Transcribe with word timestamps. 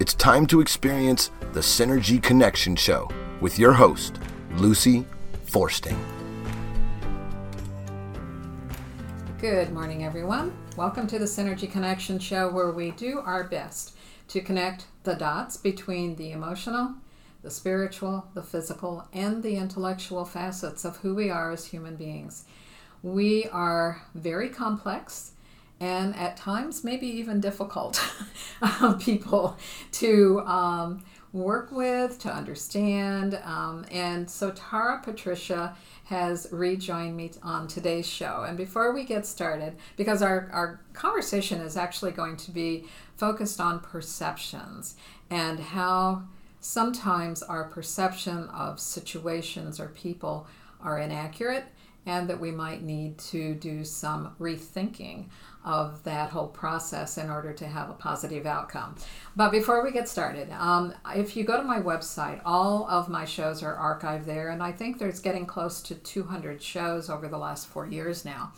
It's 0.00 0.14
time 0.14 0.44
to 0.48 0.60
experience 0.60 1.30
the 1.52 1.60
Synergy 1.60 2.20
Connection 2.20 2.74
Show 2.74 3.08
with 3.40 3.60
your 3.60 3.72
host, 3.72 4.18
Lucy 4.56 5.06
Forsting. 5.44 5.96
Good 9.38 9.72
morning, 9.72 10.04
everyone. 10.04 10.52
Welcome 10.76 11.06
to 11.06 11.18
the 11.20 11.26
Synergy 11.26 11.70
Connection 11.70 12.18
Show, 12.18 12.50
where 12.50 12.72
we 12.72 12.90
do 12.90 13.20
our 13.20 13.44
best 13.44 13.94
to 14.28 14.40
connect 14.40 14.86
the 15.04 15.14
dots 15.14 15.56
between 15.56 16.16
the 16.16 16.32
emotional, 16.32 16.94
the 17.42 17.50
spiritual, 17.52 18.26
the 18.34 18.42
physical, 18.42 19.06
and 19.12 19.44
the 19.44 19.54
intellectual 19.54 20.24
facets 20.24 20.84
of 20.84 20.96
who 20.98 21.14
we 21.14 21.30
are 21.30 21.52
as 21.52 21.66
human 21.66 21.94
beings. 21.94 22.46
We 23.04 23.46
are 23.52 24.02
very 24.12 24.48
complex 24.48 25.33
and 25.84 26.16
at 26.16 26.34
times 26.34 26.82
maybe 26.82 27.06
even 27.06 27.40
difficult 27.40 28.02
people 29.00 29.58
to 29.92 30.40
um, 30.46 31.04
work 31.34 31.70
with, 31.70 32.18
to 32.20 32.34
understand. 32.34 33.38
Um, 33.44 33.84
and 33.90 34.30
so 34.30 34.50
Tara 34.52 35.02
Patricia 35.04 35.76
has 36.04 36.48
rejoined 36.50 37.14
me 37.18 37.32
on 37.42 37.68
today's 37.68 38.06
show. 38.06 38.46
And 38.48 38.56
before 38.56 38.94
we 38.94 39.04
get 39.04 39.26
started, 39.26 39.76
because 39.98 40.22
our, 40.22 40.48
our 40.52 40.80
conversation 40.94 41.60
is 41.60 41.76
actually 41.76 42.12
going 42.12 42.38
to 42.38 42.50
be 42.50 42.86
focused 43.16 43.60
on 43.60 43.80
perceptions 43.80 44.96
and 45.28 45.60
how 45.60 46.22
sometimes 46.60 47.42
our 47.42 47.64
perception 47.64 48.48
of 48.48 48.80
situations 48.80 49.78
or 49.78 49.88
people 49.88 50.46
are 50.80 50.98
inaccurate 50.98 51.64
and 52.06 52.28
that 52.28 52.40
we 52.40 52.50
might 52.50 52.82
need 52.82 53.18
to 53.18 53.54
do 53.54 53.84
some 53.84 54.34
rethinking 54.38 55.26
of 55.64 56.02
that 56.04 56.30
whole 56.30 56.48
process 56.48 57.16
in 57.16 57.30
order 57.30 57.52
to 57.52 57.66
have 57.66 57.88
a 57.88 57.94
positive 57.94 58.44
outcome. 58.44 58.94
But 59.34 59.50
before 59.50 59.82
we 59.82 59.92
get 59.92 60.08
started, 60.08 60.50
um, 60.52 60.94
if 61.14 61.36
you 61.36 61.44
go 61.44 61.56
to 61.56 61.62
my 61.62 61.80
website, 61.80 62.40
all 62.44 62.86
of 62.88 63.08
my 63.08 63.24
shows 63.24 63.62
are 63.62 63.74
archived 63.74 64.26
there, 64.26 64.50
and 64.50 64.62
I 64.62 64.72
think 64.72 64.98
there's 64.98 65.20
getting 65.20 65.46
close 65.46 65.80
to 65.82 65.94
200 65.94 66.62
shows 66.62 67.08
over 67.08 67.28
the 67.28 67.38
last 67.38 67.66
four 67.66 67.86
years 67.86 68.24
now. 68.24 68.52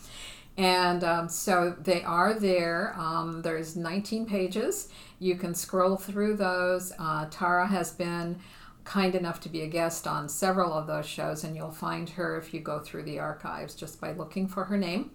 And 0.57 1.03
um, 1.03 1.29
so 1.29 1.75
they 1.79 2.01
are 2.01 2.33
there. 2.33 2.95
Um, 2.97 3.43
there's 3.43 3.75
19 3.75 4.25
pages. 4.25 4.89
You 5.19 5.35
can 5.35 5.53
scroll 5.53 5.97
through 5.97 6.37
those. 6.37 6.91
Uh, 6.97 7.27
Tara 7.29 7.67
has 7.67 7.91
been 7.91 8.39
kind 8.87 9.15
enough 9.15 9.41
to 9.41 9.49
be 9.49 9.61
a 9.61 9.67
guest 9.67 10.07
on 10.07 10.29
several 10.29 10.71
of 10.71 10.87
those 10.87 11.05
shows, 11.05 11.43
and 11.43 11.55
you'll 11.55 11.71
find 11.71 12.09
her 12.11 12.37
if 12.37 12.53
you 12.53 12.61
go 12.61 12.79
through 12.79 13.03
the 13.03 13.19
archives 13.19 13.75
just 13.75 13.99
by 13.99 14.13
looking 14.13 14.47
for 14.47 14.63
her 14.63 14.77
name. 14.77 15.11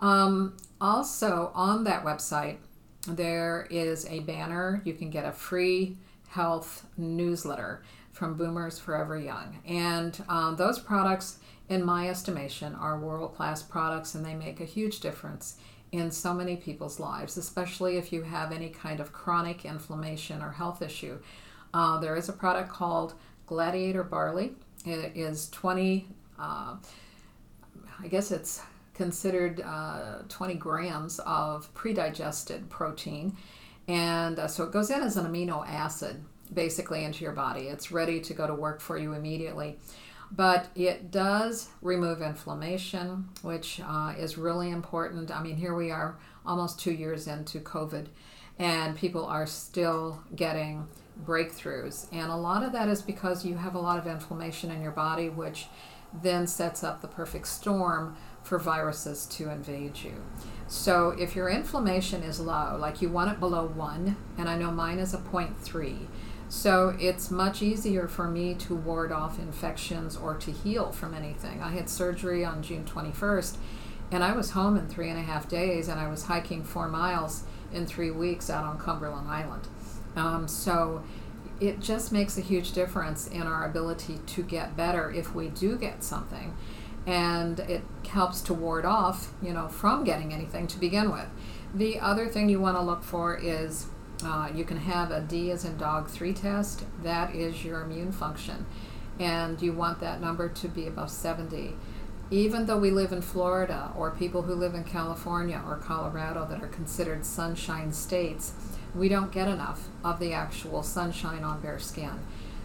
Um, 0.00 0.56
also, 0.80 1.52
on 1.54 1.84
that 1.84 2.04
website, 2.04 2.56
there 3.06 3.66
is 3.70 4.06
a 4.06 4.20
banner. 4.20 4.80
You 4.84 4.94
can 4.94 5.10
get 5.10 5.26
a 5.26 5.32
free 5.32 5.98
health 6.28 6.86
newsletter 6.96 7.82
from 8.12 8.36
Boomers 8.36 8.78
Forever 8.78 9.18
Young. 9.18 9.58
And 9.66 10.22
um, 10.28 10.56
those 10.56 10.78
products, 10.78 11.38
in 11.68 11.84
my 11.84 12.08
estimation, 12.08 12.74
are 12.74 12.98
world 12.98 13.34
class 13.34 13.62
products 13.62 14.14
and 14.14 14.24
they 14.24 14.34
make 14.34 14.60
a 14.60 14.64
huge 14.64 15.00
difference 15.00 15.56
in 15.92 16.10
so 16.10 16.32
many 16.32 16.56
people's 16.56 16.98
lives, 16.98 17.36
especially 17.36 17.98
if 17.98 18.10
you 18.10 18.22
have 18.22 18.52
any 18.52 18.70
kind 18.70 19.00
of 19.00 19.12
chronic 19.12 19.66
inflammation 19.66 20.40
or 20.40 20.52
health 20.52 20.80
issue. 20.80 21.18
Uh, 21.74 21.98
there 21.98 22.16
is 22.16 22.28
a 22.28 22.32
product 22.32 22.68
called 22.68 23.14
Gladiator 23.46 24.04
Barley. 24.04 24.52
It 24.84 25.16
is 25.16 25.48
20, 25.50 26.06
uh, 26.38 26.76
I 28.00 28.08
guess 28.08 28.30
it's 28.30 28.62
considered 28.94 29.60
uh, 29.60 30.18
20 30.28 30.54
grams 30.54 31.18
of 31.20 31.72
pre-digested 31.74 32.68
protein. 32.68 33.36
And 33.88 34.38
uh, 34.38 34.48
so 34.48 34.64
it 34.64 34.72
goes 34.72 34.90
in 34.90 35.02
as 35.02 35.16
an 35.16 35.26
amino 35.26 35.66
acid 35.66 36.22
basically 36.52 37.04
into 37.04 37.24
your 37.24 37.32
body. 37.32 37.62
It's 37.62 37.90
ready 37.90 38.20
to 38.20 38.34
go 38.34 38.46
to 38.46 38.54
work 38.54 38.80
for 38.80 38.98
you 38.98 39.14
immediately. 39.14 39.78
But 40.30 40.68
it 40.74 41.10
does 41.10 41.68
remove 41.82 42.22
inflammation, 42.22 43.28
which 43.42 43.80
uh, 43.84 44.14
is 44.18 44.38
really 44.38 44.70
important. 44.70 45.30
I 45.30 45.42
mean, 45.42 45.56
here 45.56 45.74
we 45.74 45.90
are 45.90 46.16
almost 46.46 46.80
two 46.80 46.92
years 46.92 47.26
into 47.26 47.60
COVID, 47.60 48.06
and 48.58 48.96
people 48.96 49.26
are 49.26 49.46
still 49.46 50.22
getting 50.34 50.88
breakthroughs. 51.24 52.06
And 52.12 52.30
a 52.30 52.36
lot 52.36 52.62
of 52.62 52.72
that 52.72 52.88
is 52.88 53.02
because 53.02 53.44
you 53.44 53.56
have 53.56 53.74
a 53.74 53.80
lot 53.80 53.98
of 53.98 54.06
inflammation 54.06 54.70
in 54.70 54.82
your 54.82 54.92
body, 54.92 55.28
which 55.28 55.66
then 56.22 56.46
sets 56.46 56.84
up 56.84 57.00
the 57.00 57.08
perfect 57.08 57.48
storm 57.48 58.16
for 58.42 58.58
viruses 58.58 59.26
to 59.26 59.50
invade 59.50 59.98
you. 59.98 60.22
So 60.66 61.10
if 61.18 61.36
your 61.36 61.48
inflammation 61.48 62.22
is 62.22 62.40
low, 62.40 62.76
like 62.78 63.00
you 63.00 63.08
want 63.08 63.30
it 63.30 63.40
below 63.40 63.66
1, 63.66 64.16
and 64.38 64.48
I 64.48 64.56
know 64.56 64.70
mine 64.70 64.98
is 64.98 65.14
a 65.14 65.18
0.3, 65.18 66.06
so 66.48 66.94
it's 66.98 67.30
much 67.30 67.62
easier 67.62 68.08
for 68.08 68.28
me 68.28 68.54
to 68.56 68.74
ward 68.74 69.10
off 69.10 69.38
infections 69.38 70.16
or 70.16 70.34
to 70.36 70.50
heal 70.50 70.92
from 70.92 71.14
anything. 71.14 71.62
I 71.62 71.70
had 71.70 71.88
surgery 71.88 72.44
on 72.44 72.62
June 72.62 72.84
21st, 72.84 73.56
and 74.10 74.22
I 74.22 74.32
was 74.32 74.50
home 74.50 74.76
in 74.76 74.86
three 74.86 75.08
and 75.08 75.18
a 75.18 75.22
half 75.22 75.48
days, 75.48 75.88
and 75.88 75.98
I 75.98 76.08
was 76.08 76.24
hiking 76.24 76.62
four 76.62 76.88
miles 76.88 77.44
in 77.72 77.86
three 77.86 78.10
weeks 78.10 78.50
out 78.50 78.64
on 78.64 78.78
Cumberland 78.78 79.28
Island. 79.28 79.68
Um, 80.16 80.48
so 80.48 81.02
it 81.60 81.80
just 81.80 82.12
makes 82.12 82.36
a 82.36 82.40
huge 82.40 82.72
difference 82.72 83.26
in 83.26 83.42
our 83.42 83.64
ability 83.64 84.18
to 84.26 84.42
get 84.42 84.76
better 84.76 85.10
if 85.10 85.34
we 85.34 85.48
do 85.48 85.76
get 85.76 86.02
something. 86.02 86.56
And 87.06 87.60
it 87.60 87.82
helps 88.08 88.40
to 88.42 88.54
ward 88.54 88.84
off, 88.84 89.32
you 89.42 89.52
know, 89.52 89.68
from 89.68 90.04
getting 90.04 90.32
anything 90.32 90.66
to 90.68 90.78
begin 90.78 91.10
with. 91.10 91.26
The 91.74 91.98
other 92.00 92.28
thing 92.28 92.48
you 92.48 92.60
want 92.60 92.76
to 92.76 92.82
look 92.82 93.02
for 93.02 93.36
is 93.36 93.86
uh, 94.24 94.50
you 94.54 94.64
can 94.64 94.76
have 94.76 95.10
a 95.10 95.20
D 95.20 95.50
as 95.50 95.64
in 95.64 95.76
dog 95.76 96.08
3 96.08 96.32
test. 96.32 96.84
That 97.02 97.34
is 97.34 97.64
your 97.64 97.80
immune 97.80 98.12
function. 98.12 98.66
And 99.18 99.60
you 99.60 99.72
want 99.72 100.00
that 100.00 100.20
number 100.20 100.48
to 100.48 100.68
be 100.68 100.86
above 100.86 101.10
70 101.10 101.74
even 102.32 102.64
though 102.64 102.78
we 102.78 102.90
live 102.90 103.12
in 103.12 103.20
Florida 103.20 103.92
or 103.94 104.10
people 104.10 104.40
who 104.40 104.54
live 104.54 104.74
in 104.74 104.84
California 104.84 105.62
or 105.68 105.76
Colorado 105.76 106.46
that 106.46 106.62
are 106.62 106.68
considered 106.68 107.26
sunshine 107.26 107.92
states, 107.92 108.54
we 108.94 109.08
don't 109.08 109.32
get 109.32 109.48
enough 109.48 109.88
of 110.04 110.18
the 110.18 110.32
actual 110.32 110.82
sunshine 110.82 111.44
on 111.44 111.60
bare 111.60 111.78
skin. 111.78 112.20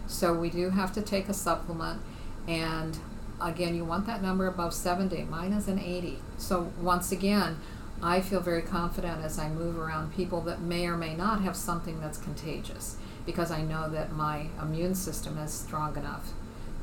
So 0.06 0.34
we 0.34 0.50
do 0.50 0.70
have 0.70 0.92
to 0.94 1.02
take 1.02 1.28
a 1.28 1.34
supplement 1.34 2.00
and 2.46 2.98
again 3.40 3.74
you 3.74 3.84
want 3.84 4.06
that 4.06 4.22
number 4.22 4.46
above 4.46 4.74
70 4.74 5.24
mine 5.24 5.52
is 5.52 5.68
an 5.68 5.78
80 5.78 6.18
so 6.38 6.72
once 6.80 7.12
again 7.12 7.58
i 8.02 8.20
feel 8.20 8.40
very 8.40 8.62
confident 8.62 9.24
as 9.24 9.38
i 9.38 9.48
move 9.48 9.78
around 9.78 10.14
people 10.14 10.40
that 10.40 10.60
may 10.60 10.86
or 10.86 10.96
may 10.96 11.14
not 11.14 11.42
have 11.42 11.54
something 11.54 12.00
that's 12.00 12.18
contagious 12.18 12.96
because 13.26 13.50
i 13.50 13.62
know 13.62 13.88
that 13.88 14.12
my 14.12 14.48
immune 14.60 14.94
system 14.94 15.38
is 15.38 15.52
strong 15.52 15.96
enough 15.96 16.30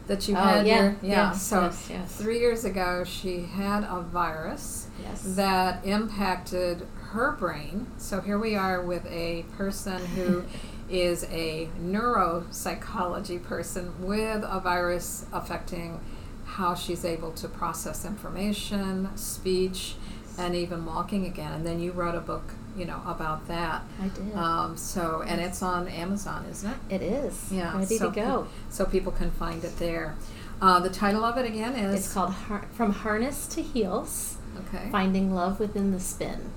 that 0.08 0.28
you 0.30 0.36
Oh, 0.36 0.40
had 0.40 0.66
yeah. 0.66 0.76
your 0.81 0.96
yeah. 1.02 1.31
Yes, 1.31 1.42
so 1.44 1.64
yes, 1.64 1.88
yes. 1.90 2.16
three 2.16 2.40
years 2.40 2.64
ago, 2.66 3.04
she 3.04 3.42
had 3.42 3.84
a 3.84 4.00
virus 4.02 4.88
that 5.36 5.86
impacted 5.86 6.88
her 7.12 7.31
brain. 7.34 7.88
So 7.98 8.22
here 8.22 8.38
we 8.38 8.56
are 8.56 8.81
with 8.81 9.06
a 9.08 9.44
person 9.58 10.04
who 10.16 10.44
is 10.90 11.24
a 11.26 11.68
neuropsychology 11.82 13.44
person 13.44 13.94
with 14.06 14.44
a 14.44 14.60
virus 14.60 15.26
affecting 15.32 16.00
how 16.46 16.74
she's 16.76 17.06
able 17.06 17.32
to 17.32 17.48
process 17.48 18.06
information, 18.06 19.10
speech, 19.16 19.96
and 20.38 20.56
even 20.56 20.86
walking 20.86 21.26
again. 21.26 21.52
And 21.52 21.66
then 21.66 21.80
you 21.80 21.92
wrote 21.92 22.16
a 22.16 22.20
book, 22.22 22.44
you 22.76 22.86
know, 22.86 23.02
about 23.06 23.48
that. 23.48 23.84
I 24.02 24.08
did. 24.08 24.36
Um, 24.36 24.76
so, 24.78 25.24
and 25.26 25.40
it's 25.40 25.62
on 25.62 25.88
Amazon, 25.88 26.46
isn't 26.50 26.70
it? 26.70 26.78
it 26.96 27.02
is. 27.02 27.52
Yeah, 27.52 27.78
Ready 27.78 27.98
so 27.98 28.10
to 28.10 28.16
go. 28.16 28.48
So 28.70 28.86
people 28.86 29.12
can 29.12 29.32
find 29.32 29.64
it 29.64 29.78
there. 29.78 30.16
Uh, 30.62 30.80
the 30.80 30.90
title 30.90 31.24
of 31.24 31.38
it 31.38 31.46
again 31.46 31.76
is 31.76 32.06
It's 32.06 32.14
called 32.14 32.32
Har- 32.32 32.68
From 32.74 32.92
Harness 32.92 33.48
to 33.48 33.62
Heels 33.62 34.38
okay, 34.68 34.90
Finding 34.92 35.34
Love 35.34 35.60
Within 35.60 35.92
the 35.92 36.00
Spin. 36.00 36.52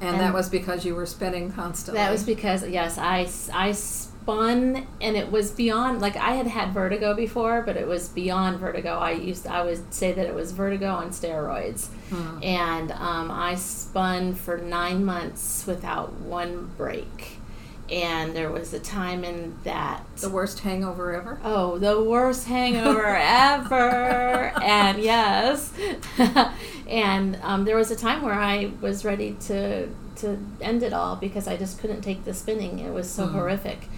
And, 0.00 0.20
that 0.20 0.32
was 0.32 0.48
because 0.48 0.84
you 0.84 0.94
were 0.94 1.06
spinning 1.06 1.52
constantly. 1.52 2.00
That 2.02 2.10
was 2.10 2.24
because, 2.24 2.66
yes, 2.68 2.98
I 2.98 3.28
I 3.52 3.72
spun 3.72 4.86
and 5.00 5.16
it 5.16 5.30
was 5.30 5.50
beyond, 5.50 6.00
like 6.00 6.16
I 6.16 6.32
had 6.32 6.46
had 6.46 6.72
vertigo 6.72 7.14
before, 7.14 7.62
but 7.62 7.76
it 7.76 7.86
was 7.86 8.08
beyond 8.08 8.58
vertigo. 8.58 8.98
I 8.98 9.12
used, 9.12 9.46
I 9.46 9.62
would 9.64 9.92
say 9.92 10.12
that 10.12 10.26
it 10.26 10.34
was 10.34 10.52
vertigo 10.52 10.90
on 10.90 11.10
steroids. 11.10 11.88
Hmm. 12.10 12.42
And 12.42 12.92
um, 12.92 13.30
I 13.30 13.54
spun 13.54 14.34
for 14.34 14.58
nine 14.58 15.04
months 15.04 15.66
without 15.66 16.12
one 16.12 16.70
break. 16.76 17.39
And 17.90 18.36
there 18.36 18.50
was 18.50 18.72
a 18.72 18.78
time 18.78 19.24
in 19.24 19.56
that 19.64 20.04
the 20.18 20.28
worst 20.28 20.60
hangover 20.60 21.12
ever. 21.12 21.40
Oh, 21.42 21.76
the 21.78 22.00
worst 22.02 22.46
hangover 22.46 23.04
ever. 23.16 24.52
And 24.62 24.98
yes. 25.02 25.72
and 26.88 27.38
um, 27.42 27.64
there 27.64 27.76
was 27.76 27.90
a 27.90 27.96
time 27.96 28.22
where 28.22 28.34
I 28.34 28.70
was 28.80 29.04
ready 29.04 29.32
to 29.46 29.88
to 30.16 30.38
end 30.60 30.82
it 30.82 30.92
all 30.92 31.16
because 31.16 31.48
I 31.48 31.56
just 31.56 31.80
couldn't 31.80 32.02
take 32.02 32.24
the 32.24 32.34
spinning. 32.34 32.78
It 32.78 32.92
was 32.92 33.10
so 33.10 33.26
Mhm. 33.26 33.32
horrific. 33.32 33.88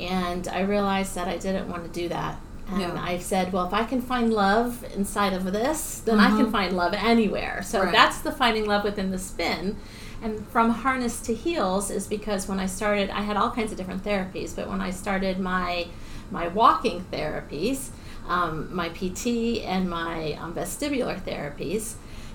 And 0.00 0.48
I 0.48 0.60
realized 0.60 1.14
that 1.14 1.28
I 1.28 1.36
didn't 1.38 1.68
want 1.68 1.84
to 1.84 1.90
do 1.90 2.08
that. 2.08 2.40
And 2.70 2.80
Yeah. 2.82 3.00
I 3.02 3.18
said, 3.18 3.52
well, 3.52 3.64
if 3.66 3.72
I 3.72 3.84
can 3.84 4.02
find 4.02 4.32
love 4.34 4.84
inside 4.94 5.32
of 5.32 5.44
this, 5.52 6.00
then 6.04 6.18
I 6.20 6.28
can 6.30 6.46
Mhm. 6.46 6.52
find 6.52 6.76
love 6.76 6.92
anywhere. 6.94 7.62
So 7.64 7.82
Right. 7.84 7.92
that's 7.92 8.18
the 8.18 8.32
finding 8.32 8.66
love 8.66 8.84
within 8.84 9.10
the 9.10 9.18
spin. 9.18 9.76
And 10.20 10.46
from 10.48 10.70
harness 10.70 11.20
to 11.22 11.34
heels 11.34 11.90
is 11.90 12.06
because 12.06 12.48
when 12.48 12.58
I 12.58 12.66
started, 12.66 13.10
I 13.10 13.22
had 13.22 13.36
all 13.36 13.50
kinds 13.50 13.70
of 13.72 13.78
different 13.78 14.04
therapies, 14.04 14.54
but 14.54 14.68
when 14.68 14.80
I 14.80 14.90
started 14.90 15.38
my 15.38 15.88
my 16.30 16.48
walking 16.48 17.04
therapies, 17.10 17.88
um, 18.26 18.74
my 18.74 18.90
PT 18.90 19.64
and 19.64 19.88
my 19.88 20.34
um, 20.34 20.52
vestibular 20.52 21.18
therapies, 21.18 21.94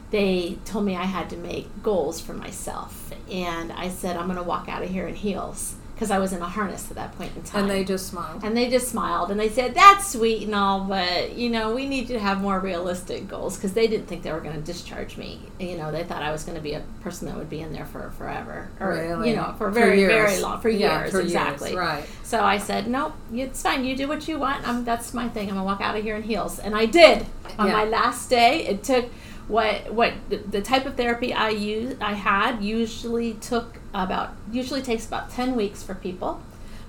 they 0.09 0.57
told 0.65 0.85
me 0.85 0.95
I 0.95 1.03
had 1.03 1.29
to 1.29 1.37
make 1.37 1.83
goals 1.83 2.19
for 2.19 2.33
myself, 2.33 3.13
and 3.29 3.71
I 3.71 3.89
said 3.89 4.17
I'm 4.17 4.25
going 4.25 4.37
to 4.37 4.43
walk 4.43 4.67
out 4.67 4.81
of 4.81 4.89
here 4.89 5.07
in 5.07 5.15
heels 5.15 5.75
because 5.93 6.09
I 6.11 6.17
was 6.19 6.33
in 6.33 6.41
a 6.41 6.45
harness 6.49 6.89
at 6.89 6.95
that 6.97 7.15
point 7.17 7.35
in 7.35 7.43
time. 7.43 7.61
And 7.61 7.69
they 7.71 7.83
just 7.83 8.07
smiled. 8.07 8.43
And 8.43 8.57
they 8.57 8.69
just 8.69 8.87
smiled 8.89 9.29
and 9.31 9.39
they 9.39 9.49
said, 9.49 9.73
That's 9.75 10.11
sweet 10.11 10.43
and 10.43 10.55
all, 10.55 10.81
but 10.85 11.33
you 11.35 11.49
know, 11.49 11.73
we 11.73 11.85
need 11.87 12.09
you 12.09 12.15
to 12.15 12.19
have 12.19 12.41
more 12.41 12.59
realistic 12.59 13.27
goals 13.27 13.55
because 13.55 13.73
they 13.73 13.87
didn't 13.87 14.07
think 14.07 14.23
they 14.23 14.31
were 14.31 14.41
going 14.41 14.55
to 14.55 14.61
discharge 14.61 15.17
me. 15.17 15.39
You 15.59 15.77
know, 15.77 15.91
they 15.91 16.03
thought 16.03 16.23
I 16.23 16.31
was 16.31 16.43
going 16.43 16.57
to 16.57 16.61
be 16.63 16.73
a 16.73 16.83
person 17.01 17.27
that 17.27 17.37
would 17.37 17.49
be 17.49 17.61
in 17.61 17.71
there 17.73 17.85
for 17.85 18.09
forever. 18.17 18.69
Or, 18.79 18.89
Really? 18.93 19.29
you 19.29 19.35
know, 19.35 19.53
for 19.57 19.69
very, 19.69 19.99
years. 19.99 20.11
very 20.11 20.39
long, 20.41 20.59
for 20.61 20.69
Yeah, 20.69 20.99
years, 21.01 21.11
for 21.11 21.17
years, 21.19 21.31
exactly. 21.31 21.75
right. 21.75 22.03
So 22.23 22.43
I 22.43 22.57
said, 22.57 22.87
Nope, 22.87 23.13
it's 23.33 23.61
fine. 23.61 23.85
You 23.85 23.95
do 23.95 24.07
what 24.07 24.27
you 24.27 24.39
want. 24.39 24.67
I'm, 24.67 24.83
that's 24.83 25.13
my 25.13 25.29
thing. 25.29 25.49
I'm 25.49 25.55
going 25.55 25.59
to 25.59 25.63
walk 25.65 25.81
out 25.81 25.95
of 25.95 26.03
here 26.03 26.15
in 26.15 26.23
heels. 26.23 26.59
And 26.59 26.75
I 26.75 26.85
did. 26.87 27.25
On 27.59 27.67
Yeah. 27.67 27.73
my 27.73 27.83
last 27.85 28.29
day, 28.29 28.65
it 28.65 28.83
took 28.83 29.05
what 29.47 29.93
what 29.93 30.13
the, 30.29 30.37
the 30.37 30.61
type 30.61 30.85
of 30.85 30.95
therapy 30.95 31.33
I 31.33 31.49
use 31.49 31.95
I 31.99 32.13
had 32.13 32.63
usually 32.63 33.33
took 33.35 33.77
about 33.93 34.35
usually 34.51 34.81
takes 34.81 35.05
about 35.05 35.29
10 35.29 35.55
weeks 35.55 35.83
for 35.83 35.95
people. 35.95 36.41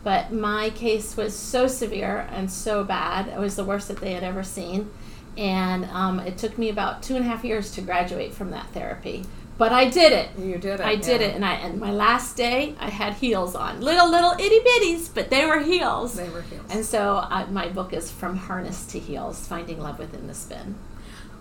But 0.02 0.32
my 0.32 0.70
case 0.70 1.16
was 1.16 1.34
so 1.34 1.66
severe 1.66 2.28
and 2.30 2.50
so 2.50 2.84
bad. 2.84 3.28
It 3.28 3.38
was 3.38 3.56
the 3.56 3.64
worst 3.64 3.88
that 3.88 3.98
they 4.00 4.12
had 4.12 4.22
ever 4.22 4.42
seen. 4.42 4.90
And 5.36 5.86
um, 5.86 6.20
it 6.20 6.36
took 6.36 6.58
me 6.58 6.68
about 6.68 7.02
two 7.02 7.16
and 7.16 7.24
a 7.24 7.28
half 7.28 7.42
years 7.42 7.70
to 7.72 7.80
graduate 7.80 8.34
from 8.34 8.50
that 8.50 8.66
therapy. 8.68 9.24
But 9.56 9.72
I 9.72 9.88
did 9.88 10.12
it. 10.12 10.28
You 10.38 10.58
did 10.58 10.80
it. 10.80 10.80
I 10.80 10.96
did 10.96 11.20
yeah. 11.20 11.28
it. 11.28 11.34
And 11.34 11.44
I 11.44 11.54
and 11.54 11.80
my 11.80 11.90
last 11.90 12.36
day 12.36 12.74
I 12.78 12.90
had 12.90 13.14
heels 13.14 13.54
on. 13.54 13.80
Little 13.80 14.10
little 14.10 14.32
itty 14.32 14.60
bitties 14.60 15.12
but 15.12 15.30
they 15.30 15.46
were 15.46 15.60
heels. 15.60 16.14
They 16.16 16.28
were 16.28 16.42
heels. 16.42 16.66
and 16.70 16.84
so 16.84 17.16
I, 17.16 17.46
my 17.46 17.68
book 17.68 17.92
is 17.92 18.10
from 18.10 18.36
harness 18.36 18.84
to 18.86 18.98
heels 18.98 19.46
finding 19.46 19.80
love 19.80 19.98
within 19.98 20.26
the 20.26 20.34
spin 20.34 20.74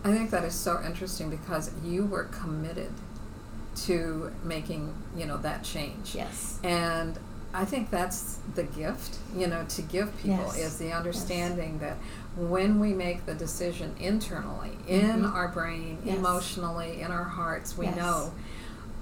I 0.03 0.11
think 0.11 0.31
that 0.31 0.43
is 0.43 0.53
so 0.53 0.81
interesting 0.85 1.29
because 1.29 1.71
you 1.83 2.05
were 2.05 2.25
committed 2.25 2.91
to 3.85 4.31
making, 4.43 4.93
you 5.15 5.25
know, 5.25 5.37
that 5.37 5.63
change. 5.63 6.13
yes 6.13 6.59
And 6.63 7.17
I 7.55 7.65
think 7.65 7.89
that's 7.91 8.39
the 8.55 8.63
gift, 8.63 9.17
you 9.35 9.47
know, 9.47 9.63
to 9.69 9.81
give 9.83 10.15
people 10.17 10.37
Yes. 10.37 10.57
is 10.57 10.77
the 10.77 10.91
understanding 10.91 11.77
that 11.79 11.97
when 12.35 12.79
we 12.79 12.93
make 12.93 13.25
the 13.27 13.35
decision 13.35 13.95
internally, 13.99 14.71
in 14.87 15.21
Mhm. 15.21 15.33
our 15.33 15.47
brain, 15.49 15.99
Yes. 16.03 16.17
emotionally, 16.17 17.01
in 17.01 17.11
our 17.11 17.23
hearts, 17.25 17.77
we 17.77 17.85
Yes. 17.85 17.95
know, 17.95 18.31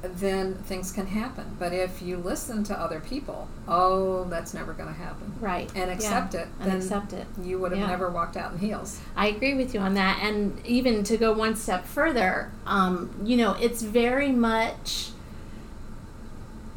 then 0.03 0.55
things 0.55 0.91
can 0.91 1.05
happen. 1.07 1.55
But 1.59 1.73
if 1.73 2.01
you 2.01 2.17
listen 2.17 2.63
to 2.65 2.79
other 2.79 2.99
people, 2.99 3.47
oh, 3.67 4.23
that's 4.25 4.53
never 4.53 4.73
going 4.73 4.89
to 4.89 4.99
happen. 4.99 5.33
right 5.39 5.69
And 5.75 5.89
Yeah. 5.89 5.95
accept 5.95 6.33
it, 6.35 6.47
and 6.59 6.71
accept 6.73 7.13
it 7.13 7.27
you 7.41 7.59
would 7.59 7.71
have 7.71 7.79
Yeah. 7.81 7.87
never 7.87 8.09
walked 8.09 8.35
out 8.37 8.51
in 8.53 8.59
heels. 8.59 8.99
I 9.15 9.27
agree 9.27 9.53
with 9.53 9.73
you 9.73 9.79
on 9.79 9.93
that. 9.95 10.19
And 10.21 10.59
even 10.65 11.03
to 11.03 11.17
go 11.17 11.31
one 11.33 11.55
step 11.55 11.85
further, 11.85 12.51
um, 12.65 13.11
you 13.23 13.37
know, 13.37 13.55
it's 13.61 13.81
very 13.81 14.31
much. 14.31 15.09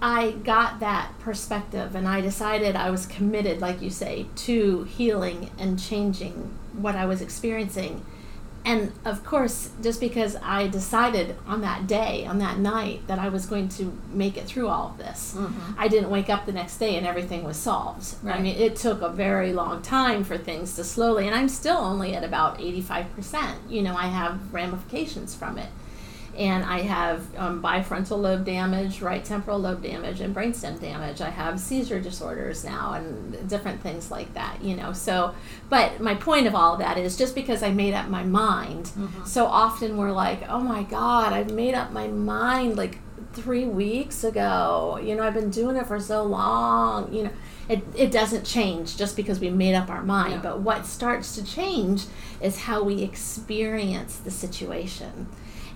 I 0.02 0.32
got 0.32 0.80
that 0.80 1.18
perspective 1.20 1.94
and 1.94 2.06
I 2.06 2.20
decided 2.20 2.76
I 2.76 2.90
was 2.90 3.06
committed, 3.06 3.60
like 3.62 3.80
you 3.80 3.88
say, 3.88 4.26
to 4.36 4.84
healing 4.84 5.50
and 5.58 5.78
changing 5.78 6.50
what 6.76 6.94
I 6.94 7.06
was 7.06 7.22
experiencing. 7.22 8.04
And 8.66 8.92
of 9.04 9.24
course, 9.26 9.68
just 9.82 10.00
because 10.00 10.36
I 10.42 10.68
decided 10.68 11.36
on 11.46 11.60
that 11.60 11.86
day, 11.86 12.24
on 12.24 12.38
that 12.38 12.58
night, 12.58 13.06
that 13.08 13.18
I 13.18 13.28
was 13.28 13.44
going 13.44 13.68
to 13.70 13.92
make 14.10 14.38
it 14.38 14.46
through 14.46 14.68
all 14.68 14.88
of 14.88 14.96
this, 14.98 15.34
Mhm. 15.36 15.52
I 15.76 15.86
didn't 15.88 16.08
wake 16.08 16.30
up 16.30 16.46
the 16.46 16.52
next 16.52 16.78
day 16.78 16.96
and 16.96 17.06
everything 17.06 17.44
was 17.44 17.58
solved. 17.58 18.14
I 18.26 18.38
mean, 18.38 18.56
it 18.56 18.76
took 18.76 19.02
a 19.02 19.10
very 19.10 19.52
long 19.52 19.82
time 19.82 20.24
for 20.24 20.38
things 20.38 20.76
to 20.76 20.84
slowly, 20.84 21.26
and 21.26 21.36
I'm 21.36 21.50
still 21.50 21.76
only 21.76 22.14
at 22.14 22.24
about 22.24 22.58
85%. 22.58 23.58
You 23.68 23.82
know, 23.82 23.94
I 23.96 24.06
have 24.06 24.38
ramifications 24.52 25.34
from 25.34 25.58
it. 25.58 25.68
And 26.36 26.64
I 26.64 26.80
have 26.80 27.24
um, 27.36 27.62
bifrontal 27.62 28.20
lobe 28.20 28.44
damage, 28.44 29.00
right 29.00 29.24
temporal 29.24 29.58
lobe 29.58 29.82
damage, 29.82 30.20
and 30.20 30.34
brainstem 30.34 30.80
damage. 30.80 31.20
I 31.20 31.30
have 31.30 31.60
seizure 31.60 32.00
disorders 32.00 32.64
now 32.64 32.94
and 32.94 33.48
different 33.48 33.80
things 33.82 34.10
like 34.10 34.34
that, 34.34 34.62
you 34.62 34.76
know. 34.76 34.92
So, 34.92 35.34
but 35.68 36.00
my 36.00 36.14
point 36.14 36.46
of 36.46 36.54
all 36.54 36.74
of 36.74 36.78
that 36.80 36.98
is 36.98 37.16
just 37.16 37.34
because 37.34 37.62
I 37.62 37.70
made 37.70 37.94
up 37.94 38.08
my 38.08 38.24
mind, 38.24 38.90
so 39.24 39.46
often 39.46 39.96
we're 39.96 40.12
like, 40.12 40.48
oh 40.48 40.60
my 40.60 40.82
God, 40.82 41.32
I've 41.32 41.52
made 41.52 41.74
up 41.74 41.92
my 41.92 42.08
mind 42.08 42.76
like 42.76 42.98
three 43.32 43.64
weeks 43.64 44.24
ago. 44.24 44.98
You 45.02 45.14
know, 45.14 45.24
I've 45.24 45.34
been 45.34 45.50
doing 45.50 45.76
it 45.76 45.86
for 45.86 46.00
so 46.00 46.22
long. 46.22 47.12
You 47.12 47.24
know, 47.24 47.30
it, 47.68 47.82
it 47.96 48.10
doesn't 48.10 48.44
change 48.44 48.96
just 48.96 49.16
because 49.16 49.40
we 49.40 49.50
made 49.50 49.74
up 49.74 49.88
our 49.88 50.02
mind. 50.02 50.34
Yeah. 50.34 50.40
But 50.42 50.60
what 50.60 50.86
starts 50.86 51.34
to 51.36 51.44
change 51.44 52.04
is 52.40 52.60
how 52.60 52.82
we 52.82 53.02
experience 53.02 54.16
the 54.16 54.30
situation. 54.30 55.28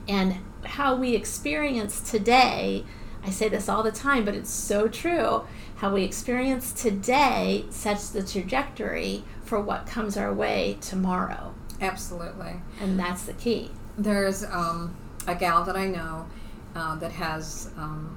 And 0.08 0.36
how 0.64 0.96
we 0.96 1.14
experience 1.14 2.00
today, 2.00 2.84
I 3.22 3.30
say 3.30 3.48
this 3.48 3.68
all 3.68 3.82
the 3.82 3.92
time, 3.92 4.24
but 4.24 4.34
it's 4.34 4.50
so 4.50 4.88
true. 4.88 5.44
How 5.76 5.92
we 5.92 6.02
experience 6.02 6.72
today 6.72 7.66
sets 7.70 8.08
the 8.08 8.22
trajectory 8.22 9.22
for 9.44 9.60
what 9.60 9.86
comes 9.86 10.16
our 10.16 10.32
way 10.32 10.78
tomorrow. 10.80 11.54
Absolutely. 11.80 12.54
And 12.80 12.98
that's 12.98 13.24
the 13.24 13.34
key. 13.34 13.70
There's 13.96 14.44
um, 14.44 14.96
a 15.26 15.34
gal 15.34 15.64
that 15.64 15.76
I 15.76 15.86
know 15.86 16.26
uh, 16.74 16.96
that 16.96 17.12
has, 17.12 17.70
um, 17.76 18.16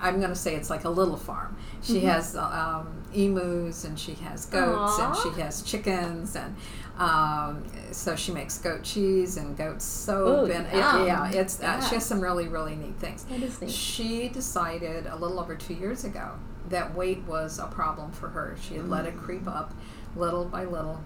I'm 0.00 0.18
going 0.18 0.30
to 0.30 0.36
say 0.36 0.54
it's 0.54 0.70
like 0.70 0.84
a 0.84 0.90
little 0.90 1.16
farm. 1.16 1.56
She 1.84 2.00
Mhm. 2.00 2.12
has 2.12 2.34
um, 2.36 3.02
emus 3.14 3.84
and 3.84 3.98
she 3.98 4.14
has 4.14 4.46
goats 4.46 4.98
and 4.98 5.14
she 5.16 5.40
has 5.40 5.62
chickens 5.62 6.34
and 6.34 6.56
um, 6.98 7.64
so 7.92 8.16
she 8.16 8.32
makes 8.32 8.58
goat 8.58 8.82
cheese 8.82 9.36
and 9.36 9.56
goat 9.56 9.82
soap 9.82 10.48
Ooh, 10.48 10.52
and 10.52 10.66
it- 10.66 10.74
yeah, 10.74 11.30
it's 11.30 11.60
uh, 11.62 11.80
she 11.86 11.94
has 11.96 12.04
some 12.06 12.20
really 12.20 12.48
really 12.48 12.74
neat 12.76 12.96
things. 12.98 13.24
That 13.24 13.42
is 13.42 13.60
neat. 13.60 13.70
She 13.70 14.28
decided 14.28 15.06
a 15.06 15.16
little 15.16 15.38
over 15.40 15.54
two 15.56 15.74
years 15.74 16.04
ago 16.04 16.30
that 16.70 16.94
weight 16.94 17.22
was 17.26 17.58
a 17.58 17.66
problem 17.66 18.10
for 18.12 18.28
her. 18.30 18.56
She 18.60 18.76
had 18.76 18.88
let 18.88 19.04
it 19.06 19.16
creep 19.18 19.46
up 19.46 19.74
little 20.16 20.44
by 20.46 20.64
little. 20.64 21.00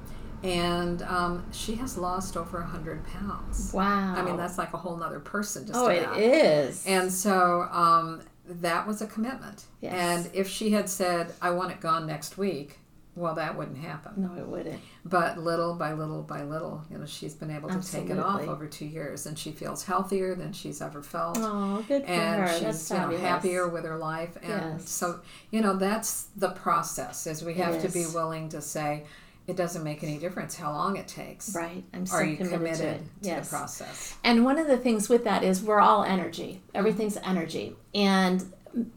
And 0.44 1.02
um, 1.02 1.44
she 1.50 1.75
has 1.76 1.99
lost 1.99 2.37
over 2.37 2.58
a 2.58 2.61
100 2.61 3.04
pounds. 3.08 3.73
Wow. 3.73 4.14
I 4.16 4.23
mean, 4.23 4.37
that's 4.37 4.56
like 4.56 4.73
a 4.73 4.76
whole 4.76 4.97
nother 4.97 5.18
person 5.18 5.66
just 5.66 5.76
oh, 5.76 5.88
it 5.88 6.04
about. 6.04 6.16
is. 6.16 6.85
And 6.87 7.11
so 7.12 7.62
um, 7.73 8.20
that 8.49 8.87
was 8.87 9.00
a 9.02 9.07
commitment. 9.07 9.64
Yes. 9.81 9.93
And 9.95 10.35
if 10.35 10.49
she 10.49 10.71
had 10.71 10.88
said, 10.88 11.33
I 11.43 11.50
want 11.50 11.71
it 11.73 11.81
gone 11.81 12.07
next 12.07 12.38
week, 12.38 12.78
well, 13.14 13.35
that 13.35 13.57
wouldn't 13.59 13.78
happen. 13.78 14.12
No, 14.17 14.40
it 14.40 14.47
wouldn't. 14.47 14.81
But 15.05 15.38
little 15.38 15.75
by 15.75 15.93
little 15.93 16.23
by 16.23 16.45
little, 16.45 16.85
you 16.88 16.99
know, 16.99 17.05
she's 17.07 17.35
been 17.35 17.50
able 17.50 17.69
to 17.69 17.83
take 17.93 18.11
it 18.11 18.19
off 18.19 18.43
over 18.43 18.69
two 18.69 18.85
years, 18.87 19.26
and 19.26 19.37
she 19.37 19.50
feels 19.50 19.83
healthier 19.85 20.37
than 20.37 20.52
she's 20.52 20.81
ever 20.81 21.02
felt. 21.02 21.37
Oh, 21.40 21.85
good 21.88 22.05
for 22.05 22.09
and 22.12 22.43
her. 22.43 22.49
she's 22.52 22.62
That's 22.62 22.90
you 22.90 22.97
know, 22.97 23.02
fabulous. 23.02 23.23
happier 23.23 23.69
with 23.69 23.85
her 23.85 23.97
life 23.99 24.37
and 24.40 24.78
Yes. 24.78 24.88
so 24.88 25.19
you 25.50 25.61
know 25.62 25.75
that's 25.76 26.28
the 26.37 26.50
process 26.50 27.26
is 27.26 27.43
we 27.43 27.55
have 27.55 27.83
to 27.83 27.88
be 27.88 28.07
willing 28.07 28.49
to 28.50 28.61
say 28.61 29.05
it 29.49 29.57
doesn't 29.57 29.83
make 29.83 30.05
any 30.05 30.19
difference 30.19 30.55
how 30.55 30.71
long 30.71 30.97
it 30.97 31.09
takes 31.09 31.55
Right. 31.55 31.83
I'm 31.95 32.07
so 32.07 32.17
are 32.17 32.25
you 32.25 32.37
committed, 32.37 32.59
committed 32.59 32.81
to 32.81 32.88
it. 32.88 32.99
to 33.23 33.28
yes. 33.28 33.49
the 33.49 33.57
process 33.57 34.14
And 34.23 34.45
one 34.45 34.59
of 34.59 34.67
the 34.69 34.76
things 34.76 35.09
with 35.09 35.25
that 35.25 35.43
is 35.43 35.62
we're 35.62 35.81
all 35.81 36.05
energy. 36.05 36.62
Everything's 36.75 37.17
energy. 37.17 37.75
And 37.95 38.52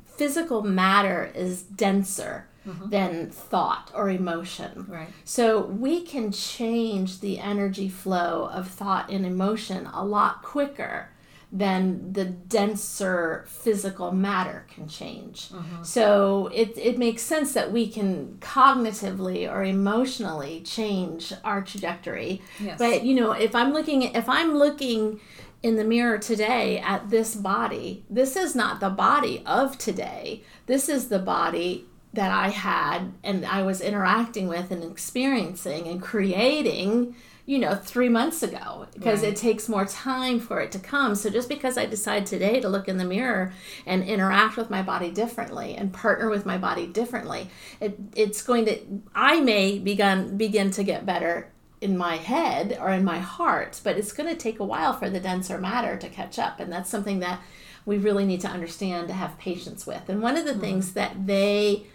physical 0.06 0.62
matter 0.62 1.32
is 1.34 1.64
denser 1.64 2.48
mm-hmm. 2.68 2.90
than 2.90 3.30
thought 3.30 3.92
or 3.96 4.10
emotion. 4.10 4.86
right 4.90 5.08
So 5.24 5.62
we 5.62 6.02
can 6.02 6.32
change 6.34 7.22
the 7.22 7.40
energy 7.40 7.88
flow 7.88 8.50
of 8.52 8.68
thought 8.68 9.10
and 9.10 9.26
emotion 9.26 9.88
a 9.94 10.04
lot 10.04 10.44
quicker 10.44 11.11
than 11.52 12.14
the 12.14 12.24
denser 12.24 13.44
physical 13.48 14.12
matter 14.12 14.66
can 14.74 14.88
change. 14.88 15.50
Mm-hmm. 15.50 15.84
So 15.84 16.50
it, 16.54 16.78
it 16.78 16.98
makes 16.98 17.24
sense 17.24 17.54
that 17.54 17.74
we 17.74 17.90
can 17.90 18.38
cognitively 18.40 19.52
or 19.52 19.64
emotionally 19.64 20.62
change 20.62 21.34
our 21.44 21.62
trajectory. 21.62 22.42
Yes. 22.60 22.80
But 22.80 23.04
you 23.04 23.16
know, 23.16 23.34
if 23.34 23.54
I'm 23.54 23.74
looking 23.74 24.04
if 24.04 24.30
I'm 24.30 24.56
looking 24.56 25.20
in 25.62 25.76
the 25.76 25.84
mirror 25.84 26.18
today 26.18 26.80
at 26.80 27.10
this 27.10 27.36
body, 27.36 28.06
this 28.10 28.36
is 28.36 28.56
not 28.56 28.80
the 28.80 28.90
body 28.90 29.44
of 29.46 29.78
today. 29.78 30.44
This 30.68 30.88
is 30.88 31.10
the 31.10 31.20
body 31.20 31.86
that 32.14 32.32
I 32.32 32.50
had 32.50 33.14
and 33.24 33.46
I 33.46 33.62
was 33.64 33.82
interacting 33.82 34.48
with 34.48 34.72
and 34.72 34.84
experiencing 34.84 35.88
and 35.88 36.02
creating, 36.02 37.16
you 37.52 37.60
know, 37.60 37.76
three 37.76 38.08
months 38.08 38.42
ago 38.44 38.88
because 38.94 39.24
Right. 39.24 39.34
it 39.34 39.36
takes 39.36 39.68
more 39.68 39.84
time 39.84 40.40
for 40.40 40.62
it 40.62 40.72
to 40.72 40.80
come. 40.80 41.16
So 41.16 41.30
just 41.30 41.50
because 41.50 41.78
I 41.78 41.86
decide 41.86 42.26
today 42.26 42.62
to 42.62 42.70
look 42.70 42.88
in 42.88 42.96
the 42.96 43.04
mirror 43.04 43.52
and 43.86 44.06
interact 44.06 44.56
with 44.56 44.70
my 44.70 44.82
body 44.82 45.12
differently 45.12 45.76
and 45.76 45.92
partner 45.92 46.30
with 46.30 46.46
my 46.46 46.58
body 46.58 46.88
differently, 46.88 47.50
it, 47.82 48.00
it's 48.16 48.42
going 48.42 48.68
to, 48.68 48.80
I 49.14 49.42
may 49.42 49.80
begin, 49.80 50.38
begin 50.38 50.72
to 50.72 50.82
get 50.82 51.06
better 51.06 51.52
in 51.82 51.98
my 51.98 52.16
head 52.16 52.78
or 52.80 52.90
in 52.90 53.04
my 53.04 53.20
heart, 53.20 53.82
but 53.84 53.98
it's 53.98 54.14
going 54.14 54.30
to 54.30 54.42
take 54.42 54.62
a 54.62 54.64
while 54.64 54.94
for 54.94 55.10
the 55.10 55.20
denser 55.20 55.58
matter 55.58 55.98
to 55.98 56.08
catch 56.08 56.40
up. 56.40 56.62
And 56.62 56.72
that's 56.72 56.90
something 56.90 57.20
that 57.20 57.42
we 57.86 57.98
really 57.98 58.24
need 58.24 58.40
to 58.42 58.48
understand 58.48 59.10
to 59.10 59.14
have 59.14 59.38
patience 59.38 59.86
with. 59.86 60.08
And 60.08 60.22
one 60.22 60.38
of 60.38 60.46
the 60.46 60.52
mm-hmm. 60.52 60.62
things 60.62 60.94
that 60.94 61.28
they, 61.28 61.86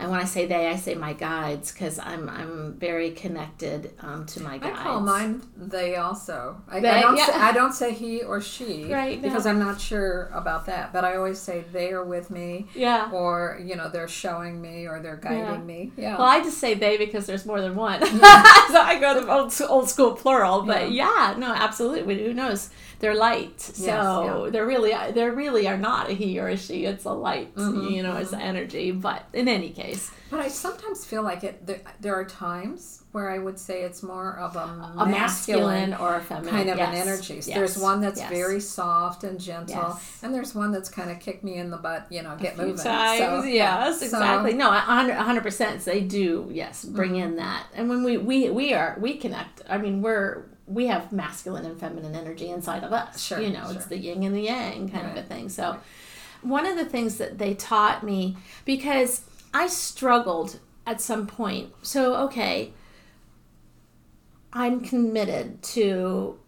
and 0.00 0.10
when 0.10 0.18
I 0.20 0.24
say 0.24 0.46
they, 0.46 0.66
I 0.68 0.76
say 0.76 0.94
my 0.94 1.12
guides 1.12 1.70
because 1.72 1.98
I'm 1.98 2.28
I'm 2.28 2.74
very 2.78 3.10
connected 3.12 3.92
um, 4.00 4.26
to 4.26 4.42
my 4.42 4.58
guides. 4.58 4.78
I 4.78 4.82
call 4.82 5.00
mine 5.00 5.42
they 5.56 5.96
also. 5.96 6.60
I, 6.68 6.80
They, 6.80 6.88
I 6.88 7.02
don't 7.02 7.16
yeah. 7.16 7.26
say, 7.26 7.32
I 7.34 7.52
don't 7.52 7.72
say 7.72 7.92
he 7.94 8.22
or 8.22 8.40
she 8.40 8.92
Right, 8.92 9.20
no. 9.20 9.28
because 9.28 9.46
I'm 9.46 9.58
not 9.58 9.80
sure 9.80 10.30
about 10.34 10.66
that. 10.66 10.92
But 10.92 11.04
I 11.04 11.16
always 11.16 11.38
say 11.38 11.64
they 11.72 11.92
are 11.92 12.04
with 12.04 12.30
me, 12.30 12.66
Yeah. 12.74 13.10
or 13.12 13.60
you 13.62 13.76
know 13.76 13.88
they're 13.88 14.08
showing 14.08 14.60
me, 14.60 14.86
or 14.86 15.00
they're 15.00 15.16
guiding 15.16 15.40
Yeah. 15.44 15.58
me. 15.58 15.92
Yeah. 15.96 16.16
Well, 16.18 16.26
I 16.26 16.40
just 16.40 16.58
say 16.58 16.74
they 16.74 16.96
because 16.96 17.26
there's 17.26 17.44
more 17.46 17.60
than 17.60 17.76
one. 17.76 18.00
so 18.06 18.80
I 18.92 18.98
go 19.00 19.20
the 19.20 19.30
old, 19.32 19.52
old 19.68 19.88
school 19.90 20.12
plural. 20.14 20.62
But 20.62 20.92
yeah. 20.92 21.34
no, 21.38 21.52
absolutely. 21.52 22.24
Who 22.24 22.32
knows? 22.34 22.70
They're 23.00 23.14
light, 23.14 23.60
so 23.60 24.44
yeah. 24.44 24.50
they're 24.50 24.66
really 24.66 24.92
they 25.12 25.28
really 25.30 25.66
are 25.66 25.78
not 25.78 26.10
a 26.10 26.12
he 26.12 26.38
or 26.38 26.48
a 26.48 26.56
she. 26.56 26.84
It's 26.84 27.04
a 27.06 27.12
light, 27.12 27.54
Mm-hmm, 27.54 27.88
you 27.94 28.02
know, 28.02 28.16
it's 28.16 28.32
energy. 28.34 28.92
But 28.92 29.24
in 29.32 29.48
any 29.48 29.70
case, 29.70 30.10
But 30.30 30.40
I 30.40 30.48
sometimes 30.48 31.04
feel 31.06 31.22
like 31.22 31.42
it. 31.42 31.66
There, 31.66 31.80
there 32.00 32.14
are 32.14 32.26
times 32.26 33.02
where 33.12 33.30
I 33.30 33.38
would 33.38 33.58
say 33.58 33.82
it's 33.82 34.02
more 34.04 34.36
of 34.38 34.54
a, 34.54 34.92
a 34.98 35.06
masculine 35.06 35.94
or 35.94 36.14
a 36.16 36.20
feminine 36.20 36.50
kind 36.54 36.68
of 36.70 36.78
an 36.78 36.94
energy. 36.94 37.40
So 37.40 37.48
yes, 37.50 37.58
There's 37.58 37.78
one 37.78 38.00
that's 38.00 38.20
yes. 38.20 38.30
very 38.30 38.60
soft 38.60 39.24
and 39.24 39.40
gentle, 39.40 39.76
Yes. 39.76 40.20
and 40.22 40.32
there's 40.34 40.54
one 40.54 40.70
that's 40.70 40.88
kind 40.88 41.10
of 41.10 41.18
kick 41.20 41.42
me 41.42 41.54
in 41.56 41.70
the 41.70 41.78
butt. 41.78 42.06
You 42.10 42.22
know, 42.22 42.36
get 42.36 42.56
moving. 42.58 42.76
times, 42.76 43.18
So, 43.18 43.42
yes, 43.44 43.98
so- 44.00 44.04
exactly. 44.06 44.52
No, 44.52 44.70
hundred 44.70 45.14
a 45.14 45.22
hundred 45.22 45.42
percent. 45.42 45.82
They 45.86 46.02
do, 46.02 46.48
yes, 46.52 46.84
bring 46.84 47.12
Mm-hmm. 47.12 47.30
in 47.30 47.36
that. 47.36 47.66
And 47.74 47.88
when 47.88 48.04
we 48.04 48.18
we 48.18 48.50
we 48.50 48.74
are 48.74 48.96
we 49.00 49.16
connect. 49.16 49.62
I 49.68 49.78
mean, 49.78 50.02
we're 50.02 50.44
we 50.70 50.86
have 50.86 51.12
masculine 51.12 51.64
and 51.66 51.78
feminine 51.78 52.14
energy 52.14 52.48
inside 52.48 52.84
of 52.84 52.92
us. 52.92 53.20
Sure, 53.20 53.40
you 53.40 53.50
know, 53.50 53.70
it's 53.70 53.86
the 53.86 53.98
yin 53.98 54.22
and 54.22 54.34
the 54.34 54.42
yang 54.42 54.88
kind 54.88 55.06
of 55.06 55.16
a 55.16 55.22
thing. 55.22 55.48
So, 55.48 55.78
one 56.42 56.66
of 56.66 56.76
the 56.76 56.84
things 56.84 57.16
that 57.18 57.38
they 57.38 57.54
taught 57.54 58.02
me 58.02 58.36
because 58.64 59.22
I 59.52 59.66
struggled 59.66 60.60
at 60.86 61.00
some 61.00 61.26
point. 61.26 61.72
So 61.82 62.14
okay, 62.26 62.72
I'm 64.52 64.80
committed 64.80 65.62
to 65.62 66.38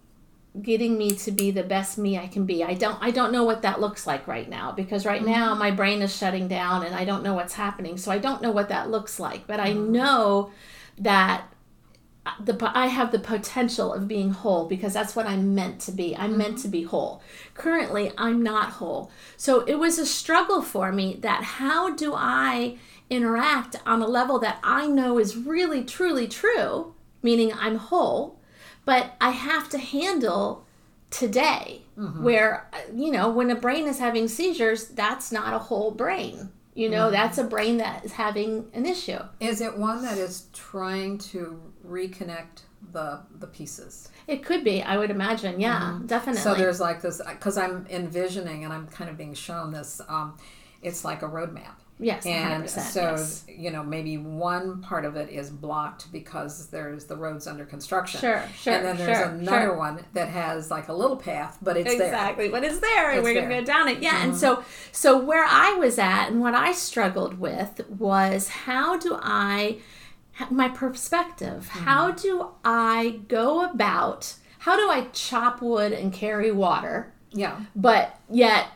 getting 0.61 0.99
me 0.99 1.13
to 1.13 1.31
be 1.31 1.51
the 1.51 1.63
best 1.63 1.97
me 1.97 2.19
I 2.19 2.27
can 2.27 2.45
be. 2.45 2.63
I 2.63 2.75
don't 2.75 2.99
I 3.01 3.11
don't 3.11 3.33
know 3.33 3.45
what 3.45 3.63
that 3.63 3.81
looks 3.81 4.07
like 4.07 4.27
right 4.27 4.49
now 4.49 4.73
because 4.73 5.07
right 5.07 5.25
now 5.25 5.51
mm-hmm. 5.51 5.59
my 5.59 5.71
brain 5.71 6.03
is 6.03 6.15
shutting 6.15 6.49
down 6.49 6.85
and 6.85 6.95
I 6.95 7.05
don't 7.05 7.23
know 7.23 7.35
what's 7.35 7.55
happening. 7.55 7.97
So 7.97 8.11
I 8.11 8.19
don't 8.19 8.43
know 8.43 8.51
what 8.51 8.69
that 8.69 8.91
looks 8.91 9.19
like, 9.19 9.47
but 9.47 9.61
I 9.61 9.71
mm-hmm. 9.71 9.93
know 9.93 10.51
that 10.99 11.52
the 12.41 12.71
I 12.75 12.87
have 12.87 13.11
the 13.11 13.19
potential 13.19 13.93
of 13.93 14.07
being 14.07 14.31
whole 14.31 14.67
because 14.67 14.93
that's 14.93 15.17
what 15.17 15.27
I'm 15.27 15.55
meant 15.55 15.81
to 15.83 15.93
be. 15.93 16.17
I'm 16.17 16.37
meant 16.37 16.59
to 16.59 16.69
be 16.69 16.83
whole. 16.85 17.23
Currently, 17.55 18.13
I'm 18.17 18.43
not 18.43 18.75
whole. 18.75 19.11
So 19.37 19.61
it 19.61 19.75
was 19.75 19.99
a 19.99 20.07
struggle 20.07 20.63
for 20.63 20.93
me 20.93 21.19
that 21.21 21.43
how 21.43 21.95
do 21.95 22.15
I 22.15 22.79
interact 23.11 23.77
on 23.85 24.01
a 24.01 24.07
level 24.07 24.39
that 24.39 24.59
I 24.63 24.87
know 24.87 25.19
is 25.19 25.37
really 25.37 25.85
truly 25.85 26.29
true, 26.29 26.95
meaning 27.23 27.53
I'm 27.55 27.77
whole, 27.77 28.39
but 28.85 29.15
I 29.21 29.31
have 29.31 29.69
to 29.71 29.79
handle 29.79 30.65
today 31.11 31.83
where 32.23 32.69
uh, 32.73 32.79
you 32.95 33.13
know 33.13 33.29
when 33.29 33.51
a 33.51 33.55
brain 33.55 33.87
is 33.87 33.99
having 33.99 34.27
seizures 34.27 34.89
that's 34.89 35.31
not 35.31 35.53
a 35.53 35.59
whole 35.59 35.91
brain 35.91 36.49
you 36.75 36.89
know 36.89 37.11
that's 37.11 37.39
a 37.39 37.45
brain 37.45 37.77
that 37.79 38.05
is 38.05 38.13
having 38.13 38.67
an 38.73 38.87
issue 38.87 39.19
Is 39.41 39.61
it 39.61 39.77
one 39.77 40.03
that 40.03 40.19
is 40.19 40.47
trying 40.53 41.19
to 41.19 41.61
reconnect 41.87 42.63
the 42.93 43.21
the 43.39 43.47
pieces? 43.47 44.09
It 44.27 44.45
could 44.45 44.65
be, 44.65 44.83
I 44.83 44.97
would 44.97 45.11
imagine. 45.11 45.61
Yeah, 45.61 45.99
definitely. 46.07 46.41
So 46.43 46.55
there's 46.55 46.81
like 46.81 47.01
this 47.03 47.21
because 47.29 47.57
I'm 47.59 47.87
envisioning 47.91 48.65
and 48.65 48.73
I'm 48.73 48.87
kind 48.89 49.11
of 49.11 49.17
being 49.17 49.35
shown 49.35 49.73
this. 49.73 50.01
Um, 50.09 50.39
it's 50.83 51.05
like 51.05 51.23
a 51.23 51.29
roadmap. 51.29 51.77
Yes, 51.99 52.27
And 52.27 52.65
100%, 52.65 52.69
so, 52.69 53.01
yes. 53.13 53.45
you 53.49 53.71
know, 53.71 53.83
maybe 53.83 54.17
one 54.19 54.81
part 54.83 55.05
of 55.05 55.17
it 55.17 55.31
is 55.31 55.51
blocked 55.51 56.11
because 56.13 56.69
there's 56.69 57.05
the 57.05 57.17
roads 57.17 57.47
under 57.47 57.65
construction. 57.65 58.21
Sure, 58.21 58.43
sure, 58.57 58.73
And 58.75 58.85
then 58.85 58.97
there's 58.97 59.19
sure, 59.19 59.27
another 59.29 59.67
sure. 59.67 59.77
one 59.77 60.05
that 60.15 60.29
has 60.29 60.71
like 60.71 60.89
a 60.89 60.93
little 60.93 61.17
path, 61.17 61.59
but 61.63 61.77
it's 61.77 61.91
there. 61.97 62.07
exactly 62.07 62.49
but 62.49 62.65
it's 62.65 62.81
there 62.81 63.11
and 63.13 63.23
we're 63.23 63.35
gonna. 63.35 63.47
Mm-hmm. 63.47 63.61
go 63.61 63.65
down 63.65 63.89
it 63.89 64.03
yeah 64.03 64.25
and 64.25 64.37
so 64.37 64.65
so 64.91 65.19
where 65.19 65.45
i 65.45 65.75
was 65.75 65.99
at 65.99 66.29
and 66.29 66.41
what 66.41 66.55
i 66.55 66.73
struggled 66.73 67.39
with 67.39 67.81
was 67.89 68.49
how 68.49 68.97
do 68.99 69.19
i 69.23 69.79
my 70.51 70.69
perspective 70.69 71.69
Mm-hmm. 71.73 71.85
how 71.85 72.11
do 72.13 72.49
i 72.65 73.21
go 73.29 73.65
about 73.71 74.35
how 74.61 74.77
do 74.77 74.89
i 74.91 75.07
chop 75.13 75.61
wood 75.63 75.93
and 75.93 76.13
carry 76.13 76.51
water 76.51 77.13
Yeah, 77.33 77.61
but 77.77 78.19
yet 78.31 78.67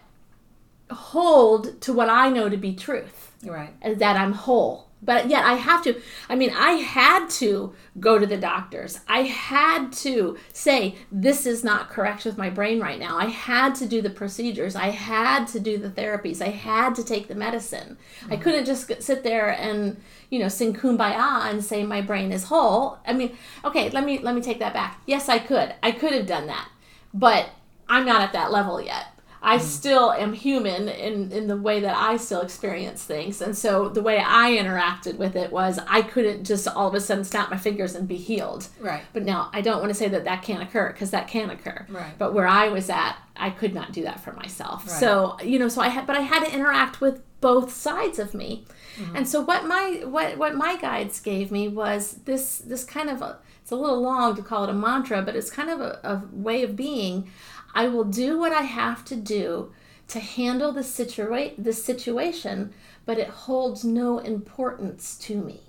hold 0.91 1.81
to 1.81 1.93
what 1.93 2.09
i 2.09 2.29
know 2.29 2.49
to 2.49 2.57
be 2.57 2.75
truth 2.75 3.27
right. 3.45 3.99
that 3.99 4.17
I'm 4.17 4.33
whole. 4.33 4.87
But 5.03 5.29
yet 5.29 5.45
I 5.45 5.55
have 5.55 5.85
to, 5.85 6.01
I 6.29 6.35
mean, 6.37 6.51
I 6.51 6.73
had 6.73 7.29
to 7.31 7.75
go 8.01 8.19
to 8.19 8.27
the 8.27 8.39
doctors. 8.39 9.01
I 9.07 9.23
had 9.23 9.93
to 9.93 10.39
say, 10.53 10.97
this 11.13 11.45
is 11.45 11.63
not 11.63 11.91
correct 11.91 12.25
with 12.25 12.39
my 12.39 12.49
brain 12.49 12.81
right 12.81 12.99
now. 12.99 13.19
I 13.19 13.27
had 13.27 13.75
to 13.77 13.87
do 13.87 14.01
the 14.01 14.11
procedures. 14.11 14.75
I 14.75 14.89
had 14.89 15.47
to 15.49 15.61
do 15.61 15.77
the 15.77 15.91
therapies. 15.91 16.41
I 16.41 16.49
had 16.49 16.95
to 16.95 17.05
take 17.05 17.29
the 17.29 17.35
medicine. 17.35 17.99
I 18.23 18.35
mm-hmm. 18.35 18.43
couldn't 18.43 18.65
just 18.65 19.03
sit 19.03 19.23
there 19.23 19.51
and, 19.51 20.01
you 20.31 20.39
know, 20.39 20.49
sing 20.49 20.75
kumbaya 20.75 21.51
and 21.51 21.63
say 21.63 21.85
my 21.85 22.01
brain 22.01 22.33
is 22.33 22.45
whole. 22.45 22.99
I 23.07 23.13
mean, 23.13 23.37
okay, 23.65 23.91
let 23.91 24.05
me 24.05 24.19
let 24.19 24.35
me 24.35 24.41
take 24.41 24.59
that 24.61 24.73
back. 24.73 25.03
Yes, 25.07 25.29
I 25.29 25.39
could. 25.39 25.75
I 25.83 25.93
could 25.93 26.15
have 26.15 26.27
done 26.27 26.47
that. 26.47 26.69
But 27.13 27.51
I'm 27.87 28.07
not 28.07 28.23
at 28.23 28.33
that 28.33 28.51
level 28.51 28.81
yet. 28.81 29.16
I 29.47 29.59
mm. 29.59 29.61
still 29.61 30.11
am 30.11 30.33
human 30.33 30.89
in, 30.89 31.31
in 31.31 31.47
the 31.47 31.57
way 31.57 31.79
that 31.79 31.97
I 31.97 32.17
still 32.17 32.41
experience 32.41 33.05
things. 33.05 33.41
And 33.41 33.57
so 33.57 33.89
the 33.89 34.03
way 34.03 34.19
I 34.19 34.51
interacted 34.57 35.19
with 35.19 35.37
it 35.37 35.53
was 35.53 35.79
I 35.87 36.03
couldn't 36.03 36.43
just 36.45 36.67
all 36.67 36.89
of 36.89 36.95
a 36.95 37.01
sudden 37.01 37.23
snap 37.23 37.49
my 37.49 37.57
fingers 37.57 37.95
and 37.95 38.09
be 38.09 38.17
healed. 38.17 38.67
Right. 38.81 39.05
But 39.13 39.23
now 39.23 39.49
I 39.53 39.61
don't 39.61 39.79
want 39.79 39.91
to 39.91 39.95
say 39.95 40.09
that 40.09 40.25
that 40.25 40.43
can't 40.43 40.65
occur 40.65 40.89
because 40.93 41.13
that 41.13 41.29
can 41.29 41.51
occur. 41.51 41.87
Right. 41.89 42.19
But 42.19 42.35
where 42.35 42.49
I 42.49 42.71
was 42.71 42.91
at, 42.91 43.19
I 43.37 43.51
could 43.51 43.73
not 43.73 43.93
do 43.93 44.03
that 44.03 44.19
for 44.19 44.33
myself. 44.33 44.85
Right. 44.85 44.99
So, 44.99 45.39
you 45.41 45.61
know, 45.61 45.69
so 45.69 45.81
I 45.81 45.91
had, 45.91 46.09
but 46.09 46.17
I 46.17 46.23
had 46.23 46.45
to 46.45 46.53
interact 46.53 47.01
with 47.01 47.23
both 47.41 47.73
sides 47.73 48.19
of 48.19 48.35
me. 48.35 48.65
Mm-hmm. 48.97 49.15
And 49.15 49.29
so 49.29 49.43
what 49.43 49.65
my, 49.65 50.03
what, 50.05 50.39
what 50.39 50.57
my 50.57 50.77
guides 50.77 51.21
gave 51.21 51.53
me 51.53 51.69
was 51.69 52.15
this, 52.25 52.59
this 52.59 52.83
kind 52.83 53.09
of 53.09 53.23
a, 53.23 53.39
it's 53.63 53.71
a 53.71 53.77
little 53.77 54.01
long 54.01 54.35
to 54.35 54.43
call 54.43 54.65
it 54.65 54.71
a 54.71 54.73
mantra, 54.73 55.23
but 55.23 55.37
it's 55.37 55.51
kind 55.51 55.71
of 55.71 55.81
a, 55.81 56.01
a 56.03 56.23
way 56.33 56.63
of 56.63 56.75
being. 56.75 57.31
I 57.77 57.89
will 57.89 58.05
do 58.05 58.39
what 58.39 58.53
I 58.53 58.63
have 58.63 59.05
to 59.05 59.15
do 59.15 59.71
to 60.09 60.19
handle 60.19 60.73
the 60.73 60.81
situa- 60.81 61.55
the 61.63 61.75
situation, 61.75 62.73
but 63.05 63.19
it 63.19 63.29
holds 63.29 63.85
no 63.85 64.19
importance 64.19 65.17
to 65.19 65.37
me. 65.37 65.61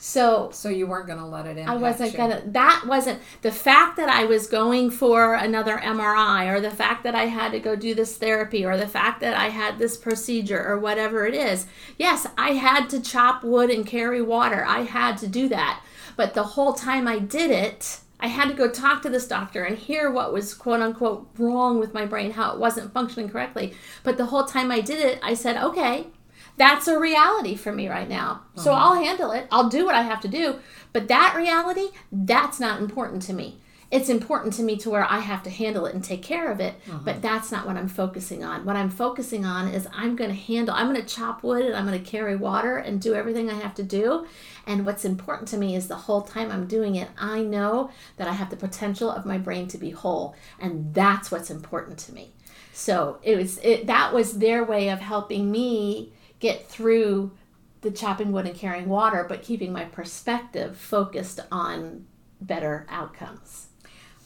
So 0.00 0.50
So 0.52 0.68
you 0.68 0.88
weren't 0.88 1.06
going 1.06 1.20
to 1.20 1.24
let 1.24 1.46
it 1.46 1.58
impact 1.58 1.68
I 1.68 1.76
wasn't 1.76 2.16
gonna. 2.16 2.42
That 2.46 2.86
wasn't 2.88 3.20
the 3.42 3.52
fact 3.52 3.96
that 3.98 4.08
I 4.08 4.24
was 4.24 4.48
going 4.48 4.90
for 4.90 5.34
another 5.34 5.78
MRI, 5.78 6.52
or 6.52 6.60
the 6.60 6.72
fact 6.72 7.04
that 7.04 7.14
I 7.14 7.26
had 7.26 7.52
to 7.52 7.60
go 7.60 7.76
do 7.76 7.94
this 7.94 8.16
therapy, 8.16 8.64
or 8.64 8.76
the 8.76 8.88
fact 8.88 9.20
that 9.20 9.34
I 9.34 9.50
had 9.50 9.78
this 9.78 9.96
procedure, 9.96 10.60
or 10.66 10.76
whatever 10.80 11.24
it 11.24 11.34
is. 11.34 11.66
Yes, 11.98 12.26
I 12.36 12.54
had 12.54 12.90
to 12.90 13.00
chop 13.00 13.44
wood 13.44 13.70
and 13.70 13.86
carry 13.86 14.20
water. 14.20 14.64
I 14.64 14.80
had 14.80 15.18
to 15.18 15.28
do 15.28 15.48
that. 15.50 15.84
But 16.16 16.34
the 16.34 16.42
whole 16.42 16.72
time 16.72 17.06
I 17.06 17.20
did 17.20 17.52
it, 17.52 18.00
I 18.22 18.28
had 18.28 18.48
to 18.48 18.54
go 18.54 18.70
talk 18.70 19.02
to 19.02 19.10
this 19.10 19.26
doctor 19.26 19.64
and 19.64 19.76
hear 19.76 20.08
what 20.08 20.32
was 20.32 20.54
quote 20.54 20.80
unquote 20.80 21.28
wrong 21.36 21.80
with 21.80 21.92
my 21.92 22.06
brain, 22.06 22.30
how 22.30 22.52
it 22.52 22.60
wasn't 22.60 22.94
functioning 22.94 23.28
correctly. 23.28 23.74
But 24.04 24.16
the 24.16 24.26
whole 24.26 24.44
time 24.44 24.70
I 24.70 24.80
did 24.80 25.04
it, 25.04 25.18
I 25.24 25.34
said, 25.34 25.56
okay, 25.56 26.06
that's 26.56 26.86
a 26.86 27.00
reality 27.00 27.56
for 27.56 27.72
me 27.72 27.88
right 27.88 28.08
now. 28.08 28.42
So 28.54 28.72
uh-huh. 28.72 28.80
I'll 28.80 29.02
handle 29.02 29.32
it. 29.32 29.48
I'll 29.50 29.68
do 29.68 29.84
what 29.84 29.96
I 29.96 30.02
have 30.02 30.20
to 30.20 30.28
do. 30.28 30.60
But 30.92 31.08
that 31.08 31.34
reality, 31.36 31.88
that's 32.12 32.60
not 32.60 32.80
important 32.80 33.22
to 33.22 33.32
me. 33.32 33.58
It's 33.92 34.08
important 34.08 34.54
to 34.54 34.62
me 34.62 34.78
to 34.78 34.88
where 34.88 35.04
I 35.04 35.18
have 35.18 35.42
to 35.42 35.50
handle 35.50 35.84
it 35.84 35.94
and 35.94 36.02
take 36.02 36.22
care 36.22 36.50
of 36.50 36.60
it, 36.60 36.74
but 37.04 37.10
uh-huh. 37.10 37.18
that's 37.20 37.52
not 37.52 37.66
what 37.66 37.76
I'm 37.76 37.88
focusing 37.88 38.42
on. 38.42 38.64
What 38.64 38.74
I'm 38.74 38.88
focusing 38.88 39.44
on 39.44 39.68
is 39.68 39.86
I'm 39.92 40.16
going 40.16 40.30
to 40.30 40.36
handle, 40.36 40.74
I'm 40.74 40.90
going 40.90 41.04
to 41.04 41.14
chop 41.14 41.42
wood 41.42 41.66
and 41.66 41.76
I'm 41.76 41.86
going 41.86 42.02
to 42.02 42.10
carry 42.10 42.34
water 42.34 42.78
and 42.78 43.02
do 43.02 43.14
everything 43.14 43.50
I 43.50 43.60
have 43.60 43.74
to 43.74 43.82
do. 43.82 44.26
And 44.66 44.86
what's 44.86 45.04
important 45.04 45.46
to 45.50 45.58
me 45.58 45.76
is 45.76 45.88
the 45.88 45.94
whole 45.96 46.22
time 46.22 46.50
I'm 46.50 46.66
doing 46.66 46.94
it, 46.94 47.10
I 47.18 47.42
know 47.42 47.90
that 48.16 48.26
I 48.26 48.32
have 48.32 48.48
the 48.48 48.56
potential 48.56 49.10
of 49.10 49.26
my 49.26 49.36
brain 49.36 49.68
to 49.68 49.76
be 49.76 49.90
whole, 49.90 50.34
and 50.58 50.94
that's 50.94 51.30
what's 51.30 51.50
important 51.50 51.98
to 51.98 52.14
me. 52.14 52.32
So 52.72 53.18
it 53.22 53.36
was 53.36 53.58
it, 53.58 53.86
that 53.88 54.14
was 54.14 54.38
their 54.38 54.64
way 54.64 54.88
of 54.88 55.00
helping 55.00 55.50
me 55.50 56.14
get 56.40 56.66
through 56.66 57.32
the 57.82 57.90
chopping 57.90 58.32
wood 58.32 58.46
and 58.46 58.56
carrying 58.56 58.88
water, 58.88 59.26
but 59.28 59.42
keeping 59.42 59.70
my 59.70 59.84
perspective 59.84 60.78
focused 60.78 61.40
on 61.50 62.06
better 62.40 62.86
outcomes. 62.88 63.68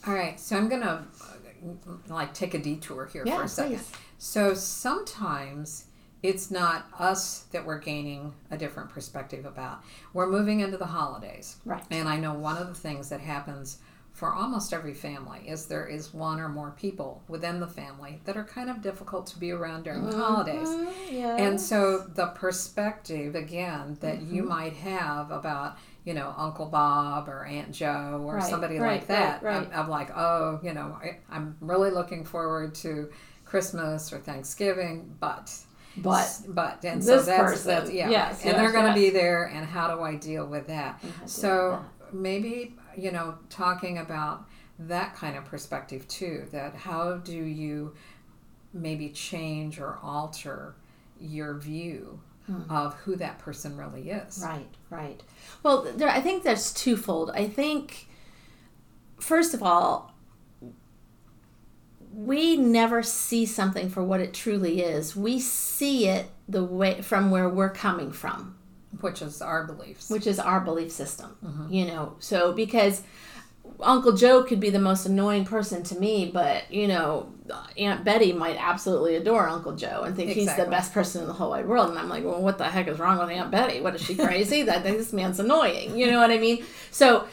All 0.06 0.14
right, 0.14 0.38
so 0.38 0.56
I'm 0.56 0.68
gonna 0.68 1.06
uh, 1.20 1.92
like 2.08 2.32
take 2.32 2.54
a 2.54 2.58
detour 2.58 3.06
here 3.06 3.24
Yeah, 3.26 3.38
for 3.38 3.42
a 3.44 3.48
second. 3.48 3.76
please. 3.78 3.90
So 4.18 4.54
sometimes 4.54 5.86
it's 6.22 6.50
not 6.50 6.86
us 6.98 7.40
that 7.52 7.64
we're 7.66 7.78
gaining 7.78 8.34
a 8.50 8.56
different 8.56 8.90
perspective 8.90 9.44
about. 9.44 9.82
We're 10.12 10.28
moving 10.28 10.60
into 10.60 10.76
the 10.76 10.86
holidays, 10.86 11.56
Right. 11.64 11.82
And 11.90 12.08
I 12.08 12.16
know 12.18 12.34
one 12.34 12.56
of 12.56 12.68
the 12.68 12.74
things 12.74 13.08
that 13.10 13.20
happens 13.20 13.78
for 14.12 14.32
almost 14.32 14.72
every 14.72 14.94
family 14.94 15.40
is 15.46 15.66
there 15.66 15.86
is 15.86 16.14
one 16.14 16.40
or 16.40 16.48
more 16.48 16.70
people 16.70 17.22
within 17.28 17.60
the 17.60 17.66
family 17.66 18.18
that 18.24 18.34
are 18.36 18.44
kind 18.44 18.70
of 18.70 18.80
difficult 18.80 19.26
to 19.26 19.38
be 19.38 19.50
around 19.50 19.84
during 19.84 20.06
the 20.08 20.16
holidays. 20.16 20.68
Yeah. 21.10 21.36
And 21.36 21.60
so 21.60 21.98
the 21.98 22.28
perspective 22.28 23.34
again 23.34 23.98
that 24.00 24.22
you 24.22 24.42
might 24.42 24.72
have 24.72 25.30
about 25.30 25.76
you 26.06 26.14
know 26.14 26.34
Uncle 26.38 26.66
Bob 26.66 27.28
or 27.28 27.44
Aunt 27.46 27.72
Joe 27.72 28.24
or 28.26 28.40
Right, 28.40 28.42
somebody 28.42 28.78
right, 28.78 29.00
like 29.00 29.08
that 29.08 29.42
right. 29.42 29.66
Of, 29.66 29.72
of 29.72 29.88
like 29.90 30.10
oh 30.16 30.60
you 30.64 30.74
know 30.74 30.98
I, 31.02 31.18
I'm 31.30 31.58
really 31.60 31.90
looking 31.90 32.24
forward 32.24 32.74
to 32.76 33.10
Christmas 33.44 34.12
or 34.12 34.20
Thanksgiving, 34.20 35.16
but 35.20 35.52
But 35.96 36.42
but 36.48 36.84
and 36.84 37.02
so 37.04 37.22
that's, 37.22 37.56
person, 37.56 37.66
that's 37.66 37.90
yeah 37.90 38.10
yes, 38.10 38.44
and 38.44 38.58
they're 38.58 38.72
going 38.72 38.86
to 38.86 38.92
yes. 38.92 39.00
be 39.00 39.10
there 39.10 39.44
and 39.46 39.66
how 39.66 39.94
do 39.94 40.02
I 40.02 40.16
deal 40.16 40.46
with 40.46 40.66
that? 40.68 41.00
how 41.02 41.26
to 41.26 41.40
deal 41.42 41.62
So 41.64 41.70
with 41.70 41.86
maybe 42.12 42.76
you 42.96 43.12
know 43.12 43.38
talking 43.50 43.98
about 43.98 44.46
that 44.78 45.14
kind 45.14 45.36
of 45.36 45.44
perspective 45.44 46.06
too 46.08 46.46
that 46.52 46.74
how 46.74 47.16
do 47.18 47.34
you 47.36 47.94
maybe 48.72 49.10
change 49.10 49.80
or 49.80 49.98
alter 50.02 50.74
your 51.20 51.54
view 51.58 52.20
Hmm. 52.46 52.70
of 52.70 52.94
who 52.94 53.16
that 53.16 53.40
person 53.40 53.76
really 53.76 54.10
is 54.10 54.40
Right, 54.44 54.68
right. 54.88 55.20
Well, 55.64 55.82
there, 55.96 56.08
I 56.08 56.20
think 56.20 56.44
that's 56.44 56.72
twofold. 56.72 57.30
I 57.34 57.48
think, 57.48 58.06
first 59.18 59.52
of 59.52 59.64
all, 59.64 60.14
we 62.12 62.56
never 62.56 63.02
see 63.02 63.44
something 63.46 63.88
for 63.90 64.02
what 64.02 64.20
it 64.20 64.32
truly 64.32 64.80
is. 64.80 65.16
We 65.16 65.38
see 65.38 66.08
it 66.08 66.30
the 66.48 66.64
way 66.64 67.02
from 67.02 67.30
where 67.30 67.48
we're 67.48 67.70
coming 67.70 68.12
from, 68.12 68.56
which 69.00 69.20
is 69.20 69.42
our 69.42 69.66
beliefs 69.66 70.08
which 70.08 70.26
is 70.26 70.38
our 70.38 70.60
belief 70.60 70.90
system. 70.90 71.36
Mm-hmm. 71.44 71.72
You 71.72 71.86
know, 71.86 72.16
so 72.18 72.52
because 72.52 73.02
Uncle 73.80 74.12
Joe 74.12 74.42
could 74.42 74.60
be 74.60 74.70
the 74.70 74.78
most 74.78 75.06
annoying 75.06 75.44
person 75.44 75.82
to 75.84 75.98
me, 75.98 76.30
but 76.32 76.70
you 76.72 76.88
know, 76.88 77.32
Aunt 77.76 78.04
Betty 78.04 78.32
might 78.32 78.56
absolutely 78.58 79.16
adore 79.16 79.48
Uncle 79.48 79.76
Joe 79.76 80.02
and 80.02 80.16
think 80.16 80.30
he's 80.30 80.54
the 80.56 80.64
best 80.64 80.92
person 80.92 81.22
in 81.22 81.28
the 81.28 81.34
whole 81.34 81.50
wide 81.50 81.66
world. 81.66 81.90
And 81.90 81.98
I'm 81.98 82.08
like, 82.08 82.24
well, 82.24 82.40
what 82.40 82.58
the 82.58 82.64
heck 82.64 82.88
is 82.88 82.98
wrong 82.98 83.18
with 83.18 83.28
Aunt 83.30 83.50
Betty? 83.50 83.80
What 83.80 83.94
is 83.94 84.00
she 84.00 84.14
crazy? 84.14 84.62
that 84.62 84.82
this 84.82 85.12
man's 85.12 85.38
annoying. 85.38 85.96
You 85.96 86.10
know 86.10 86.18
what 86.18 86.30
I 86.30 86.38
mean? 86.38 86.64
So 86.90 87.26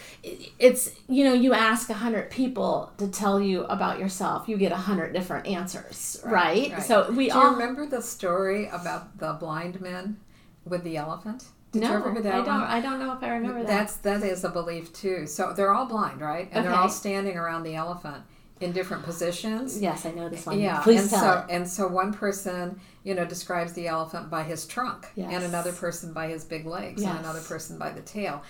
it's 0.60 0.92
you 1.08 1.24
know, 1.24 1.34
you 1.34 1.54
ask 1.54 1.90
a 1.90 1.94
hundred 1.94 2.30
people 2.30 2.92
to 2.98 3.08
tell 3.08 3.40
you 3.40 3.64
about 3.66 4.00
yourself, 4.00 4.48
you 4.48 4.58
get 4.58 4.72
a 4.72 4.78
hundred 4.78 5.14
different 5.14 5.48
answers, 5.48 6.22
right? 6.26 6.72
right. 6.72 6.84
So 6.84 7.10
we 7.12 7.30
do 7.30 7.36
you 7.36 7.42
all 7.42 7.52
remember 7.52 7.86
the 7.86 8.02
story 8.02 8.68
about 8.68 9.18
the 9.18 9.34
blind 9.34 9.82
men 9.82 10.20
with 10.66 10.84
the 10.84 10.98
elephant 10.98 11.46
did 11.74 11.82
no, 11.82 11.98
you 11.98 12.14
hear 12.14 12.22
that 12.22 12.34
I 12.34 12.38
one? 12.38 12.46
don't. 12.46 12.62
I 12.62 12.80
don't 12.80 13.00
know 13.00 13.14
if 13.14 13.24
I 13.24 13.30
remember 13.30 13.60
that. 13.60 13.68
That's 13.68 13.96
that 13.98 14.24
is 14.24 14.44
a 14.44 14.50
belief 14.50 14.94
too. 14.94 15.26
So 15.26 15.54
they're 15.54 15.74
all 15.74 15.88
blind, 15.88 16.22
right? 16.22 16.48
And 16.52 16.64
they're 16.64 16.74
all 16.74 16.88
standing 16.88 17.36
around 17.36 17.64
the 17.64 17.74
elephant 17.76 18.24
in 18.62 18.72
different 18.72 19.04
positions. 19.04 19.82
yes, 19.82 20.06
I 20.06 20.12
know 20.12 20.30
this 20.30 20.46
one. 20.46 20.60
Yeah, 20.60 20.82
please 20.82 21.02
and 21.02 21.10
tell 21.10 21.20
so 21.20 21.40
it. 21.40 21.46
and 21.50 21.68
so 21.68 21.88
one 21.88 22.14
person, 22.14 22.80
you 23.04 23.16
know, 23.16 23.26
describes 23.26 23.74
the 23.74 23.88
elephant 23.88 24.30
by 24.30 24.44
his 24.44 24.68
trunk, 24.68 25.08
and 25.18 25.44
another 25.44 25.74
person 25.74 26.14
by 26.14 26.28
his 26.28 26.46
big 26.46 26.66
legs, 26.66 27.02
and 27.02 27.18
another 27.20 27.42
person 27.42 27.78
by 27.80 27.90
the 27.90 28.02
tail, 28.02 28.44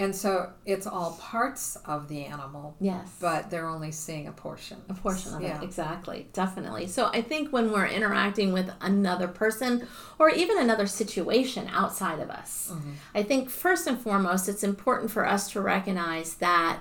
and 0.00 0.16
so 0.16 0.50
it's 0.66 0.86
all 0.86 1.12
parts 1.20 1.76
of 1.84 2.08
the 2.08 2.24
animal, 2.24 2.74
Yes. 2.80 3.06
but 3.20 3.50
they're 3.50 3.68
only 3.68 3.92
seeing 3.92 4.26
a 4.26 4.32
portion. 4.32 4.78
a 4.88 4.94
portion 4.94 5.34
of 5.34 5.42
yeah. 5.42 5.60
it 5.60 5.64
exactly 5.64 6.26
definitely 6.32 6.86
so 6.86 7.10
i 7.12 7.20
think 7.22 7.52
when 7.52 7.70
we're 7.70 7.86
interacting 7.86 8.52
with 8.52 8.68
another 8.80 9.28
person 9.28 9.86
or 10.18 10.30
even 10.30 10.58
another 10.58 10.86
situation 10.86 11.68
outside 11.72 12.18
of 12.20 12.30
us 12.30 12.70
Mm-hmm. 12.72 12.90
i 13.14 13.22
think 13.22 13.50
first 13.50 13.86
and 13.86 13.98
foremost 14.00 14.48
it's 14.48 14.64
important 14.64 15.10
for 15.10 15.24
us 15.26 15.50
to 15.52 15.60
recognize 15.60 16.34
that 16.36 16.78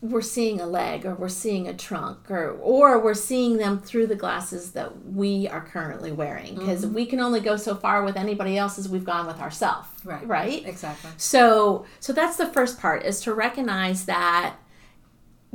we're 0.00 0.20
seeing 0.22 0.60
a 0.60 0.66
leg 0.66 1.06
or 1.06 1.14
we're 1.14 1.28
seeing 1.28 1.66
a 1.68 1.72
trunk 1.74 2.30
or 2.30 2.50
or 2.60 2.98
we're 2.98 3.14
seeing 3.14 3.56
them 3.56 3.80
through 3.80 4.06
the 4.06 4.14
glasses 4.16 4.72
that 4.72 5.04
we 5.06 5.48
are 5.48 5.62
currently 5.62 6.12
wearing 6.12 6.54
because 6.56 6.84
Mm-hmm. 6.84 6.94
we 6.94 7.06
can 7.06 7.20
only 7.20 7.40
go 7.40 7.56
so 7.56 7.74
far 7.74 8.04
with 8.04 8.16
anybody 8.16 8.58
else 8.58 8.78
as 8.78 8.88
we've 8.88 9.04
gone 9.04 9.26
with 9.26 9.40
ourselves 9.40 9.88
Right. 10.04 10.26
right 10.26 10.66
Exactly. 10.66 11.10
so 11.16 11.86
so 12.00 12.12
that's 12.12 12.36
the 12.36 12.46
first 12.46 12.78
part 12.78 13.04
is 13.04 13.20
to 13.22 13.32
recognize 13.34 14.04
that 14.06 14.56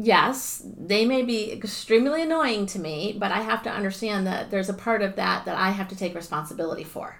yes, 0.02 0.64
they 0.78 1.06
may 1.06 1.22
be 1.24 1.52
extremely 1.52 2.22
annoying 2.22 2.66
to 2.66 2.80
me, 2.80 3.14
but 3.20 3.32
I 3.34 3.42
have 3.42 3.62
to 3.64 3.70
understand 3.70 4.26
that 4.28 4.50
there's 4.50 4.70
a 4.70 4.74
part 4.74 5.02
of 5.02 5.18
that 5.18 5.44
that 5.44 5.58
I 5.58 5.72
have 5.72 5.90
to 5.90 5.96
take 5.96 6.16
responsibility 6.16 6.86
for. 6.86 7.20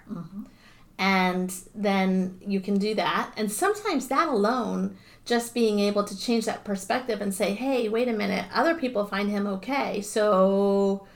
And 0.98 1.52
then 1.74 2.38
you 2.46 2.60
can 2.60 2.78
do 2.78 2.94
that. 2.94 3.32
And 3.36 3.50
sometimes 3.50 4.08
that 4.08 4.28
alone, 4.28 4.96
just 5.30 5.54
being 5.54 5.78
able 5.78 6.02
to 6.02 6.18
change 6.18 6.44
that 6.44 6.64
perspective 6.64 7.20
and 7.20 7.32
say, 7.32 7.54
hey, 7.54 7.88
wait 7.88 8.08
a 8.08 8.12
minute, 8.12 8.46
other 8.52 8.74
people 8.74 9.06
find 9.06 9.30
him 9.30 9.46
okay. 9.46 10.02
So, 10.02 11.06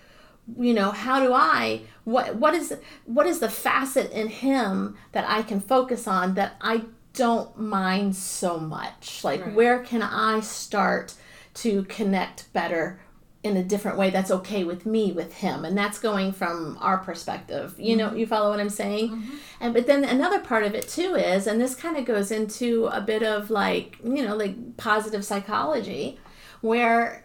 you 0.57 0.73
know, 0.73 0.93
how 0.93 1.19
do 1.21 1.33
I 1.35 1.81
what 2.05 2.37
what 2.37 2.55
is 2.55 2.77
what 3.07 3.27
is 3.27 3.41
the 3.41 3.51
facet 3.51 4.13
in 4.13 4.29
him 4.29 4.97
that 5.13 5.29
I 5.29 5.43
can 5.43 5.61
focus 5.61 6.07
on 6.07 6.35
that 6.35 6.55
I 6.61 6.83
don't 7.13 7.59
mind 7.59 8.15
so 8.15 8.59
much? 8.59 9.25
Like 9.25 9.45
Right. 9.45 9.55
where 9.55 9.79
can 9.81 10.01
I 10.03 10.41
start 10.41 11.15
to 11.55 11.83
connect 11.85 12.53
better 12.53 13.01
in 13.45 13.59
a 13.59 13.63
different 13.63 13.99
way 13.99 14.09
that's 14.09 14.31
okay 14.31 14.65
with 14.65 14.87
me 14.87 15.13
with 15.13 15.35
him. 15.35 15.67
And 15.67 15.77
that's 15.77 15.99
going 15.99 16.33
from 16.33 16.79
our 16.81 16.97
perspective. 16.97 17.75
You 17.79 17.95
know 17.95 18.15
you 18.15 18.27
follow 18.27 18.51
what 18.51 18.59
i'm 18.59 18.71
saying? 18.71 19.23
And 19.61 19.75
but 19.75 19.87
then 19.87 20.03
another 20.03 20.41
part 20.41 20.65
of 20.65 20.75
it 20.75 20.89
too 20.89 21.15
is 21.15 21.47
and 21.47 21.61
this 21.61 21.75
kind 21.75 21.97
of 21.99 22.07
goes 22.07 22.31
into 22.31 22.87
a 22.87 23.03
bit 23.03 23.23
of 23.23 23.51
like 23.51 23.99
you 24.03 24.27
know 24.27 24.35
like 24.35 24.79
positive 24.79 25.25
psychology 25.25 26.19
where 26.63 27.25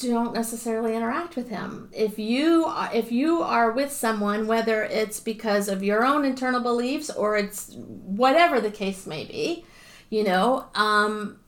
don't 0.00 0.32
necessarily 0.34 0.96
interact 0.96 1.36
with 1.36 1.50
him. 1.50 1.88
If 1.92 2.18
you 2.18 2.64
are 2.64 2.90
if 2.92 3.12
you 3.12 3.42
are 3.42 3.70
with 3.70 3.92
someone 3.92 4.48
whether 4.48 4.82
it's 4.82 5.20
because 5.20 5.68
of 5.68 5.84
your 5.84 6.04
own 6.04 6.24
internal 6.24 6.60
beliefs 6.60 7.10
or 7.10 7.36
it's 7.36 7.74
whatever 7.76 8.60
the 8.60 8.72
case 8.72 9.06
may 9.06 9.24
be 9.24 9.64
you 10.10 10.22
know 10.22 10.66
um 10.74 11.38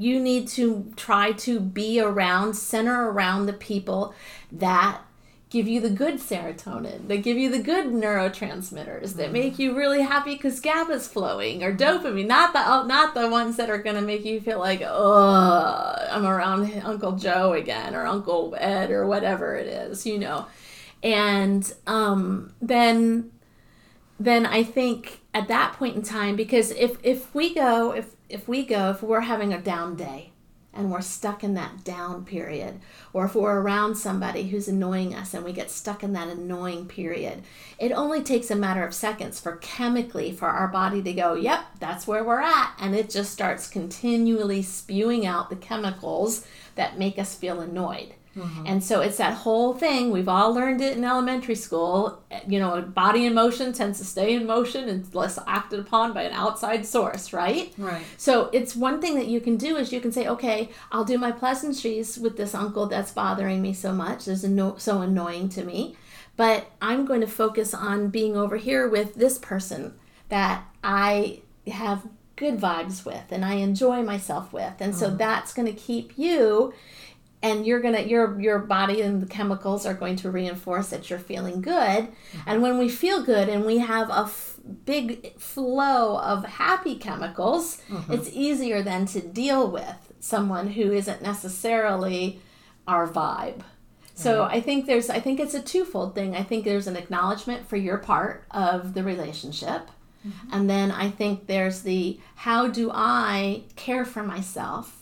you 0.00 0.18
need 0.18 0.48
to 0.48 0.92
try 0.96 1.32
to 1.32 1.60
be 1.60 2.00
around 2.00 2.54
center 2.54 3.10
around 3.10 3.46
the 3.46 3.52
people 3.52 4.14
that 4.50 5.00
give 5.50 5.66
you 5.66 5.80
the 5.80 5.90
good 5.90 6.14
serotonin 6.14 7.08
that 7.08 7.18
give 7.18 7.36
you 7.36 7.50
the 7.50 7.58
good 7.58 7.86
neurotransmitters 7.86 9.14
that 9.16 9.32
make 9.32 9.58
you 9.58 9.76
really 9.76 10.00
happy 10.00 10.36
because 10.36 10.60
GABA's 10.60 11.08
flowing 11.08 11.62
or 11.62 11.76
dopamine 11.76 12.26
not 12.26 12.52
the 12.52 12.62
oh, 12.64 12.86
not 12.86 13.14
the 13.14 13.28
ones 13.28 13.56
that 13.56 13.68
are 13.68 13.82
going 13.82 13.96
to 13.96 14.02
make 14.02 14.24
you 14.24 14.40
feel 14.40 14.60
like 14.60 14.80
oh 14.84 15.94
I'm 16.10 16.24
around 16.24 16.72
Uncle 16.84 17.12
Joe 17.12 17.52
again 17.52 17.94
or 17.94 18.06
Uncle 18.06 18.54
Ed 18.58 18.90
or 18.90 19.06
whatever 19.06 19.56
it 19.56 19.66
is 19.66 20.06
you 20.06 20.18
know? 20.18 20.46
And 21.02 21.70
um, 21.86 22.52
then 22.62 23.32
then 24.20 24.46
I 24.46 24.62
think 24.62 25.20
at 25.34 25.48
that 25.48 25.72
point 25.72 25.96
in 25.96 26.02
time 26.02 26.36
because 26.36 26.70
if 26.70 26.98
if 27.02 27.34
we 27.34 27.54
go 27.54 27.92
if 27.92 28.14
if 28.30 28.48
we 28.48 28.64
go 28.64 28.90
if 28.90 29.02
we're 29.02 29.20
having 29.20 29.52
a 29.52 29.60
down 29.60 29.96
day 29.96 30.32
and 30.72 30.90
we're 30.90 31.00
stuck 31.00 31.42
in 31.42 31.54
that 31.54 31.82
down 31.82 32.24
period 32.24 32.80
or 33.12 33.24
if 33.24 33.34
we're 33.34 33.60
around 33.60 33.96
somebody 33.96 34.48
who's 34.48 34.68
annoying 34.68 35.14
us 35.14 35.34
and 35.34 35.44
we 35.44 35.52
get 35.52 35.70
stuck 35.70 36.04
in 36.04 36.12
that 36.12 36.28
annoying 36.28 36.86
period 36.86 37.42
it 37.78 37.90
only 37.90 38.22
takes 38.22 38.50
a 38.50 38.56
matter 38.56 38.84
of 38.84 38.94
seconds 38.94 39.40
for 39.40 39.56
chemically 39.56 40.30
for 40.32 40.48
our 40.48 40.68
body 40.68 41.02
to 41.02 41.12
go 41.12 41.34
yep 41.34 41.64
that's 41.80 42.06
where 42.06 42.22
we're 42.22 42.40
at. 42.40 42.74
And 42.78 42.94
it 42.94 43.10
just 43.10 43.32
starts 43.32 43.66
continually 43.66 44.62
spewing 44.62 45.26
out 45.26 45.50
the 45.50 45.56
chemicals 45.56 46.46
that 46.76 46.98
make 46.98 47.18
us 47.18 47.34
feel 47.34 47.60
annoyed 47.60 48.14
Mm-hmm. 48.36 48.66
And 48.66 48.84
so 48.84 49.00
it's 49.00 49.16
that 49.16 49.34
whole 49.34 49.74
thing. 49.74 50.10
We've 50.10 50.28
all 50.28 50.54
learned 50.54 50.80
it 50.80 50.96
in 50.96 51.04
elementary 51.04 51.56
school. 51.56 52.22
You 52.46 52.60
know, 52.60 52.74
a 52.74 52.82
body 52.82 53.26
in 53.26 53.34
motion 53.34 53.72
tends 53.72 53.98
to 53.98 54.04
stay 54.04 54.34
in 54.34 54.46
motion 54.46 54.88
unless 54.88 55.38
acted 55.46 55.80
upon 55.80 56.12
by 56.12 56.22
an 56.22 56.32
outside 56.32 56.86
source, 56.86 57.32
right? 57.32 57.74
Right. 57.76 58.04
So 58.16 58.48
it's 58.52 58.76
one 58.76 59.00
thing 59.00 59.16
that 59.16 59.26
you 59.26 59.40
can 59.40 59.56
do 59.56 59.76
is 59.76 59.92
you 59.92 60.00
can 60.00 60.12
say, 60.12 60.28
okay, 60.28 60.70
I'll 60.92 61.04
do 61.04 61.18
my 61.18 61.32
pleasantries 61.32 62.18
with 62.18 62.36
this 62.36 62.54
uncle 62.54 62.86
that's 62.86 63.10
bothering 63.10 63.60
me 63.60 63.72
so 63.72 63.92
much. 63.92 64.28
Is 64.28 64.44
anno- 64.44 64.76
so 64.76 65.00
annoying 65.00 65.48
to 65.50 65.64
me, 65.64 65.96
but 66.36 66.70
I'm 66.80 67.06
going 67.06 67.22
to 67.22 67.26
focus 67.26 67.74
on 67.74 68.10
being 68.10 68.36
over 68.36 68.56
here 68.58 68.88
with 68.88 69.16
this 69.16 69.38
person 69.38 69.94
that 70.28 70.64
I 70.84 71.42
have 71.66 72.06
good 72.36 72.58
vibes 72.58 73.04
with 73.04 73.24
and 73.30 73.44
I 73.44 73.54
enjoy 73.54 74.02
myself 74.02 74.52
with, 74.52 74.74
and 74.78 74.92
mm-hmm. 74.92 75.00
so 75.00 75.10
that's 75.10 75.52
going 75.52 75.66
to 75.66 75.78
keep 75.78 76.16
you 76.16 76.72
and 77.42 77.66
you're 77.66 77.80
gonna 77.80 78.02
your 78.02 78.38
your 78.40 78.58
body 78.58 79.00
and 79.00 79.22
the 79.22 79.26
chemicals 79.26 79.86
are 79.86 79.94
going 79.94 80.16
to 80.16 80.30
reinforce 80.30 80.88
that 80.88 81.08
you're 81.08 81.18
feeling 81.18 81.60
good 81.60 81.72
mm-hmm. 81.72 82.38
and 82.46 82.62
when 82.62 82.78
we 82.78 82.88
feel 82.88 83.22
good 83.22 83.48
and 83.48 83.64
we 83.64 83.78
have 83.78 84.10
a 84.10 84.24
f- 84.24 84.58
big 84.84 85.38
flow 85.38 86.18
of 86.18 86.44
happy 86.44 86.96
chemicals 86.96 87.80
mm-hmm. 87.88 88.12
it's 88.12 88.30
easier 88.32 88.82
then 88.82 89.06
to 89.06 89.20
deal 89.20 89.70
with 89.70 90.12
someone 90.20 90.68
who 90.68 90.92
isn't 90.92 91.22
necessarily 91.22 92.40
our 92.86 93.08
vibe 93.08 93.62
so 94.14 94.42
mm-hmm. 94.42 94.54
i 94.54 94.60
think 94.60 94.86
there's 94.86 95.08
i 95.08 95.18
think 95.18 95.40
it's 95.40 95.54
a 95.54 95.62
twofold 95.62 96.14
thing 96.14 96.36
i 96.36 96.42
think 96.42 96.64
there's 96.64 96.86
an 96.86 96.96
acknowledgement 96.96 97.66
for 97.66 97.76
your 97.76 97.96
part 97.96 98.44
of 98.50 98.92
the 98.92 99.02
relationship 99.02 99.88
mm-hmm. 100.26 100.52
and 100.52 100.68
then 100.68 100.90
i 100.90 101.10
think 101.10 101.46
there's 101.46 101.82
the 101.82 102.20
how 102.34 102.68
do 102.68 102.90
i 102.92 103.62
care 103.76 104.04
for 104.04 104.22
myself 104.22 104.99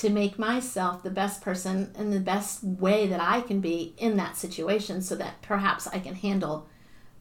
to 0.00 0.08
make 0.08 0.38
myself 0.38 1.02
the 1.02 1.10
best 1.10 1.42
person 1.42 1.92
in 1.98 2.10
the 2.10 2.20
best 2.20 2.64
way 2.64 3.06
that 3.06 3.20
I 3.20 3.42
can 3.42 3.60
be 3.60 3.94
in 3.98 4.16
that 4.16 4.34
situation 4.34 5.02
so 5.02 5.14
that 5.16 5.42
perhaps 5.42 5.86
I 5.86 5.98
can 5.98 6.14
handle 6.14 6.66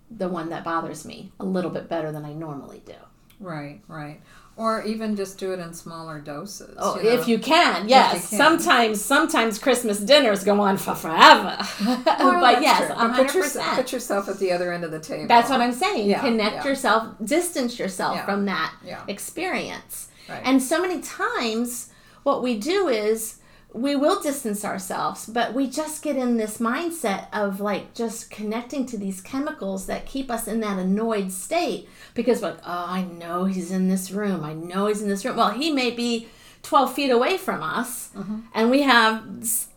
the 0.10 0.30
one 0.30 0.48
that 0.50 0.64
bothers 0.64 1.04
me 1.04 1.34
a 1.42 1.46
little 1.46 1.72
bit 1.72 1.90
better 1.90 2.14
than 2.14 2.24
I 2.24 2.32
normally 2.32 2.82
do. 2.86 2.96
Right, 3.42 3.82
right. 3.90 4.22
Or 4.56 4.82
even 4.84 5.18
just 5.18 5.38
do 5.38 5.52
it 5.52 5.60
in 5.60 5.74
smaller 5.74 6.22
doses. 6.22 6.74
Oh, 6.80 6.98
you 6.98 7.04
know? 7.04 7.20
if 7.20 7.28
you 7.28 7.38
can, 7.38 7.90
yes. 7.90 8.14
You 8.14 8.38
can. 8.38 8.38
Sometimes, 8.38 9.02
sometimes 9.02 9.60
Christmas 9.60 10.00
dinners 10.00 10.46
go 10.46 10.62
on 10.62 10.78
for 10.78 10.96
forever. 10.96 11.58
Well, 12.20 12.40
but 12.40 12.62
yes, 12.62 12.94
put, 13.18 13.36
yourself, 13.36 13.76
put 13.76 13.92
yourself 13.92 14.30
at 14.30 14.40
the 14.40 14.54
other 14.54 14.72
end 14.72 14.86
of 14.86 14.92
the 14.92 15.00
table. 15.00 15.28
That's 15.28 15.50
what 15.50 15.60
I'm 15.60 15.74
saying. 15.74 16.10
Yeah, 16.10 16.22
Connect 16.22 16.56
yeah. 16.56 16.68
yourself, 16.68 17.16
distance 17.24 17.78
yourself 17.78 18.16
yeah. 18.16 18.26
from 18.26 18.46
that 18.46 18.74
experience. 19.10 20.08
Right. 20.30 20.42
And 20.46 20.62
so 20.64 20.82
many 20.82 21.02
times 21.02 21.89
what 22.24 22.44
we 22.44 22.58
do 22.58 22.88
is 22.88 23.40
we 23.72 23.96
will 23.96 24.20
distance 24.22 24.66
ourselves, 24.66 25.28
but 25.28 25.54
we 25.54 25.70
just 25.70 26.02
get 26.02 26.16
in 26.16 26.38
this 26.38 26.58
mindset 26.58 27.28
of 27.32 27.60
like 27.60 27.94
just 27.94 28.32
connecting 28.32 28.86
to 28.88 28.98
these 28.98 29.22
chemicals 29.22 29.86
that 29.86 30.08
keep 30.08 30.32
us 30.32 30.48
in 30.48 30.60
that 30.62 30.80
annoyed 30.80 31.32
state 31.32 31.88
because, 32.16 32.42
like, 32.42 32.58
oh, 32.66 32.86
I 32.88 33.04
know 33.04 33.46
he's 33.46 33.72
in 33.72 33.88
this 33.88 34.12
room. 34.12 34.44
I 34.44 34.54
know 34.54 34.88
he's 34.88 35.02
in 35.02 35.10
this 35.10 35.24
room. 35.24 35.38
Well, 35.38 35.52
he 35.52 35.72
may 35.72 35.92
be 35.92 36.28
12 36.64 36.94
feet 36.94 37.12
away 37.12 37.38
from 37.38 37.62
us, 37.62 38.10
mm-hmm. 38.16 38.40
and 38.56 38.72
we 38.72 38.82
have 38.82 39.24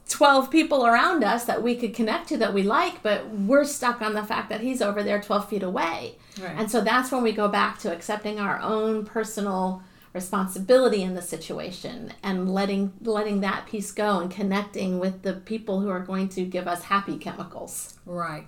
12 0.08 0.50
people 0.50 0.86
around 0.86 1.22
us 1.22 1.44
that 1.44 1.62
we 1.62 1.76
could 1.76 1.94
connect 1.94 2.28
to 2.28 2.38
that 2.38 2.54
we 2.54 2.62
like, 2.62 3.02
but 3.02 3.28
we're 3.30 3.64
stuck 3.64 4.00
on 4.00 4.14
the 4.14 4.22
fact 4.22 4.48
that 4.48 4.60
he's 4.60 4.80
over 4.80 5.02
there 5.02 5.20
12 5.20 5.48
feet 5.48 5.62
away. 5.62 6.16
Right. 6.40 6.54
And 6.56 6.70
so 6.70 6.80
that's 6.80 7.12
when 7.12 7.22
we 7.22 7.32
go 7.32 7.48
back 7.48 7.78
to 7.80 7.92
accepting 7.92 8.40
our 8.40 8.58
own 8.60 9.04
personal 9.04 9.82
responsibility 10.12 11.02
in 11.02 11.14
the 11.14 11.22
situation 11.22 12.12
and 12.22 12.52
letting 12.52 12.92
letting 13.02 13.40
that 13.40 13.66
piece 13.66 13.92
go 13.92 14.20
and 14.20 14.30
connecting 14.30 14.98
with 14.98 15.22
the 15.22 15.32
people 15.32 15.80
who 15.80 15.88
are 15.88 16.00
going 16.00 16.28
to 16.28 16.44
give 16.44 16.68
us 16.68 16.84
happy 16.84 17.16
chemicals. 17.16 17.94
Right. 18.04 18.46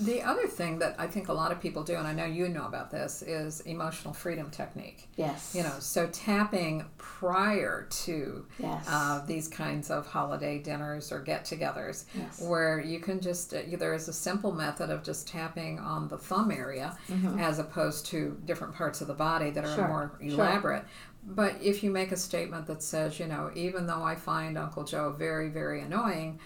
The 0.00 0.22
other 0.22 0.46
thing 0.46 0.78
that 0.80 0.94
I 0.98 1.06
think 1.06 1.28
a 1.28 1.32
lot 1.32 1.52
of 1.52 1.60
people 1.60 1.82
do, 1.82 1.94
and 1.94 2.06
I 2.06 2.12
know 2.12 2.26
you 2.26 2.48
know 2.48 2.66
about 2.66 2.90
this, 2.90 3.22
is 3.22 3.60
emotional 3.62 4.12
freedom 4.12 4.50
technique. 4.50 5.08
Yes. 5.16 5.54
You 5.54 5.62
know, 5.62 5.72
so 5.78 6.06
tapping 6.08 6.84
prior 6.98 7.86
to 7.90 8.46
yes. 8.58 8.86
uh, 8.88 9.24
these 9.26 9.48
kinds 9.48 9.90
of 9.90 10.06
holiday 10.06 10.58
dinners 10.58 11.12
or 11.12 11.20
get 11.20 11.44
togethers, 11.44 12.04
yes. 12.14 12.42
where 12.42 12.80
you 12.80 13.00
can 13.00 13.20
just, 13.20 13.54
uh, 13.54 13.62
there 13.78 13.94
is 13.94 14.08
a 14.08 14.12
simple 14.12 14.52
method 14.52 14.90
of 14.90 15.02
just 15.02 15.26
tapping 15.26 15.78
on 15.78 16.08
the 16.08 16.18
thumb 16.18 16.50
area 16.50 16.96
mm-hmm. 17.08 17.38
as 17.38 17.58
opposed 17.58 18.06
to 18.06 18.40
different 18.44 18.74
parts 18.74 19.00
of 19.00 19.06
the 19.06 19.14
body 19.14 19.50
that 19.50 19.64
are 19.64 19.74
sure. 19.74 19.88
more 19.88 20.18
elaborate. 20.20 20.80
Sure. 20.82 20.88
But 21.28 21.56
if 21.60 21.82
you 21.82 21.90
make 21.90 22.12
a 22.12 22.16
statement 22.16 22.66
that 22.66 22.82
says, 22.82 23.18
you 23.18 23.26
know, 23.26 23.50
even 23.54 23.86
though 23.86 24.02
I 24.02 24.14
find 24.14 24.56
Uncle 24.56 24.84
Joe 24.84 25.10
very, 25.10 25.48
very 25.48 25.80
annoying, 25.80 26.38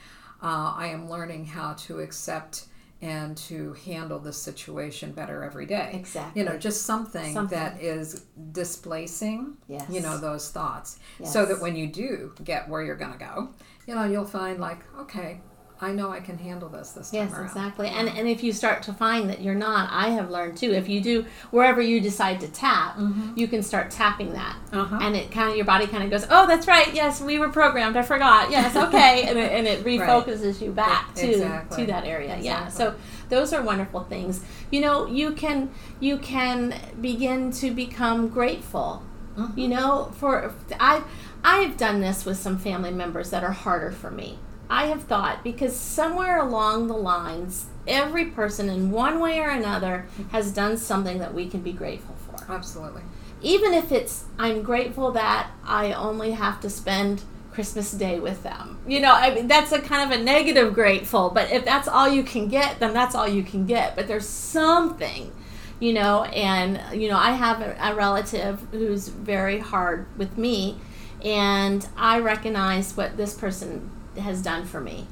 uh, 0.43 0.73
I 0.75 0.87
am 0.87 1.11
learning 1.11 1.45
how 1.45 1.75
to 1.75 2.01
accept 2.01 2.67
and 3.03 3.37
to 3.37 3.73
handle 3.85 4.19
the 4.19 4.33
situation 4.33 5.13
better 5.13 5.43
every 5.43 5.67
day. 5.67 5.93
Exactly. 5.95 6.41
You 6.41 6.49
know, 6.49 6.59
just 6.59 6.83
something, 6.83 7.33
something. 7.33 7.59
that 7.59 7.81
is 7.81 8.27
displacing, 8.53 9.57
yes. 9.69 9.87
you 9.91 10.01
know, 10.01 10.19
those 10.19 10.51
thoughts. 10.51 10.99
Yes. 11.19 11.33
So 11.33 11.47
that 11.47 11.61
when 11.61 11.77
you 11.77 11.87
do 11.87 12.35
get 12.45 12.69
where 12.69 12.83
you're 12.83 12.97
going 12.97 13.13
to 13.13 13.19
go, 13.19 13.51
you 13.87 13.95
know, 13.95 14.05
you'll 14.05 14.25
find 14.27 14.61
like, 14.61 14.81
okay, 14.99 15.41
I 15.83 15.93
know 15.93 16.11
I 16.11 16.21
can 16.21 16.37
handle 16.37 16.69
this 16.69 16.91
this 16.91 17.11
time 17.11 17.21
yes, 17.21 17.33
around. 17.33 17.47
exactly. 17.47 17.89
And 17.89 18.09
and 18.09 18.29
if 18.29 18.43
you 18.43 18.53
start 18.53 18.83
to 18.85 18.93
find 18.93 19.31
that 19.31 19.41
you're 19.41 19.55
not, 19.55 19.89
I 19.91 20.11
have 20.11 20.31
learned 20.31 20.59
too. 20.59 20.73
If 20.73 20.89
you 20.89 21.01
do 21.01 21.25
wherever 21.51 21.81
you 21.81 22.01
decide 22.01 22.41
to 22.41 22.49
tap, 22.49 22.97
mm-hmm. 22.97 23.33
you 23.35 23.49
can 23.49 23.63
start 23.63 23.91
tapping 23.91 24.35
that, 24.35 24.57
uh-huh. 24.73 24.99
and 25.01 25.17
it 25.17 25.31
kind 25.31 25.49
of 25.49 25.57
your 25.57 25.65
body 25.65 25.87
kind 25.87 26.05
of 26.05 26.11
goes, 26.11 26.27
oh, 26.29 26.47
that's 26.47 26.67
right. 26.67 26.93
Yes, 26.93 27.23
we 27.23 27.39
were 27.39 27.49
programmed. 27.49 27.97
I 27.97 28.03
forgot. 28.03 28.51
Yes, 28.51 28.77
okay, 28.89 29.23
and 29.23 29.39
it, 29.39 29.53
and 29.53 29.67
it 29.67 29.83
refocuses 29.83 30.45
right. 30.45 30.63
you 30.63 30.71
back 30.73 31.15
to 31.15 31.31
exactly. 31.31 31.87
to 31.87 31.93
that 31.93 32.05
area. 32.05 32.37
Exactly. 32.37 32.47
Yeah. 32.47 32.69
So 32.69 32.95
those 33.31 33.55
are 33.55 33.63
wonderful 33.63 34.05
things. 34.05 34.45
You 34.71 34.83
know, 34.83 35.07
you 35.07 35.33
can 35.33 35.71
you 35.99 36.19
can 36.19 36.75
begin 37.01 37.53
to 37.53 37.71
become 37.71 38.29
grateful. 38.29 39.03
Mm-hmm. 39.37 39.59
You 39.59 39.69
know, 39.69 40.13
for 40.17 40.53
I 40.79 41.05
I've 41.43 41.79
done 41.79 42.03
this 42.03 42.27
with 42.27 42.37
some 42.37 42.59
family 42.59 42.91
members 42.91 43.31
that 43.31 43.43
are 43.43 43.53
harder 43.53 43.93
for 43.93 44.11
me 44.11 44.39
I 44.71 44.87
have 44.87 45.03
thought 45.03 45.43
because 45.43 45.75
somewhere 45.75 46.39
along 46.39 46.87
the 46.87 46.97
lines, 46.97 47.67
every 47.89 48.27
person 48.27 48.71
in 48.71 48.93
one 48.93 49.19
way 49.19 49.41
or 49.41 49.51
another 49.51 50.07
has 50.31 50.53
done 50.53 50.77
something 50.77 51.19
that 51.19 51.35
we 51.35 51.49
can 51.49 51.61
be 51.61 51.73
grateful 51.73 52.15
for. 52.15 52.51
Absolutely. 52.51 53.03
Even 53.43 53.75
if 53.75 53.91
it's, 53.91 54.27
I'm 54.39 54.63
grateful 54.63 55.11
that 55.13 55.51
I 55.65 55.93
only 55.93 56.33
have 56.33 56.61
to 56.61 56.71
spend 56.71 57.23
Christmas 57.53 57.91
Day 57.91 58.21
with 58.21 58.45
them. 58.45 58.79
You 58.87 59.01
know, 59.01 59.13
I 59.13 59.35
mean, 59.35 59.49
that's 59.49 59.73
a 59.73 59.81
kind 59.81 60.13
of 60.13 60.21
a 60.21 60.23
negative 60.23 60.73
grateful, 60.73 61.31
but 61.31 61.51
if 61.51 61.65
that's 61.65 61.89
all 61.89 62.09
you 62.09 62.23
can 62.23 62.47
get, 62.49 62.79
then 62.79 62.95
that's 62.95 63.17
all 63.17 63.27
you 63.27 63.43
can 63.43 63.67
get. 63.67 63.97
But 63.97 64.07
there's 64.07 64.29
something, 64.29 65.33
you 65.81 65.93
know, 65.93 66.25
and, 66.25 66.81
you 66.99 67.09
know, 67.09 67.17
I 67.17 67.33
have 67.33 67.61
a, 67.61 67.77
a 67.81 67.95
relative 67.97 68.65
who's 68.71 69.09
very 69.09 69.59
hard 69.59 70.07
with 70.17 70.39
me, 70.39 70.79
and 71.25 71.89
I 71.97 72.21
recognize 72.21 72.97
what 72.97 73.17
this 73.17 73.35
person 73.35 73.91
has 74.21 74.43
done 74.43 74.65
for 74.65 74.81
me. 74.81 75.07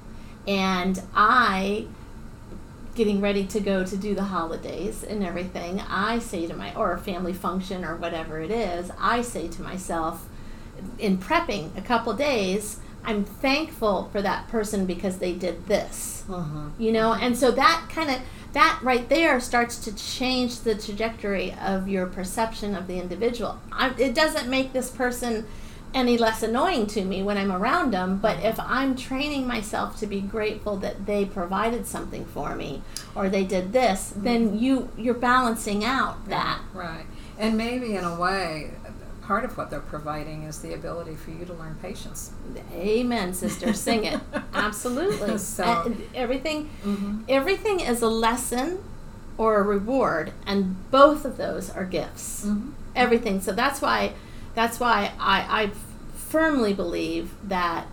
And 0.47 1.01
I, 1.14 1.87
getting 2.94 3.21
ready 3.21 3.47
to 3.47 3.61
go 3.61 3.85
to 3.85 3.97
do 3.97 4.14
the 4.14 4.25
holidays 4.25 5.05
and 5.05 5.23
everything, 5.25 5.81
I 5.81 6.18
say 6.18 6.47
to 6.47 6.55
my, 6.55 6.75
or 6.75 6.92
a 6.92 6.99
family 6.99 7.35
function 7.35 7.85
or 7.85 7.97
whatever 7.97 8.40
it 8.40 8.51
is, 8.51 8.90
I 8.99 9.23
say 9.23 9.49
to 9.49 9.62
myself, 9.62 10.27
in 10.99 11.18
prepping 11.18 11.77
a 11.77 11.83
couple 11.83 12.12
days, 12.14 12.81
I'm 13.05 13.25
thankful 13.25 14.09
for 14.12 14.23
that 14.23 14.49
person 14.49 14.87
because 14.87 15.18
they 15.18 15.33
did 15.33 15.66
this. 15.66 16.25
Uh-huh. 16.29 16.68
You 16.79 16.92
know, 16.92 17.14
and 17.14 17.37
so 17.37 17.51
that 17.53 17.88
kind 17.90 18.11
of 18.11 18.21
that 18.53 18.81
right 18.83 19.09
there 19.09 19.40
starts 19.40 19.79
to 19.79 19.94
change 19.94 20.61
the 20.61 20.75
trajectory 20.75 21.55
of 21.55 21.88
your 21.88 22.07
perception 22.07 22.75
of 22.75 22.87
the 22.87 22.99
individual. 22.99 23.59
I, 23.71 23.94
it 23.99 24.14
doesn't 24.14 24.49
make 24.49 24.73
this 24.73 24.90
person 24.90 25.47
any 25.94 26.18
less 26.18 26.42
annoying 26.42 26.87
to 26.88 27.05
me 27.05 27.22
when 27.22 27.37
I'm 27.37 27.53
around 27.53 27.92
them. 27.92 28.18
But 28.18 28.42
if 28.42 28.59
I'm 28.61 28.96
training 28.96 29.46
myself 29.46 29.98
to 30.01 30.07
be 30.07 30.20
grateful 30.20 30.77
that 30.79 31.07
they 31.07 31.24
provided 31.24 31.87
something 31.87 32.24
for 32.27 32.55
me 32.55 32.83
or 33.14 33.29
they 33.29 33.44
did 33.44 33.72
this, 33.72 34.11
mm-hmm. 34.11 34.24
then 34.24 34.59
you 34.59 34.90
you're 34.96 35.14
balancing 35.14 35.85
out 35.85 36.29
that. 36.29 36.61
Right. 36.72 37.07
And 37.38 37.57
maybe 37.57 37.96
in 37.96 38.05
a 38.05 38.18
way 38.18 38.72
part 39.22 39.44
of 39.44 39.59
what 39.59 39.68
they're 39.68 39.81
providing 39.81 40.44
is 40.44 40.61
the 40.61 40.72
ability 40.72 41.14
for 41.14 41.31
you 41.31 41.44
to 41.44 41.53
learn 41.53 41.77
patience. 41.83 42.33
Amen, 42.72 43.35
sister. 43.35 43.74
Sing 43.74 44.05
it. 44.05 44.18
Absolutely. 44.55 45.37
so, 45.37 45.94
everything 46.14 46.70
mm-hmm. 46.83 47.22
everything 47.29 47.81
is 47.81 48.01
a 48.01 48.09
lesson 48.09 48.83
or 49.37 49.59
a 49.59 49.62
reward, 49.62 50.33
and 50.46 50.90
both 50.90 51.24
of 51.24 51.37
those 51.37 51.70
are 51.70 51.85
gifts. 51.85 52.46
Mm-hmm. 52.46 52.70
Everything. 52.96 53.40
So 53.40 53.53
that's 53.53 53.81
why 53.81 54.14
that's 54.54 54.78
why 54.80 55.12
I, 55.18 55.62
I 55.64 55.70
firmly 56.14 56.72
believe 56.74 57.32
that 57.44 57.87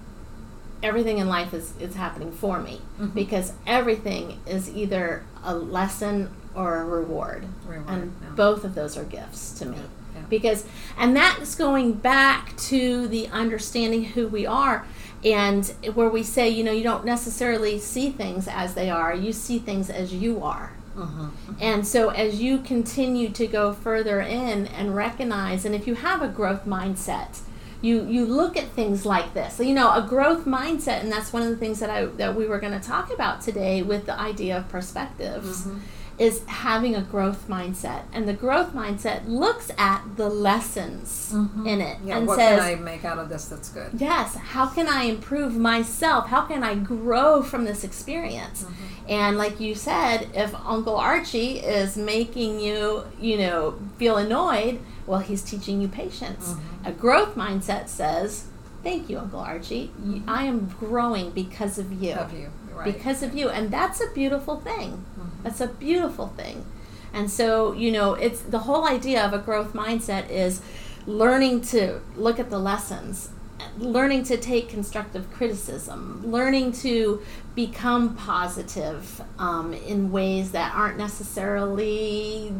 everything 0.83 1.17
in 1.17 1.27
life 1.27 1.53
is, 1.53 1.73
is 1.79 1.95
happening 1.95 2.31
for 2.31 2.59
me 2.59 2.81
Mm-hmm. 2.99 3.07
because 3.07 3.53
everything 3.67 4.39
is 4.45 4.73
either 4.73 5.23
a 5.43 5.53
lesson 5.55 6.29
or 6.55 6.77
a 6.77 6.85
reward. 6.85 7.45
Reward, 7.67 7.89
and 7.89 8.15
yeah. 8.21 8.29
both 8.35 8.63
of 8.63 8.75
those 8.75 8.97
are 8.97 9.03
gifts 9.03 9.51
to 9.59 9.65
me. 9.65 9.77
yeah. 10.15 10.21
Because 10.29 10.65
and 10.97 11.15
that's 11.15 11.55
going 11.55 11.93
back 11.93 12.55
to 12.57 13.07
the 13.07 13.27
understanding 13.27 14.05
who 14.05 14.27
we 14.27 14.45
are 14.45 14.85
and 15.23 15.65
where 15.95 16.07
we 16.09 16.23
say, 16.23 16.47
you 16.49 16.63
know, 16.63 16.71
you 16.71 16.83
don't 16.83 17.03
necessarily 17.03 17.79
see 17.79 18.09
things 18.11 18.47
as 18.47 18.75
they 18.75 18.89
are, 18.89 19.13
you 19.13 19.33
see 19.33 19.59
things 19.59 19.89
as 19.89 20.13
you 20.13 20.41
are. 20.43 20.71
Mm-hmm. 20.95 21.27
And 21.59 21.85
so, 21.85 22.09
as 22.09 22.41
you 22.41 22.59
continue 22.59 23.29
to 23.29 23.47
go 23.47 23.73
further 23.73 24.21
in 24.21 24.67
and 24.67 24.95
recognize, 24.95 25.65
and 25.65 25.75
if 25.75 25.87
you 25.87 25.95
have 25.95 26.21
a 26.21 26.27
growth 26.27 26.65
mindset, 26.65 27.41
you 27.81 28.05
you 28.05 28.25
look 28.25 28.57
at 28.57 28.69
things 28.69 29.05
like 29.05 29.33
this. 29.33 29.55
So, 29.55 29.63
you 29.63 29.73
know, 29.73 29.93
a 29.93 30.01
growth 30.01 30.45
mindset, 30.45 31.01
and 31.01 31.11
that's 31.11 31.33
one 31.33 31.43
of 31.43 31.49
the 31.49 31.57
things 31.57 31.79
that 31.79 31.89
I 31.89 32.05
that 32.05 32.35
we 32.35 32.47
were 32.47 32.59
going 32.59 32.79
to 32.79 32.85
talk 32.85 33.13
about 33.13 33.41
today 33.41 33.81
with 33.81 34.05
the 34.05 34.17
idea 34.19 34.57
of 34.57 34.69
perspectives, 34.69 35.65
Mm-hmm. 35.65 35.79
Is 36.17 36.43
having 36.45 36.95
a 36.95 37.01
growth 37.01 37.47
mindset. 37.47 38.03
And 38.13 38.27
the 38.27 38.33
growth 38.33 38.73
mindset 38.73 39.27
looks 39.27 39.69
at 39.77 40.01
the 40.15 40.29
lessons 40.29 41.33
in 41.33 41.81
it 41.81 41.97
Mm-hmm. 41.97 42.07
Yeah, 42.07 42.17
and 42.17 42.27
what 42.27 42.37
says, 42.37 42.59
can 42.59 42.71
I 42.71 42.75
make 42.81 43.03
out 43.05 43.19
of 43.19 43.29
this 43.29 43.45
that's 43.45 43.69
good? 43.69 43.91
Yes. 43.97 44.35
How 44.35 44.67
can 44.67 44.87
I 44.87 45.03
improve 45.03 45.55
myself? 45.55 46.27
How 46.27 46.41
can 46.41 46.63
I 46.63 46.75
grow 46.75 47.43
from 47.43 47.65
this 47.65 47.83
experience? 47.83 48.63
Mm-hmm. 48.63 49.09
And 49.09 49.37
like 49.37 49.59
you 49.59 49.75
said, 49.75 50.29
if 50.33 50.55
Uncle 50.55 50.95
Archie 50.95 51.59
is 51.59 51.97
making 51.97 52.59
you, 52.59 53.03
you 53.19 53.37
know, 53.37 53.77
feel 53.97 54.17
annoyed, 54.17 54.79
well, 55.05 55.19
he's 55.19 55.41
teaching 55.43 55.81
you 55.81 55.87
patience. 55.87 56.53
Mm-hmm. 56.53 56.87
A 56.87 56.91
growth 56.91 57.35
mindset 57.35 57.87
says, 57.87 58.45
"Thank 58.83 59.09
you, 59.09 59.19
Uncle 59.19 59.39
Archie. 59.39 59.91
You- 60.03 60.23
I 60.27 60.45
am 60.45 60.67
growing 60.79 61.31
because 61.31 61.77
of 61.77 61.91
you." 62.01 62.13
Of 62.13 62.33
you, 62.33 62.49
right? 62.73 62.85
because 62.85 63.23
of 63.23 63.33
you 63.35 63.49
and 63.49 63.71
that's 63.71 64.01
a 64.01 64.07
beautiful 64.13 64.59
thing 64.59 64.91
Mm-hmm. 64.91 65.14
That's 65.45 65.61
a 65.61 65.67
beautiful 65.67 66.27
thing. 66.29 66.65
And 67.13 67.31
so 67.31 67.71
you 67.71 67.91
know 67.91 68.15
it's 68.15 68.41
the 68.41 68.59
whole 68.59 68.85
idea 68.85 69.23
of 69.23 69.31
a 69.31 69.37
growth 69.37 69.73
mindset 69.73 70.29
is 70.29 70.61
learning 71.05 71.61
to 71.61 72.01
look 72.17 72.39
at 72.39 72.49
the 72.49 72.57
lessons 72.59 73.29
learning 73.77 74.23
to 74.23 74.37
take 74.37 74.67
constructive 74.67 75.31
criticism 75.31 76.21
learning 76.25 76.71
to 76.71 77.21
become 77.53 78.15
positive 78.15 79.21
um, 79.37 79.73
in 79.73 80.11
ways 80.11 80.51
that 80.51 80.73
aren't 80.75 80.97
necessarily 80.97 82.53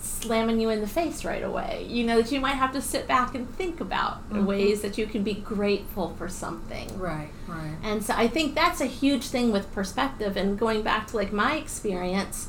slamming 0.00 0.60
you 0.60 0.70
in 0.70 0.80
the 0.80 0.86
face 0.86 1.24
right 1.24 1.42
away. 1.42 1.86
You 1.88 2.04
know 2.04 2.20
that 2.20 2.32
you 2.32 2.40
might 2.40 2.54
have 2.54 2.72
to 2.72 2.80
sit 2.80 3.06
back 3.06 3.34
and 3.34 3.48
think 3.56 3.80
about 3.80 4.28
mm-hmm. 4.30 4.46
ways 4.46 4.82
that 4.82 4.98
you 4.98 5.06
can 5.06 5.22
be 5.22 5.34
grateful 5.34 6.14
for 6.16 6.28
something. 6.28 6.98
Right, 6.98 7.30
right. 7.46 7.76
and 7.82 8.04
so 8.04 8.14
I 8.16 8.28
think 8.28 8.54
that's 8.54 8.80
a 8.80 8.86
huge 8.86 9.28
thing 9.28 9.52
with 9.52 9.72
perspective 9.72 10.36
and 10.36 10.58
going 10.58 10.82
back 10.82 11.06
to 11.08 11.16
like 11.16 11.32
my 11.32 11.56
experience 11.56 12.48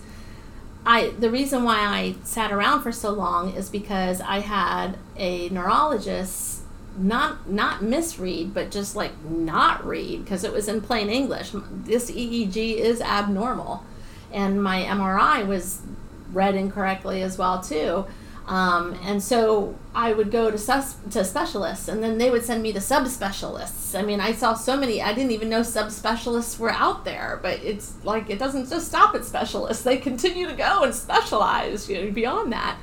I 0.86 1.10
the 1.12 1.30
reason 1.30 1.64
why 1.64 1.78
I 1.78 2.16
sat 2.24 2.52
around 2.52 2.82
for 2.82 2.92
so 2.92 3.12
long 3.12 3.54
is 3.54 3.70
because 3.70 4.20
I 4.22 4.40
had 4.40 4.98
a 5.16 5.50
neurologist 5.50 6.62
not 6.98 7.50
not 7.50 7.82
misread 7.84 8.54
but 8.54 8.72
just 8.72 8.96
like 8.96 9.24
not 9.24 9.86
read 9.86 10.24
because 10.24 10.44
it 10.44 10.52
was 10.52 10.68
in 10.68 10.82
plain 10.82 11.10
English. 11.10 11.52
This 11.54 12.10
EEG 12.10 12.78
is 12.78 13.02
abnormal. 13.02 13.84
And 14.34 14.64
my 14.64 14.84
MRI 14.84 15.46
was 15.46 15.82
read 16.34 16.56
incorrectly 16.56 17.22
as 17.22 17.38
well 17.38 17.62
too 17.62 18.06
um, 18.48 18.98
and 19.04 19.22
so 19.22 19.78
I 19.94 20.14
would 20.14 20.32
go 20.32 20.50
to 20.50 20.58
sus- 20.58 20.98
to 21.12 21.24
specialists, 21.24 21.88
and 21.88 22.04
then 22.04 22.18
they 22.18 22.30
would 22.30 22.44
send 22.44 22.64
me 22.64 22.74
to 22.74 22.80
subspecialists. 22.80 23.98
I 23.98 24.02
mean, 24.02 24.20
I 24.20 24.34
saw 24.34 24.56
so 24.56 24.76
many. 24.76 25.02
I 25.02 25.14
didn't 25.14 25.32
even 25.32 25.50
know 25.50 25.62
subspecialists 25.62 26.58
were 26.58 26.72
out 26.72 27.06
there. 27.06 27.40
But 27.42 27.64
it's 27.64 27.94
like 28.04 28.30
it 28.30 28.40
doesn't 28.40 28.70
just 28.70 28.88
stop 28.88 29.16
at 29.16 29.26
specialists; 29.26 29.84
they 29.84 29.98
continue 29.98 30.48
to 30.48 30.54
go 30.54 30.84
and 30.84 30.94
specialize 30.94 31.90
you 31.90 32.04
know, 32.04 32.12
beyond 32.12 32.52
that. 32.52 32.78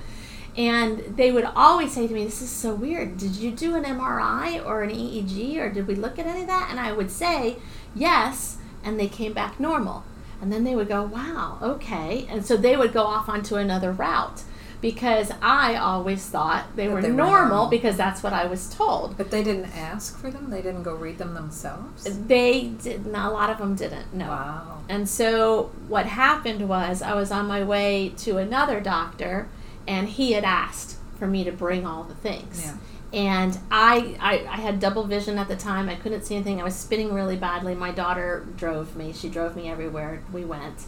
And 0.56 1.00
they 1.16 1.30
would 1.30 1.44
always 1.44 1.92
say 1.92 2.06
to 2.06 2.14
me, 2.14 2.24
"This 2.24 2.40
is 2.40 2.50
so 2.50 2.74
weird. 2.74 3.18
Did 3.18 3.36
you 3.36 3.50
do 3.50 3.74
an 3.74 3.84
MRI 3.84 4.64
or 4.64 4.82
an 4.82 4.90
EEG, 4.90 5.58
or 5.58 5.70
did 5.70 5.86
we 5.86 5.96
look 5.96 6.18
at 6.18 6.26
any 6.26 6.42
of 6.42 6.46
that?" 6.46 6.68
And 6.70 6.78
I 6.78 6.92
would 6.92 7.10
say, 7.10 7.58
"Yes," 7.94 8.58
and 8.84 8.98
they 8.98 9.08
came 9.08 9.32
back 9.32 9.58
normal. 9.58 10.04
And 10.40 10.52
then 10.52 10.64
they 10.64 10.76
would 10.76 10.88
go, 10.88 11.02
"Wow, 11.02 11.58
okay," 11.60 12.26
and 12.30 12.46
so 12.46 12.56
they 12.56 12.76
would 12.76 12.92
go 12.92 13.02
off 13.02 13.28
onto 13.28 13.56
another 13.56 13.90
route 13.92 14.42
because 14.80 15.32
I 15.42 15.74
always 15.74 16.24
thought 16.24 16.76
they 16.76 16.88
were 16.88 17.02
they 17.02 17.10
were 17.10 17.16
normal 17.16 17.48
normal. 17.48 17.68
because 17.68 17.96
that's 17.96 18.22
what 18.22 18.32
I 18.32 18.46
was 18.46 18.68
told. 18.72 19.16
But 19.16 19.30
they 19.30 19.42
didn't 19.42 19.76
ask 19.76 20.16
for 20.18 20.30
them. 20.30 20.50
They 20.50 20.62
didn't 20.62 20.84
go 20.84 20.94
read 20.94 21.18
them 21.18 21.34
themselves. 21.34 22.04
They 22.04 22.68
did. 22.68 23.06
Not, 23.06 23.30
a 23.30 23.34
lot 23.34 23.50
of 23.50 23.58
them 23.58 23.74
didn't. 23.74 24.14
No. 24.14 24.28
Wow. 24.28 24.78
And 24.88 25.08
so 25.08 25.72
what 25.88 26.06
happened 26.06 26.68
was 26.68 27.02
I 27.02 27.14
was 27.14 27.30
on 27.30 27.46
my 27.46 27.62
way 27.64 28.12
to 28.18 28.38
another 28.38 28.80
doctor, 28.80 29.48
and 29.86 30.08
he 30.08 30.32
had 30.32 30.44
asked 30.44 30.96
for 31.18 31.26
me 31.26 31.42
to 31.44 31.52
bring 31.52 31.84
all 31.84 32.04
the 32.04 32.14
things. 32.14 32.62
Yeah. 32.64 32.74
And 33.12 33.58
I, 33.70 34.16
I, 34.20 34.46
I 34.46 34.56
had 34.56 34.80
double 34.80 35.04
vision 35.04 35.38
at 35.38 35.48
the 35.48 35.56
time. 35.56 35.88
I 35.88 35.94
couldn't 35.94 36.24
see 36.24 36.34
anything. 36.34 36.60
I 36.60 36.64
was 36.64 36.76
spinning 36.76 37.14
really 37.14 37.36
badly. 37.36 37.74
My 37.74 37.90
daughter 37.90 38.46
drove 38.56 38.96
me. 38.96 39.12
She 39.12 39.28
drove 39.30 39.56
me 39.56 39.70
everywhere 39.70 40.22
we 40.32 40.44
went. 40.44 40.84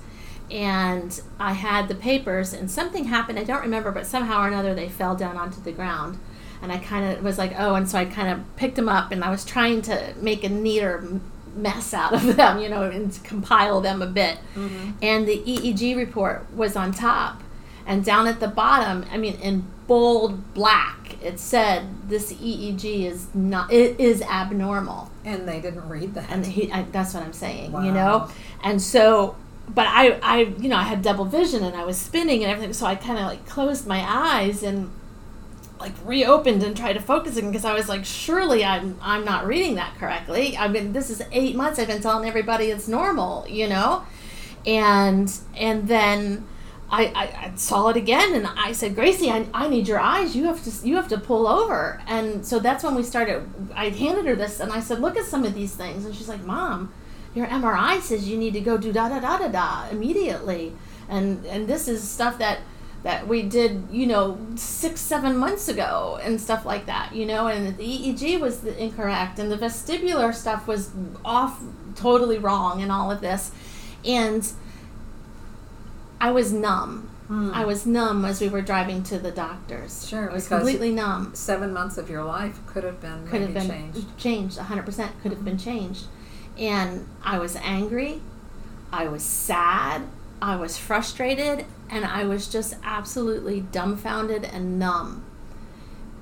And 0.50 1.18
I 1.38 1.52
had 1.52 1.88
the 1.88 1.94
papers, 1.94 2.52
and 2.52 2.70
something 2.70 3.04
happened. 3.04 3.38
I 3.38 3.44
don't 3.44 3.62
remember, 3.62 3.92
but 3.92 4.06
somehow 4.06 4.42
or 4.42 4.48
another 4.48 4.74
they 4.74 4.88
fell 4.88 5.14
down 5.14 5.37
onto 5.37 5.62
the 5.62 5.72
ground. 5.72 6.18
And 6.61 6.70
I 6.72 6.78
kind 6.78 7.11
of 7.11 7.22
was 7.22 7.38
like, 7.38 7.54
oh, 7.56 7.74
and 7.74 7.88
so 7.88 7.98
I 7.98 8.04
kind 8.04 8.28
of 8.28 8.56
picked 8.56 8.76
them 8.76 8.88
up, 8.88 9.12
and 9.12 9.24
I 9.24 9.30
was 9.30 9.44
trying 9.44 9.80
to 9.83 10.12
make 10.20 10.44
a 10.44 10.48
neater 10.48 11.20
mess 11.54 11.94
out 11.94 12.12
of 12.12 12.37
them, 12.37 12.59
you 12.59 12.68
know, 12.68 12.83
and 12.83 13.18
compile 13.24 13.80
them 13.80 14.02
a 14.02 14.06
bit. 14.06 14.38
Mm-hmm. 14.54 14.90
And 15.00 15.26
the 15.26 15.38
EEG 15.38 15.96
report 15.96 16.46
was 16.54 16.76
on 16.76 16.92
top. 16.92 17.42
And 17.87 18.04
down 18.04 18.26
at 18.26 18.40
the 18.40 18.48
bottom, 18.48 19.04
I 19.11 19.16
mean, 19.16 19.35
in 19.37 19.64
bold 19.87 20.52
black, 20.52 20.99
it 21.22 21.38
said 21.38 22.09
this 22.09 22.33
EEG 22.33 23.04
is 23.04 23.28
not, 23.35 23.72
it 23.72 24.00
is 24.00 24.22
abnormal. 24.22 25.11
And 25.24 25.46
they 25.46 25.61
didn't 25.61 25.88
read 25.88 26.14
that. 26.14 26.30
and 26.30 26.46
he 26.46 26.72
I, 26.72 26.83
that's 26.90 27.12
what 27.14 27.22
i'm 27.22 27.33
saying 27.33 27.72
you 27.72 27.92
know? 27.92 28.28
And 28.64 28.80
so 28.80 29.37
but 29.68 29.87
i 29.87 30.18
i 30.22 30.40
you 30.59 30.68
know 30.68 30.76
i 30.76 30.83
had 30.83 31.00
double 31.02 31.24
vision 31.24 31.62
and 31.62 31.76
i 31.76 31.85
was 31.85 31.96
spinning 31.96 32.42
and 32.42 32.50
everything 32.50 32.72
so 32.72 32.87
i 32.87 32.96
kind 32.96 33.18
of 33.18 33.26
like 33.26 33.46
closed 33.46 33.87
my 33.87 34.02
eyes 34.04 34.62
and 34.64 34.90
like 35.78 35.92
reopened 36.04 36.62
and 36.62 36.76
tried 36.76 36.94
to 36.94 37.00
focus 37.00 37.37
again 37.37 37.50
because 37.50 37.64
i 37.64 37.72
was 37.72 37.88
like 37.88 38.04
surely 38.04 38.64
i'm 38.64 38.98
i'm 39.00 39.24
not 39.24 39.46
reading 39.46 39.76
that 39.76 39.94
correctly. 39.96 40.56
I 40.56 40.68
mean 40.68 40.92
this 40.92 41.09
is 41.09 41.22
eight 41.33 41.54
months 41.54 41.78
i've 41.78 41.87
been 41.87 42.02
telling 42.02 42.26
everybody 42.28 42.66
it's 42.70 42.88
normal 42.88 43.46
you 43.48 43.68
know? 43.68 44.04
And 44.66 45.33
and 45.56 45.87
then 45.88 46.46
I, 46.90 47.05
I, 47.07 47.22
I 47.22 47.53
saw 47.55 47.88
it 47.88 47.96
again 47.96 48.35
and 48.35 48.46
I 48.46 48.72
said, 48.72 48.96
Gracie, 48.96 49.31
I, 49.31 49.46
I 49.55 49.68
need 49.68 49.87
your 49.87 50.00
eyes. 50.00 50.35
You 50.35 50.44
have 50.44 50.62
to 50.64 50.87
you 50.87 50.96
have 50.96 51.09
to 51.09 51.18
pull 51.18 51.46
over. 51.46 52.03
And 52.07 52.44
so 52.44 52.59
that's 52.59 52.83
when 52.83 52.96
we 52.96 53.05
started. 53.05 53.48
I 53.74 53.90
handed 53.90 54.26
her 54.26 54.35
this 54.35 54.59
and 54.59 54.72
I 54.72 54.81
said, 54.81 55.00
look 55.00 55.16
at 55.16 55.24
some 55.24 55.44
of 55.44 55.55
these 55.55 55.74
things. 55.74 56.05
And 56.05 56.14
she's 56.14 56.29
like, 56.29 56.44
Mom, 56.44 56.92
your 57.35 57.46
MRI 57.46 58.00
says 58.00 58.29
you 58.29 58.37
need 58.37 58.55
to 58.55 58.61
go 58.61 58.76
do 58.76 58.92
da 58.92 59.09
da 59.09 59.20
da 59.20 59.38
da 59.38 59.48
da 59.48 59.88
immediately. 59.90 60.72
And 61.09 61.44
and 61.46 61.68
this 61.68 61.87
is 61.87 62.03
stuff 62.03 62.38
that 62.38 62.59
that 63.03 63.26
we 63.26 63.42
did, 63.42 63.85
you 63.90 64.07
know, 64.07 64.38
six 64.57 65.00
seven 65.00 65.37
months 65.37 65.68
ago 65.68 66.18
and 66.22 66.40
stuff 66.40 66.66
like 66.66 66.87
that, 66.87 67.14
you 67.14 67.24
know. 67.24 67.46
And 67.46 67.76
the 67.76 67.85
EEG 67.85 68.40
was 68.40 68.61
the 68.61 68.76
incorrect 68.83 69.38
and 69.38 69.50
the 69.50 69.57
vestibular 69.57 70.35
stuff 70.35 70.66
was 70.66 70.90
off, 71.24 71.62
totally 71.94 72.38
wrong, 72.38 72.83
and 72.83 72.90
all 72.90 73.12
of 73.12 73.20
this. 73.20 73.53
And 74.05 74.50
I 76.20 76.30
was 76.30 76.52
numb. 76.52 77.09
Hmm. 77.28 77.52
I 77.54 77.64
was 77.64 77.87
numb 77.87 78.24
as 78.24 78.40
we 78.40 78.48
were 78.48 78.61
driving 78.61 79.02
to 79.04 79.18
the 79.18 79.30
doctors. 79.30 80.06
Sure, 80.06 80.30
I 80.30 80.35
was 80.35 80.48
completely 80.48 80.90
numb. 80.90 81.35
Seven 81.35 81.72
months 81.72 81.96
of 81.96 82.11
your 82.11 82.24
life 82.24 82.59
could 82.66 82.85
have 82.85 83.00
been 83.00 83.26
Could 83.28 83.42
have 83.42 83.54
been 83.54 83.68
changed. 83.68 84.18
changed. 84.18 84.59
100% 84.59 85.11
could 85.22 85.30
have 85.30 85.44
been 85.44 85.56
mm-hmm. 85.56 85.64
changed. 85.64 86.06
And 86.59 87.06
I 87.22 87.38
was 87.38 87.56
angry. 87.56 88.20
I 88.92 89.06
was 89.06 89.22
sad. 89.22 90.02
I 90.42 90.56
was 90.56 90.76
frustrated. 90.76 91.64
And 91.88 92.04
I 92.04 92.24
was 92.24 92.48
just 92.48 92.74
absolutely 92.83 93.61
dumbfounded 93.61 94.44
and 94.44 94.78
numb. 94.78 95.24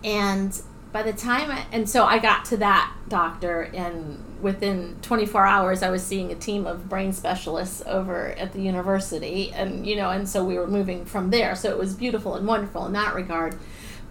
And 0.05 0.61
by 0.93 1.03
the 1.03 1.13
time 1.13 1.51
I, 1.51 1.67
and 1.73 1.89
so 1.89 2.05
I 2.05 2.19
got 2.19 2.45
to 2.47 2.57
that 2.59 2.95
doctor, 3.09 3.63
and 3.63 4.23
within 4.41 4.97
24 5.03 5.47
hours, 5.47 5.83
I 5.83 5.91
was 5.91 6.05
seeing 6.05 6.31
a 6.31 6.35
team 6.35 6.67
of 6.67 6.89
brain 6.89 7.13
specialists 7.13 7.83
over 7.87 8.29
at 8.33 8.53
the 8.53 8.61
university, 8.61 9.53
and 9.53 9.87
you 9.87 9.97
know, 9.97 10.11
and 10.11 10.29
so 10.29 10.45
we 10.45 10.59
were 10.59 10.67
moving 10.67 11.05
from 11.05 11.31
there. 11.31 11.55
So 11.55 11.71
it 11.71 11.79
was 11.79 11.95
beautiful 11.95 12.35
and 12.35 12.47
wonderful 12.47 12.87
in 12.87 12.93
that 12.93 13.15
regard. 13.15 13.59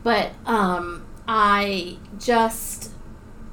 But 0.04 0.32
um, 0.46 1.06
I 1.28 1.98
just 2.20 2.92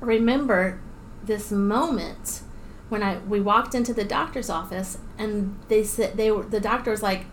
remember 0.00 0.80
this 1.24 1.50
moment 1.50 2.42
when 2.88 3.02
I 3.02 3.18
we 3.18 3.40
walked 3.40 3.74
into 3.74 3.94
the 3.94 4.04
doctor's 4.04 4.50
office, 4.50 4.98
and 5.18 5.58
they 5.68 5.84
said 5.84 6.16
they 6.16 6.30
were 6.30 6.44
the 6.44 6.60
doctor 6.60 6.90
was 6.90 7.02
like, 7.02 7.26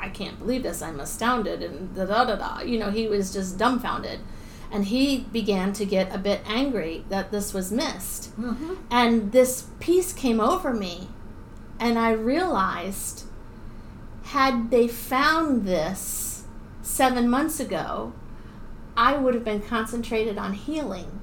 I 0.00 0.08
can't 0.08 0.38
believe 0.38 0.62
this. 0.62 0.82
I'm 0.82 1.00
astounded. 1.00 1.62
And 1.62 1.94
da 1.94 2.06
da 2.06 2.24
da 2.24 2.36
da. 2.36 2.60
You 2.60 2.78
know, 2.78 2.90
he 2.90 3.06
was 3.08 3.32
just 3.32 3.58
dumbfounded. 3.58 4.20
And 4.70 4.86
he 4.86 5.20
began 5.32 5.72
to 5.74 5.86
get 5.86 6.14
a 6.14 6.18
bit 6.18 6.42
angry 6.46 7.04
that 7.08 7.30
this 7.30 7.54
was 7.54 7.72
missed. 7.72 8.38
Mm-hmm. 8.38 8.74
And 8.90 9.32
this 9.32 9.68
peace 9.80 10.12
came 10.12 10.40
over 10.40 10.74
me. 10.74 11.08
And 11.80 11.98
I 11.98 12.10
realized 12.12 13.24
had 14.24 14.70
they 14.70 14.88
found 14.88 15.64
this 15.64 16.44
seven 16.82 17.30
months 17.30 17.60
ago, 17.60 18.12
I 18.96 19.16
would 19.16 19.34
have 19.34 19.44
been 19.44 19.62
concentrated 19.62 20.36
on 20.36 20.52
healing. 20.52 21.20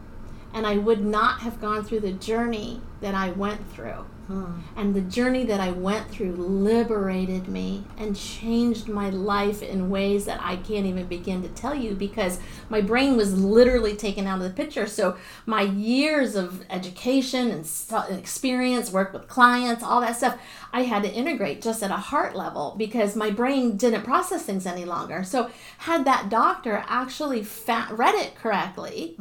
And 0.54 0.66
I 0.66 0.78
would 0.78 1.06
not 1.06 1.42
have 1.42 1.60
gone 1.60 1.84
through 1.84 2.00
the 2.00 2.14
journey 2.14 2.82
that 3.02 3.14
I 3.14 3.30
went 3.30 3.70
through. 3.72 4.06
Hmm. 4.28 4.60
And 4.76 4.96
the 4.96 5.02
journey 5.02 5.44
that 5.46 5.60
I 5.60 5.70
went 5.70 6.10
through 6.10 6.34
liberated 6.34 7.48
me 7.48 7.84
and 7.96 8.16
changed 8.16 8.88
my 8.88 9.12
life 9.12 9.62
in 9.62 9.92
ways 9.92 10.26
that 10.26 10.42
I 10.42 10.56
can't 10.56 10.88
even 10.88 11.06
begin 11.06 11.44
to 11.44 11.50
tell 11.50 11.76
you 11.76 11.94
because 11.94 12.40
my 12.68 12.82
brain 12.82 13.18
was 13.18 13.40
literally 13.40 13.96
taken 13.96 14.26
out 14.26 14.38
of 14.38 14.44
the 14.44 14.50
picture. 14.50 14.88
So, 14.88 15.16
my 15.46 15.62
years 15.62 16.36
of 16.36 16.66
education 16.72 17.52
and 17.52 18.18
experience, 18.18 18.92
work 18.92 19.14
with 19.14 19.28
clients, 19.28 19.84
all 19.84 20.02
that 20.02 20.18
stuff, 20.18 20.40
I 20.74 20.84
had 20.84 21.04
to 21.04 21.12
integrate 21.12 21.62
just 21.62 21.84
at 21.84 21.92
a 21.92 21.96
heart 21.96 22.36
level 22.36 22.74
because 22.78 23.16
my 23.16 23.30
brain 23.30 23.78
didn't 23.78 24.04
process 24.04 24.44
things 24.44 24.66
any 24.66 24.86
longer. 24.86 25.24
So, 25.24 25.52
had 25.80 26.04
that 26.06 26.30
doctor 26.30 26.84
actually 26.88 27.44
fa- 27.44 27.90
read 27.92 28.16
it 28.16 28.36
correctly, 28.36 29.18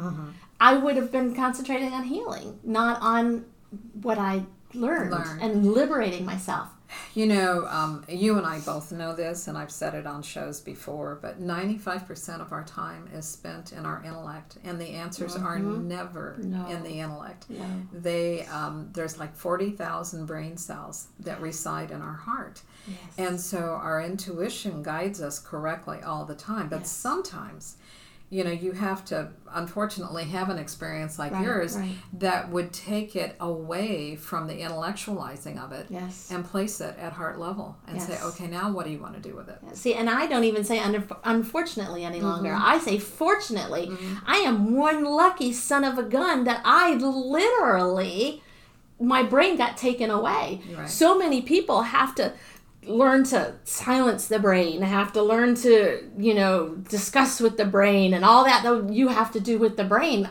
I 0.58 0.76
would 0.78 0.96
have 0.96 1.12
been 1.12 1.34
concentrating 1.34 1.92
on 1.92 2.04
healing, 2.04 2.58
not 2.64 3.02
on 3.02 3.44
what 4.00 4.18
I 4.18 4.46
learned, 4.74 5.10
Learned. 5.12 5.42
and 5.42 5.72
liberating 5.72 6.24
myself. 6.24 6.68
You 7.14 7.26
know, 7.26 7.66
um, 7.66 8.04
you 8.08 8.36
and 8.38 8.46
I 8.46 8.60
both 8.60 8.92
know 8.92 9.16
this, 9.16 9.48
and 9.48 9.58
I've 9.58 9.70
said 9.72 9.94
it 9.94 10.06
on 10.06 10.22
shows 10.22 10.60
before, 10.60 11.18
but 11.20 11.40
95% 11.42 12.40
of 12.40 12.52
our 12.52 12.62
time 12.62 13.08
is 13.12 13.26
spent 13.26 13.72
in 13.72 13.84
our 13.84 14.00
intellect, 14.04 14.58
and 14.62 14.80
the 14.80 14.90
answers 14.90 15.34
are 15.34 15.58
never 15.58 16.36
No. 16.38 16.66
in 16.68 16.84
the 16.84 17.00
intellect. 17.00 17.46
No. 17.50 17.64
They 17.92 18.44
um, 18.46 18.90
There's 18.92 19.18
like 19.18 19.34
40,000 19.34 20.26
brain 20.26 20.56
cells 20.56 21.08
that 21.20 21.40
reside 21.40 21.90
in 21.90 22.00
our 22.00 22.12
heart. 22.14 22.62
Yes. 22.86 22.98
And 23.18 23.40
so 23.40 23.58
our 23.60 24.00
intuition 24.02 24.82
guides 24.84 25.20
us 25.20 25.38
correctly 25.40 26.00
all 26.02 26.24
the 26.24 26.34
time, 26.36 26.68
but 26.68 26.80
Yes. 26.80 26.90
sometimes. 26.92 27.76
You 28.34 28.42
know, 28.42 28.50
you 28.50 28.72
have 28.72 29.04
to 29.06 29.28
unfortunately 29.52 30.24
have 30.24 30.48
an 30.50 30.58
experience 30.58 31.20
like 31.20 31.30
Right, 31.30 31.44
yours 31.44 31.76
right. 31.76 31.92
that 32.14 32.50
would 32.50 32.72
take 32.72 33.14
it 33.14 33.36
away 33.38 34.16
from 34.16 34.48
the 34.48 34.54
intellectualizing 34.54 35.62
of 35.64 35.70
it 35.70 35.86
Yes. 35.88 36.30
and 36.32 36.44
place 36.44 36.80
it 36.80 36.96
at 36.98 37.12
heart 37.12 37.38
level 37.38 37.76
and 37.86 38.02
say, 38.02 38.18
okay, 38.20 38.48
now 38.48 38.72
what 38.72 38.86
do 38.86 38.90
you 38.90 38.98
want 38.98 39.14
to 39.14 39.20
do 39.20 39.36
with 39.36 39.48
it? 39.48 39.58
See, 39.74 39.94
and 39.94 40.10
I 40.10 40.26
don't 40.26 40.42
even 40.42 40.64
say 40.64 40.80
un- 40.80 41.08
unfortunately 41.22 42.02
any 42.04 42.20
longer. 42.20 42.50
Mm-hmm. 42.50 42.66
I 42.74 42.78
say 42.78 42.98
fortunately. 42.98 43.88
I 44.26 44.38
am 44.38 44.74
one 44.74 45.04
lucky 45.04 45.52
son 45.52 45.84
of 45.84 45.96
a 45.96 46.02
gun 46.02 46.42
that 46.42 46.60
I 46.64 46.94
literally, 46.94 48.42
my 49.00 49.22
brain 49.22 49.56
got 49.56 49.76
taken 49.76 50.10
away. 50.10 50.60
Right. 50.76 50.88
So 50.90 51.16
many 51.18 51.40
people 51.42 51.82
have 51.82 52.14
to 52.16 52.32
learn 52.86 53.24
to 53.24 53.54
silence 53.64 54.28
the 54.28 54.38
brain, 54.38 54.82
have 54.82 55.12
to 55.12 55.22
learn 55.22 55.54
to, 55.56 56.02
you 56.16 56.34
know, 56.34 56.74
discuss 56.88 57.40
with 57.40 57.56
the 57.56 57.64
brain 57.64 58.14
and 58.14 58.24
all 58.24 58.44
that 58.44 58.62
that 58.62 58.92
you 58.92 59.08
have 59.08 59.32
to 59.32 59.40
do 59.40 59.58
with 59.58 59.76
the 59.76 59.84
brain. 59.84 60.28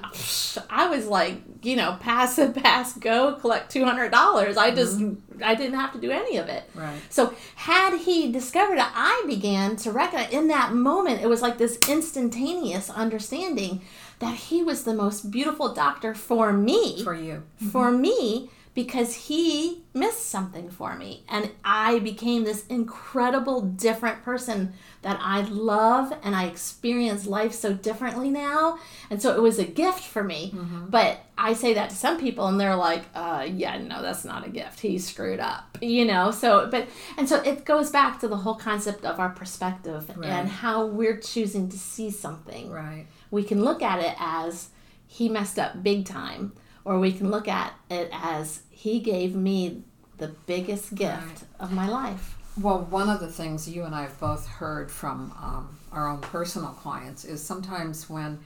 I 0.70 0.88
was 0.88 1.08
like, 1.08 1.42
you 1.62 1.76
know, 1.76 1.98
pass 2.00 2.38
it, 2.39 2.56
pass, 2.63 2.94
go, 2.94 3.36
collect 3.36 3.74
$200. 3.74 4.58
I 4.58 4.72
just, 4.72 5.00
mm-hmm. 5.00 5.44
I 5.44 5.56
didn't 5.56 5.80
have 5.80 5.94
to 5.94 6.00
do 6.00 6.12
any 6.12 6.38
of 6.38 6.48
it. 6.48 6.70
Right. 6.76 7.00
So 7.10 7.34
had 7.56 7.98
he 7.98 8.32
discovered 8.32 8.78
it, 8.78 8.86
I 8.94 9.24
began 9.28 9.76
to 9.78 9.92
recognize 9.92 10.32
in 10.32 10.48
that 10.50 10.74
moment, 10.74 11.22
it 11.22 11.28
was 11.28 11.42
like 11.42 11.58
this 11.58 11.78
instantaneous 11.88 12.89
understanding 12.89 13.82
that 14.20 14.36
he 14.36 14.63
was 14.63 14.84
the 14.84 14.94
most 14.94 15.32
beautiful 15.32 15.74
doctor 15.74 16.13
for 16.13 16.54
me, 16.54 17.04
For 17.04 17.16
you. 17.16 17.44
for 17.72 17.89
mm-hmm. 17.92 18.02
me, 18.02 18.50
because 18.74 19.14
he 19.14 19.84
missed 19.94 20.30
something 20.30 20.70
for 20.70 20.96
me. 20.96 21.24
And 21.30 21.52
I 21.64 22.00
became 22.00 22.44
this 22.44 22.66
incredible, 22.68 23.62
different 23.62 24.24
person 24.24 24.74
that 25.04 25.20
I 25.22 25.42
love 25.42 26.12
and 26.24 26.36
I 26.36 26.46
experience 26.46 27.28
life 27.28 27.54
so 27.54 27.74
differently 27.74 28.30
now. 28.32 28.80
And 29.12 29.22
so 29.22 29.36
it 29.36 29.42
was 29.42 29.60
a 29.60 29.64
gift 29.66 30.00
for 30.02 30.24
me. 30.24 30.56
But 30.90 31.20
I 31.38 31.54
say 31.54 31.74
that 31.76 31.92
to 31.92 31.96
some 31.96 32.20
people 32.20 32.48
and 32.48 32.60
they're 32.60 32.76
like, 32.76 33.04
uh, 33.14 33.46
yeah, 33.48 33.78
no, 33.78 34.02
that's 34.02 34.26
not 34.26 34.46
a 34.48 34.50
gift. 34.50 34.80
He 34.80 34.98
screwed 34.98 35.40
up, 35.40 35.78
you 35.82 36.06
know? 36.06 36.32
So, 36.32 36.68
but, 36.72 36.88
and 37.18 37.30
so 37.30 37.42
it 37.42 37.66
goes 37.66 37.92
back 37.92 38.20
to 38.22 38.28
the 38.28 38.38
whole 38.38 38.56
concept 38.56 39.06
of 39.06 39.20
our 39.20 39.30
perspective 39.30 40.10
Right. 40.16 40.30
and 40.30 40.50
how 40.50 40.86
we're 40.88 41.18
choosing 41.18 41.70
to 41.70 41.78
see 41.78 42.10
something 42.10 42.72
Right. 42.72 43.06
we 43.30 43.44
can 43.44 43.64
look 43.64 43.82
at 43.84 44.00
it 44.00 44.16
as 44.20 44.70
he 45.06 45.30
messed 45.30 45.60
up 45.60 45.84
big 45.84 46.06
time, 46.06 46.54
or 46.86 47.00
we 47.00 47.12
can 47.13 47.30
look 47.32 47.48
at 47.48 47.74
it 47.89 48.10
as 48.12 48.62
he 48.69 49.00
gave 49.00 49.36
me 49.36 49.84
the 50.17 50.28
biggest 50.46 50.93
gift 50.96 51.17
Right. 51.22 51.43
of 51.60 51.72
my 51.72 51.88
life. 51.88 52.38
Well, 52.60 52.82
one 52.89 53.10
of 53.10 53.19
the 53.19 53.32
things 53.32 53.67
you 53.67 53.84
and 53.84 53.96
I 53.96 54.04
have 54.04 54.19
both 54.19 54.46
heard 54.48 54.91
from 54.91 55.32
um, 55.41 55.78
our 55.91 56.08
own 56.08 56.19
personal 56.19 56.69
clients 56.69 57.26
is 57.26 57.41
sometimes 57.43 58.10
when 58.10 58.39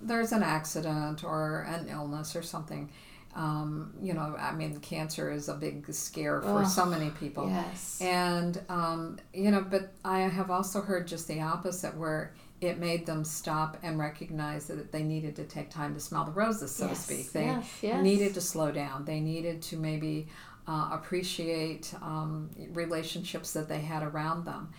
there's 0.00 0.30
an 0.32 0.44
accident 0.44 1.24
or 1.24 1.62
an 1.68 1.88
illness 1.88 2.36
or 2.36 2.42
something, 2.42 2.88
um, 3.34 3.92
you 4.00 4.14
know, 4.14 4.36
I 4.38 4.52
mean, 4.52 4.78
cancer 4.80 5.30
is 5.32 5.48
a 5.48 5.54
big 5.54 5.92
scare 5.92 6.40
for 6.40 6.60
Ugh, 6.62 6.66
so 6.68 6.86
many 6.86 7.10
people. 7.10 7.48
Yes. 7.48 7.98
And, 8.00 8.60
um, 8.68 9.18
you 9.34 9.50
know, 9.50 9.60
but 9.68 9.92
I 10.04 10.20
have 10.20 10.50
also 10.52 10.80
heard 10.80 11.08
just 11.08 11.26
the 11.26 11.40
opposite 11.40 11.96
where 11.96 12.34
it 12.60 12.78
made 12.78 13.06
them 13.06 13.24
stop 13.24 13.76
and 13.82 13.98
recognize 13.98 14.66
that 14.66 14.90
they 14.90 15.02
needed 15.02 15.36
to 15.36 15.44
take 15.44 15.70
time 15.70 15.94
to 15.94 16.00
smell 16.00 16.24
the 16.24 16.32
roses, 16.32 16.74
so 16.74 16.86
Yes, 16.86 17.06
to 17.06 17.12
speak. 17.14 17.32
They 17.32 17.44
yes, 17.46 17.78
yes. 17.82 18.02
needed 18.02 18.34
to 18.34 18.40
slow 18.40 18.72
down. 18.72 19.04
They 19.04 19.20
needed 19.20 19.62
to 19.62 19.76
maybe 19.76 20.26
uh, 20.66 20.90
appreciate 20.92 21.94
um, 22.02 22.50
relationships 22.72 23.52
that 23.52 23.68
they 23.68 23.80
had 23.80 24.02
around 24.02 24.44
them. 24.44 24.70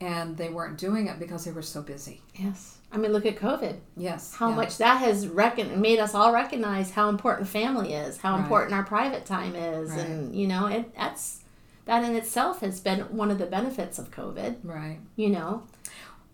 And 0.00 0.36
they 0.36 0.48
weren't 0.48 0.78
doing 0.78 1.08
it 1.08 1.18
because 1.18 1.44
they 1.44 1.50
were 1.50 1.62
so 1.62 1.82
busy. 1.82 2.22
yes. 2.34 2.76
I 2.90 2.96
mean, 2.96 3.12
look 3.12 3.26
at 3.26 3.36
COVID. 3.36 3.76
Yes. 3.98 4.34
How 4.34 4.48
yeah. 4.48 4.54
much 4.56 4.78
that 4.78 4.98
has 5.02 5.26
made 5.26 5.98
us 5.98 6.14
all 6.14 6.32
recognize 6.32 6.90
how 6.90 7.10
important 7.10 7.46
family 7.48 7.92
is, 7.92 8.16
how 8.16 8.34
Right. 8.34 8.42
important 8.42 8.72
our 8.74 8.82
private 8.84 9.26
time 9.26 9.54
is, 9.54 9.90
Right. 9.90 9.98
and 10.00 10.34
you 10.34 10.46
know, 10.46 10.66
it 10.68 10.94
that's 10.96 11.40
that 11.84 12.02
in 12.04 12.14
itself 12.16 12.60
has 12.60 12.80
been 12.80 13.00
one 13.14 13.30
of 13.30 13.38
the 13.38 13.44
benefits 13.46 13.98
of 13.98 14.10
COVID. 14.10 14.56
Right. 14.62 15.00
You 15.16 15.28
know, 15.30 15.64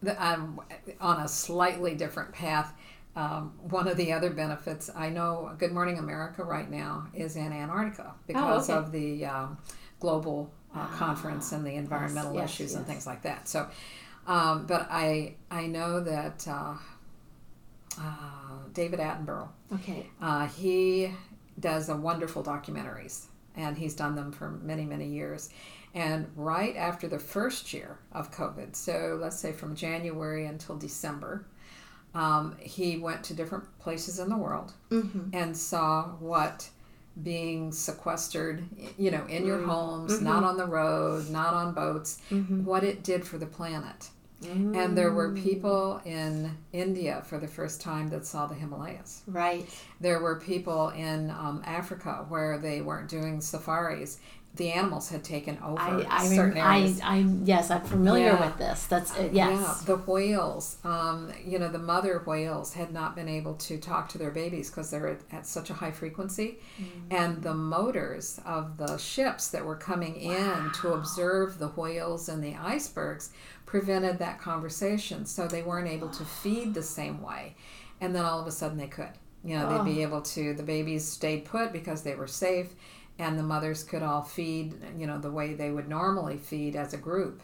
um, 0.09 0.61
on 1.01 1.21
a 1.21 1.29
slightly 1.29 1.95
different 1.95 2.33
path. 2.33 2.75
Um, 3.17 3.53
one 3.61 3.87
of 3.87 3.97
the 3.97 4.13
other 4.13 4.31
benefits 4.31 4.91
I 4.95 5.09
know 5.09 5.55
Good 5.59 5.73
Morning 5.73 5.99
America 5.99 6.43
right 6.43 6.69
now 6.69 7.07
is 7.15 7.37
in 7.37 7.53
Antarctica 7.53 8.15
because 8.27 8.69
okay. 8.69 8.79
of 8.79 8.91
the 8.91 9.27
um, 9.27 9.59
global 10.01 10.53
uh, 10.75 10.87
conference 10.89 11.53
and 11.53 11.65
the 11.65 11.75
environmental 11.75 12.35
yes, 12.35 12.51
issues 12.51 12.75
and 12.75 12.87
things 12.87 13.07
like 13.07 13.23
that. 13.23 13.49
So, 13.49 13.69
um, 14.27 14.67
but 14.67 14.89
I 14.91 15.37
I 15.51 15.67
know 15.67 16.01
that 16.01 16.47
uh, 16.49 16.75
uh, 18.01 18.59
David 18.73 18.99
Attenborough 18.99 19.49
okay, 19.73 20.11
uh, 20.21 20.49
he 20.49 21.13
does 21.61 21.89
a 21.89 21.97
wonderful 21.97 22.43
documentaries, 22.43 23.27
and 23.57 23.77
he's 23.79 23.95
done 23.95 24.15
them 24.15 24.33
for 24.33 24.51
many, 24.51 24.85
many 24.85 25.07
years. 25.09 25.49
And 25.95 26.27
right 26.37 26.75
after 26.77 27.07
the 27.07 27.19
first 27.21 27.73
year 27.73 27.99
of 28.13 28.33
COVID, 28.33 28.75
so 28.75 29.19
let's 29.21 29.39
say 29.39 29.53
from 29.53 29.77
January 29.77 30.47
until 30.47 30.77
December, 30.77 31.47
um, 32.15 32.57
he 32.61 32.97
went 32.97 33.23
to 33.25 33.35
different 33.35 33.65
places 33.79 34.19
in 34.19 34.29
the 34.29 34.37
world 34.37 34.73
mm-hmm. 34.91 35.31
and 35.33 35.57
saw 35.57 36.05
what 36.19 36.69
being 37.23 37.71
sequestered, 37.71 38.65
you 38.99 39.11
know, 39.13 39.25
in 39.27 39.47
your 39.47 39.59
Mm. 39.59 39.67
homes, 39.67 40.15
Mm-hmm. 40.15 40.25
not 40.25 40.43
on 40.43 40.57
the 40.57 40.67
road, 40.67 41.31
not 41.31 41.55
on 41.55 41.73
boats, 41.73 42.19
what 42.65 42.83
it 42.83 43.05
did 43.05 43.25
for 43.25 43.39
the 43.39 43.47
planet. 43.47 44.11
And 44.51 44.97
there 44.97 45.13
were 45.13 45.33
people 45.33 46.01
in 46.05 46.57
India 46.73 47.23
for 47.27 47.39
the 47.39 47.49
first 47.49 47.81
time 47.81 48.09
that 48.11 48.27
saw 48.27 48.47
the 48.47 48.55
Himalayas. 48.55 49.23
right, 49.27 49.65
There 50.01 50.21
were 50.21 50.37
people 50.37 50.89
in 50.91 51.31
um, 51.31 51.63
Africa 51.65 52.25
where 52.29 52.59
they 52.59 52.81
weren't 52.81 53.09
doing 53.09 53.41
safaris. 53.41 54.19
The 54.57 54.71
animals 54.71 55.09
had 55.09 55.25
taken 55.25 55.59
over 55.65 55.81
I 55.81 56.07
I, 56.09 56.29
certain 56.29 56.55
rem- 56.55 56.65
I 56.65 56.79
areas. 56.79 57.01
I 57.03 57.17
yes, 57.43 57.73
I'm 57.73 57.81
familiar 57.83 58.27
Yeah. 58.27 58.47
with 58.47 58.57
this. 58.57 58.87
That's 58.87 59.13
it. 59.17 59.33
Yes. 59.33 59.59
Yeah, 59.61 59.75
the 59.97 59.97
whales, 60.03 60.77
um, 60.85 61.33
you 61.45 61.59
know, 61.59 61.67
the 61.69 61.81
mother 61.81 62.23
whales 62.25 62.73
had 62.73 62.93
not 62.93 63.17
been 63.17 63.29
able 63.29 63.55
to 63.55 63.79
talk 63.79 64.09
to 64.11 64.19
their 64.19 64.31
babies 64.31 64.71
because 64.71 64.93
they're 64.93 65.09
at, 65.09 65.21
at 65.33 65.47
such 65.49 65.71
a 65.71 65.75
high 65.75 65.91
frequency. 65.91 66.61
Mm-hmm. 66.81 67.17
And 67.17 67.43
the 67.43 67.53
motors 67.55 68.39
of 68.47 68.77
the 68.77 68.97
ships 68.97 69.49
that 69.49 69.65
were 69.65 69.75
coming 69.75 70.15
in 70.15 70.71
to 70.83 70.93
observe 70.93 71.59
the 71.59 71.69
whales 71.71 72.29
and 72.29 72.41
the 72.41 72.55
icebergs 72.55 73.33
prevented 73.75 74.19
that 74.21 74.41
conversation. 74.41 75.27
So 75.27 75.49
they 75.49 75.63
weren't 75.63 75.89
able 75.89 76.09
to 76.11 76.25
feed 76.25 76.75
the 76.75 76.83
same 76.83 77.21
way. 77.21 77.57
And 78.01 78.15
then 78.15 78.25
all 78.25 78.41
of 78.41 78.47
a 78.47 78.53
sudden 78.53 78.79
they 78.79 78.87
could. 78.87 79.15
You 79.43 79.59
know, 79.59 79.69
they'd 79.69 79.95
be 79.95 80.01
oh. 80.05 80.09
able 80.09 80.23
to, 80.23 80.55
the 80.55 80.63
babies 80.63 81.05
stayed 81.05 81.45
put 81.45 81.73
because 81.73 82.03
they 82.03 82.15
were 82.15 82.29
safe. 82.29 82.69
and 83.19 83.39
the 83.39 83.43
mothers 83.43 83.85
could 83.85 84.03
all 84.03 84.23
feed, 84.23 84.75
you 84.99 85.07
know, 85.07 85.19
the 85.19 85.31
way 85.31 85.55
they 85.55 85.71
would 85.71 85.89
normally 85.89 86.37
feed 86.37 86.75
as 86.77 86.93
a 86.95 86.97
group. 86.97 87.43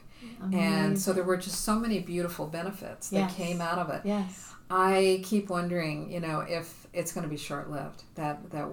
And 0.53 1.01
so 1.01 1.13
there 1.13 1.25
were 1.25 1.37
just 1.37 1.65
so 1.65 1.77
many 1.79 2.01
beautiful 2.01 2.47
benefits 2.47 3.09
that 3.11 3.17
Yes. 3.31 3.35
came 3.35 3.61
out 3.61 3.79
of 3.79 3.89
it. 3.91 4.03
Yes. 4.05 4.53
I 4.69 5.23
keep 5.25 5.49
wondering, 5.49 6.11
you 6.13 6.21
know, 6.21 6.41
if 6.41 6.87
it's 6.93 7.13
going 7.13 7.23
to 7.25 7.29
be 7.31 7.37
short 7.37 7.71
lived. 7.71 8.03
That 8.17 8.51
that 8.51 8.67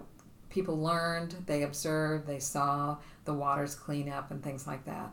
people 0.50 0.78
learned, 0.80 1.36
they 1.46 1.64
observed, 1.64 2.28
they 2.28 2.40
saw 2.40 2.98
the 3.26 3.34
waters 3.34 3.76
clean 3.76 4.10
up 4.10 4.32
and 4.32 4.44
things 4.44 4.66
like 4.68 4.84
that. 4.86 5.12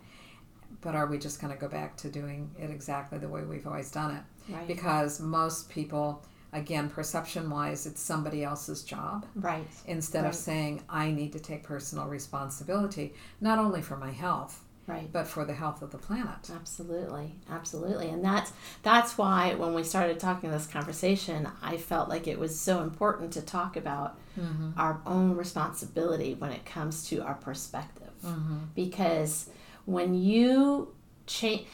But 0.84 0.94
are 0.94 1.06
we 1.06 1.18
just 1.18 1.40
going 1.40 1.52
to 1.52 1.58
go 1.58 1.66
back 1.66 1.96
to 1.98 2.10
doing 2.10 2.50
it 2.58 2.70
exactly 2.70 3.18
the 3.18 3.28
way 3.28 3.42
we've 3.42 3.66
always 3.66 3.90
done 3.90 4.14
it? 4.16 4.52
Right. 4.52 4.66
Because 4.68 5.18
most 5.18 5.70
people, 5.70 6.22
again, 6.52 6.90
perception 6.90 7.48
wise, 7.48 7.86
it's 7.86 8.02
somebody 8.02 8.44
else's 8.44 8.82
job 8.84 9.24
Right. 9.34 9.66
instead 9.86 10.26
of 10.26 10.34
saying, 10.34 10.82
I 10.88 11.10
need 11.10 11.32
to 11.32 11.40
take 11.40 11.62
personal 11.62 12.06
responsibility, 12.06 13.14
not 13.40 13.58
only 13.58 13.80
for 13.80 13.96
my 13.96 14.10
health, 14.10 14.60
Right. 14.86 15.10
but 15.10 15.26
for 15.26 15.46
the 15.46 15.54
health 15.54 15.80
of 15.80 15.90
the 15.92 15.96
planet. 15.96 16.50
Absolutely, 16.54 17.34
absolutely, 17.50 18.10
and 18.10 18.22
that's 18.22 18.52
that's 18.82 19.16
why 19.16 19.54
when 19.54 19.72
we 19.72 19.82
started 19.82 20.20
talking 20.20 20.50
this 20.50 20.66
conversation, 20.66 21.48
I 21.62 21.78
felt 21.78 22.10
like 22.10 22.28
it 22.28 22.38
was 22.38 22.60
so 22.60 22.82
important 22.82 23.32
to 23.32 23.40
talk 23.40 23.78
about 23.78 24.18
mm-hmm. 24.38 24.78
our 24.78 25.00
own 25.06 25.36
responsibility 25.36 26.34
when 26.34 26.52
it 26.52 26.66
comes 26.66 27.08
to 27.08 27.22
our 27.22 27.36
perspective, 27.36 28.12
mm-hmm. 28.22 28.58
because 28.74 29.48
when 29.86 30.14
you 30.14 30.94
change, 31.26 31.66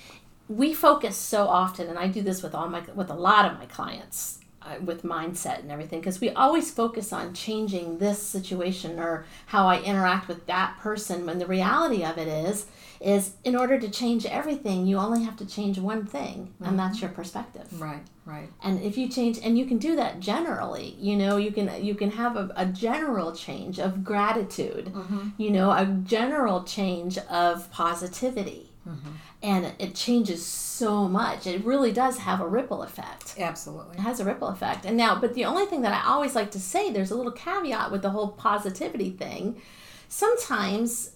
we 0.48 0.74
focus 0.74 1.16
so 1.16 1.46
often, 1.46 1.88
and 1.88 1.98
I 1.98 2.08
do 2.08 2.22
this 2.22 2.42
with 2.42 2.54
all 2.54 2.68
my 2.68 2.82
with 2.94 3.10
a 3.10 3.14
lot 3.14 3.50
of 3.50 3.58
my 3.58 3.66
clients. 3.66 4.39
Uh, 4.62 4.74
with 4.84 5.02
mindset 5.04 5.60
and 5.60 5.72
everything 5.72 6.00
because 6.00 6.20
we 6.20 6.28
always 6.30 6.70
focus 6.70 7.14
on 7.14 7.32
changing 7.32 7.96
this 7.96 8.22
situation 8.22 8.98
or 8.98 9.24
how 9.46 9.66
i 9.66 9.80
interact 9.80 10.28
with 10.28 10.44
that 10.44 10.76
person 10.78 11.24
when 11.24 11.38
the 11.38 11.46
reality 11.46 12.04
of 12.04 12.18
it 12.18 12.28
is 12.28 12.66
is 13.00 13.32
in 13.42 13.56
order 13.56 13.78
to 13.80 13.88
change 13.88 14.26
everything 14.26 14.86
you 14.86 14.98
only 14.98 15.24
have 15.24 15.34
to 15.34 15.46
change 15.46 15.78
one 15.78 16.04
thing 16.04 16.52
and 16.62 16.78
that's 16.78 17.00
your 17.00 17.08
perspective. 17.08 17.66
Right, 17.80 18.02
right. 18.26 18.50
and 18.62 18.82
if 18.82 18.98
you 18.98 19.08
change 19.08 19.38
and 19.42 19.56
you 19.58 19.64
can 19.64 19.78
do 19.78 19.96
that 19.96 20.20
generally 20.20 20.94
you 21.00 21.16
know 21.16 21.38
you 21.38 21.52
can 21.52 21.82
you 21.82 21.94
can 21.94 22.10
have 22.10 22.36
a, 22.36 22.52
a 22.54 22.66
general 22.66 23.34
change 23.34 23.80
of 23.80 24.04
gratitude 24.04 24.92
you 25.38 25.50
know 25.50 25.70
a 25.70 25.86
general 25.86 26.64
change 26.64 27.16
of 27.16 27.70
positivity 27.70 28.69
Mm-hmm. 28.88 29.10
and 29.42 29.72
it 29.78 29.94
changes 29.94 30.44
so 30.44 31.06
much 31.06 31.46
it 31.46 31.62
really 31.64 31.92
does 31.92 32.16
have 32.18 32.40
a 32.40 32.46
ripple 32.48 32.82
effect 32.82 33.34
Absolutely. 33.38 33.96
it 33.98 34.00
has 34.00 34.20
a 34.20 34.24
ripple 34.24 34.48
effect. 34.48 34.84
And 34.86 34.96
now, 34.96 35.20
but 35.20 35.34
the 35.34 35.44
only 35.44 35.66
thing 35.66 35.82
that 35.82 35.92
I 35.92 36.08
always 36.08 36.34
like 36.34 36.50
to 36.52 36.60
say, 36.60 36.90
there's 36.90 37.10
a 37.10 37.14
little 37.16 37.32
caveat 37.32 37.90
with 37.92 38.02
the 38.02 38.10
whole 38.10 38.28
positivity 38.28 39.10
thing. 39.10 39.60
Sometimes 40.08 41.10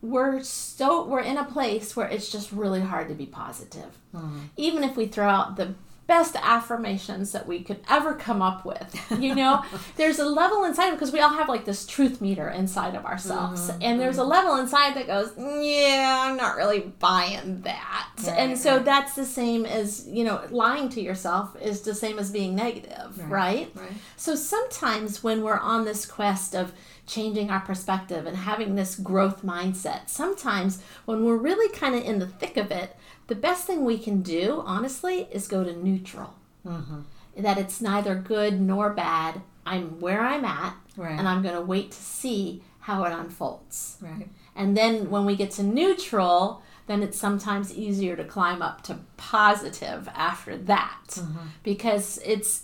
we're 0.00 0.42
so 0.42 1.04
we're 1.04 1.20
in 1.20 1.36
a 1.36 1.44
place 1.44 1.96
where 1.96 2.06
it's 2.08 2.30
just 2.30 2.52
really 2.52 2.80
hard 2.80 3.08
to 3.08 3.14
be 3.14 3.26
positive. 3.26 3.98
Mm-hmm. 4.14 4.38
Even 4.56 4.84
if 4.84 4.96
we 4.96 5.06
throw 5.06 5.28
out 5.28 5.56
the 5.56 5.74
best 6.08 6.36
affirmations 6.42 7.32
that 7.32 7.46
we 7.46 7.62
could 7.62 7.78
ever 7.88 8.14
come 8.14 8.42
up 8.42 8.64
with. 8.64 8.98
You 9.18 9.34
know, 9.34 9.62
there's 9.96 10.18
a 10.18 10.24
level 10.24 10.64
inside 10.64 10.92
because 10.92 11.12
we 11.12 11.20
all 11.20 11.34
have 11.34 11.48
like 11.48 11.64
this 11.64 11.86
truth 11.86 12.20
meter 12.20 12.48
inside 12.48 12.94
of 12.94 13.04
ourselves. 13.04 13.70
Mm-hmm, 13.70 13.82
and 13.82 14.00
there's 14.00 14.16
a 14.16 14.22
mm-hmm. 14.22 14.30
level 14.30 14.56
inside 14.56 14.94
that 14.96 15.06
goes, 15.06 15.32
"Yeah, 15.36 16.18
I'm 16.22 16.36
not 16.36 16.56
really 16.56 16.80
buying 16.98 17.60
that." 17.62 18.08
and 18.26 18.58
so 18.58 18.76
right. 18.76 18.84
that's 18.84 19.14
the 19.14 19.24
same 19.24 19.64
as, 19.64 20.06
you 20.08 20.24
know, 20.24 20.42
lying 20.50 20.88
to 20.90 21.00
yourself 21.00 21.54
is 21.60 21.82
the 21.82 21.94
same 21.94 22.18
as 22.18 22.30
being 22.30 22.54
negative, 22.54 23.30
right? 23.30 23.70
Right. 23.74 23.92
So 24.16 24.34
sometimes 24.34 25.22
when 25.22 25.42
we're 25.42 25.58
on 25.58 25.84
this 25.84 26.06
quest 26.06 26.54
of 26.54 26.72
changing 27.06 27.50
our 27.50 27.60
perspective 27.60 28.26
and 28.26 28.36
having 28.36 28.74
this 28.74 28.94
growth 28.96 29.44
mindset, 29.44 30.08
sometimes 30.08 30.82
when 31.04 31.24
we're 31.24 31.36
really 31.36 31.72
kind 31.74 31.94
of 31.94 32.02
in 32.02 32.18
the 32.18 32.26
thick 32.26 32.56
of 32.56 32.70
it, 32.70 32.96
the 33.28 33.34
best 33.34 33.66
thing 33.66 33.84
we 33.84 33.98
can 33.98 34.20
do, 34.22 34.62
honestly, 34.66 35.28
is 35.30 35.46
go 35.48 35.62
to 35.64 35.72
neutral. 35.74 36.34
Mm-hmm. 36.66 37.00
That 37.38 37.56
it's 37.58 37.80
neither 37.80 38.14
good 38.16 38.60
nor 38.60 38.90
bad. 38.90 39.40
I'm 39.64 40.00
where 40.00 40.22
I'm 40.22 40.44
at, 40.44 40.74
Right. 40.96 41.16
and 41.18 41.28
I'm 41.28 41.42
going 41.42 41.54
to 41.54 41.60
wait 41.60 41.92
to 41.92 42.02
see 42.02 42.62
how 42.80 43.04
it 43.04 43.12
unfolds. 43.12 43.98
Right. 44.00 44.28
And 44.56 44.76
then 44.76 45.08
when 45.10 45.24
we 45.24 45.36
get 45.36 45.52
to 45.52 45.62
neutral, 45.62 46.62
then 46.88 47.02
it's 47.02 47.18
sometimes 47.18 47.72
easier 47.72 48.16
to 48.16 48.24
climb 48.24 48.60
up 48.62 48.82
to 48.84 48.98
positive 49.18 50.08
after 50.14 50.56
that. 50.56 51.02
Mm-hmm. 51.10 51.38
Because 51.62 52.18
it's, 52.24 52.62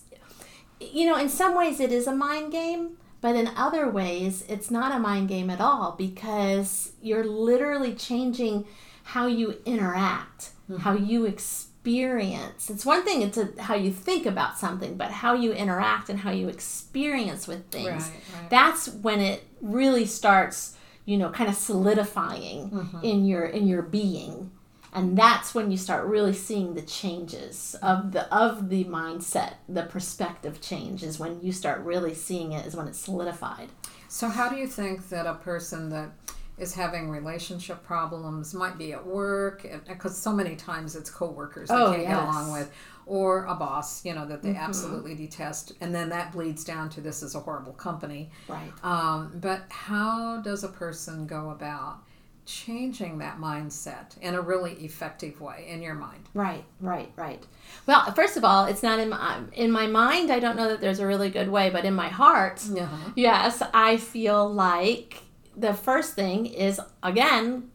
you 0.80 1.06
know, 1.06 1.16
in 1.16 1.28
some 1.28 1.54
ways 1.54 1.78
it 1.78 1.92
is 1.92 2.06
a 2.06 2.14
mind 2.14 2.50
game, 2.50 2.96
but 3.20 3.36
in 3.36 3.48
other 3.48 3.88
ways 3.88 4.44
it's 4.48 4.70
not 4.70 4.92
a 4.94 4.98
mind 4.98 5.28
game 5.28 5.50
at 5.50 5.60
all 5.60 5.94
because 5.96 6.92
you're 7.02 7.24
literally 7.24 7.94
changing 7.94 8.64
how 9.04 9.26
you 9.26 9.56
interact, 9.66 10.50
how 10.80 10.94
you 10.94 11.26
experience. 11.26 12.70
It's 12.70 12.86
one 12.86 13.04
thing 13.04 13.22
it's 13.22 13.36
a, 13.36 13.50
how 13.60 13.74
you 13.74 13.90
think 13.92 14.26
about 14.26 14.58
something, 14.58 14.96
but 14.96 15.10
how 15.10 15.34
you 15.34 15.52
interact 15.52 16.08
and 16.08 16.20
how 16.20 16.30
you 16.30 16.48
experience 16.48 17.46
with 17.46 17.68
things 17.70 17.86
Right, 17.86 18.10
right. 18.40 18.50
that's 18.50 18.88
when 18.88 19.20
it 19.20 19.44
really 19.60 20.06
starts 20.06 20.76
you 21.04 21.16
know 21.18 21.30
kind 21.30 21.50
of 21.50 21.56
solidifying 21.56 22.70
Mm-hmm. 22.70 23.04
in 23.04 23.24
your 23.26 23.44
in 23.44 23.66
your 23.68 23.82
being 23.82 24.50
and 24.94 25.18
that's 25.18 25.54
when 25.54 25.70
you 25.70 25.76
start 25.76 26.06
really 26.06 26.32
seeing 26.32 26.74
the 26.74 26.82
changes 26.82 27.76
of 27.82 28.12
the 28.12 28.32
of 28.34 28.70
the 28.70 28.84
mindset 28.84 29.54
the 29.68 29.82
perspective 29.82 30.60
change 30.62 31.02
is 31.02 31.18
when 31.18 31.40
you 31.42 31.52
start 31.52 31.80
really 31.82 32.14
seeing 32.14 32.52
it 32.52 32.64
is 32.66 32.74
when 32.74 32.88
it's 32.88 32.98
solidified 32.98 33.68
So, 34.08 34.28
how 34.28 34.48
do 34.48 34.56
you 34.56 34.66
think 34.66 35.08
that 35.10 35.26
a 35.26 35.34
person 35.34 35.90
that 35.90 36.10
is 36.58 36.74
having 36.74 37.10
relationship 37.10 37.82
problems 37.82 38.54
might 38.54 38.78
be 38.78 38.92
at 38.92 39.04
work 39.04 39.66
because 39.88 40.16
so 40.16 40.32
many 40.32 40.54
times 40.56 40.94
it's 40.96 41.10
coworkers 41.10 41.68
they 41.68 41.74
Oh, 41.74 41.92
can't 41.92 42.06
get 42.06 42.16
along 42.22 42.52
with 42.52 42.70
or 43.06 43.44
a 43.46 43.54
boss 43.54 44.04
you 44.04 44.14
know 44.14 44.26
that 44.26 44.42
they 44.42 44.54
absolutely 44.54 45.14
detest 45.14 45.72
and 45.80 45.94
then 45.94 46.08
that 46.10 46.32
bleeds 46.32 46.64
down 46.64 46.88
to 46.90 47.00
this 47.00 47.22
is 47.22 47.34
a 47.34 47.40
horrible 47.40 47.72
company 47.72 48.30
right 48.48 48.72
um, 48.84 49.32
but 49.40 49.62
how 49.68 50.40
does 50.42 50.64
a 50.64 50.68
person 50.68 51.26
go 51.26 51.50
about 51.50 51.98
changing 52.46 53.18
that 53.18 53.38
mindset 53.38 54.16
in 54.20 54.34
a 54.34 54.40
really 54.40 54.72
effective 54.74 55.40
way 55.40 55.66
in 55.68 55.80
your 55.82 55.94
mind 55.94 56.28
Right, 56.34 56.64
right, 56.80 57.10
right. 57.16 57.42
Well, 57.86 58.10
first 58.12 58.36
of 58.36 58.44
all, 58.44 58.64
it's 58.66 58.82
not 58.82 58.98
in 58.98 59.08
my 59.08 59.40
in 59.52 59.70
my 59.70 59.86
mind. 59.86 60.30
I 60.32 60.40
don't 60.40 60.56
know 60.56 60.68
that 60.68 60.80
there's 60.80 60.98
a 60.98 61.06
really 61.06 61.30
good 61.30 61.48
way, 61.48 61.70
but 61.70 61.84
in 61.84 61.94
my 61.94 62.08
heart, 62.08 62.60
uh-huh. 62.68 63.10
yes, 63.14 63.62
I 63.72 63.96
feel 63.98 64.52
like 64.52 65.22
the 65.56 65.74
first 65.74 66.14
thing 66.14 66.46
is 66.46 66.80
again 67.02 67.70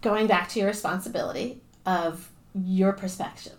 going 0.00 0.26
back 0.26 0.48
to 0.50 0.58
your 0.58 0.68
responsibility 0.68 1.62
of 1.86 2.30
your 2.54 2.92
perspective, 2.92 3.58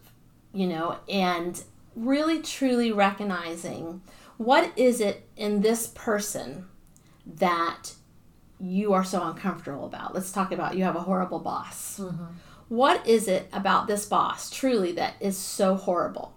you 0.53 0.67
know, 0.67 0.97
and 1.09 1.63
really 1.95 2.41
truly 2.41 2.91
recognizing 2.91 4.01
what 4.37 4.71
is 4.77 5.01
it 5.01 5.27
in 5.35 5.61
this 5.61 5.87
person 5.87 6.65
that 7.25 7.93
you 8.59 8.93
are 8.93 9.03
so 9.03 9.23
uncomfortable 9.23 9.85
about. 9.85 10.13
Let's 10.13 10.31
talk 10.31 10.51
about 10.51 10.77
you 10.77 10.83
have 10.83 10.95
a 10.95 11.01
horrible 11.01 11.39
boss. 11.39 11.99
Mm-hmm. 11.99 12.25
What 12.69 13.05
is 13.07 13.27
it 13.27 13.49
about 13.51 13.87
this 13.87 14.05
boss 14.05 14.49
truly 14.49 14.91
that 14.93 15.15
is 15.19 15.37
so 15.37 15.75
horrible? 15.75 16.34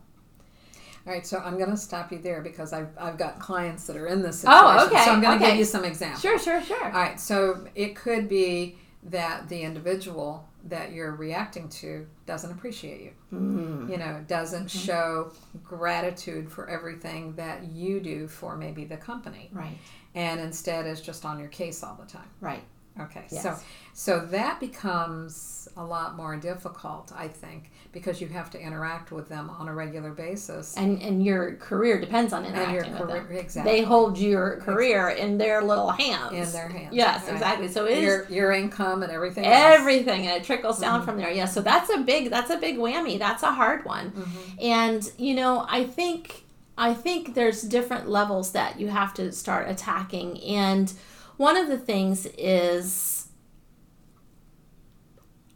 All 1.09 1.15
right, 1.15 1.27
so 1.27 1.39
I'm 1.39 1.57
going 1.57 1.71
to 1.71 1.77
stop 1.77 2.13
you 2.13 2.19
there 2.19 2.43
because 2.43 2.75
I've, 2.75 2.91
I've 2.99 3.17
got 3.17 3.39
clients 3.39 3.87
that 3.87 3.97
are 3.97 4.07
in 4.09 4.21
this 4.21 4.41
situation. 4.41 4.61
Oh, 4.63 4.87
okay, 4.87 5.05
So 5.07 5.13
I'm 5.13 5.23
going 5.23 5.39
to 5.39 5.43
okay. 5.43 5.53
give 5.53 5.61
you 5.61 5.65
some 5.65 5.83
examples. 5.83 6.21
Sure, 6.21 6.39
sure, 6.39 6.63
sure. 6.63 6.85
All 6.85 6.91
right, 6.91 7.19
so 7.19 7.67
it 7.75 7.97
could 7.97 8.29
be 8.29 8.77
that 9.05 9.49
the 9.49 9.63
individual 9.63 10.47
that 10.65 10.93
you're 10.93 11.13
reacting 11.13 11.71
to 11.71 12.07
doesn't 12.27 12.51
appreciate 12.51 13.01
you. 13.01 13.13
Mm-hmm. 13.33 13.91
You 13.91 13.97
know, 13.97 14.23
doesn't 14.29 14.69
show 14.71 15.33
gratitude 15.65 16.53
for 16.53 16.69
everything 16.69 17.33
that 17.37 17.73
you 17.73 18.01
do 18.01 18.29
for 18.29 18.55
maybe 18.55 18.85
the 18.85 18.99
company, 18.99 19.49
Right, 19.51 19.79
and 20.15 20.39
instead 20.39 20.87
is 20.87 21.01
just 21.01 21.25
on 21.25 21.39
your 21.39 21.49
case 21.49 21.83
all 21.83 21.99
the 21.99 22.11
time. 22.11 22.29
right. 22.43 22.63
Okay, 23.01 23.25
Yes. 23.31 23.43
so 23.43 23.57
so 23.93 24.21
that 24.27 24.61
becomes 24.61 25.69
a 25.77 25.85
lot 25.85 26.17
more 26.17 26.37
difficult, 26.37 27.13
I 27.17 27.29
think, 27.29 27.71
because 27.93 28.21
you 28.21 28.29
have 28.29 28.51
to 28.51 28.61
interact 28.61 29.11
with 29.11 29.29
them 29.29 29.51
on 29.51 29.69
a 29.69 29.75
regular 29.75 30.11
basis. 30.11 30.77
And 30.77 31.03
and 31.03 31.25
your 31.25 31.57
career 31.57 32.01
depends 32.01 32.33
on 32.33 32.45
your 32.45 32.53
interacting 32.55 32.99
with 32.99 33.09
them. 33.09 33.27
exactly. 33.31 33.73
They 33.73 33.83
hold 33.83 34.19
your 34.19 34.57
career 34.61 35.09
in 35.09 35.39
their 35.39 35.63
little 35.63 35.91
hands. 35.91 36.33
in 36.33 36.53
their 36.53 36.69
hands. 36.69 36.95
Yes, 36.95 37.25
right? 37.25 37.33
exactly. 37.33 37.69
So 37.69 37.87
it 37.87 37.99
is 37.99 38.05
your 38.05 38.29
your 38.29 38.53
income 38.53 39.03
and 39.03 39.13
everything. 39.13 39.45
else. 39.45 39.79
everything 39.79 40.27
and 40.27 40.41
it 40.41 40.45
trickles 40.45 40.79
down 40.79 41.01
mm-hmm. 41.01 41.09
from 41.11 41.19
there 41.19 41.31
yeah 41.31 41.45
so 41.45 41.61
that's 41.61 41.91
a 41.91 41.99
big 41.99 42.31
that's 42.31 42.51
a 42.51 42.57
big 42.57 42.77
whammy 42.77 43.19
that's 43.19 43.43
a 43.43 43.53
hard 43.53 43.85
one 43.85 44.11
mm-hmm. 44.11 44.61
and 44.61 45.11
you 45.17 45.35
know 45.35 45.67
i 45.69 45.85
think 45.85 46.45
i 46.77 46.93
think 46.95 47.35
there's 47.35 47.63
different 47.63 48.09
levels 48.09 48.53
that 48.53 48.79
you 48.79 48.89
have 48.89 49.15
to 49.15 49.33
start 49.33 49.69
attacking 49.69 50.41
and 50.43 50.93
one 51.39 51.57
of 51.57 51.69
the 51.69 51.79
things 51.79 52.27
is 52.37 53.29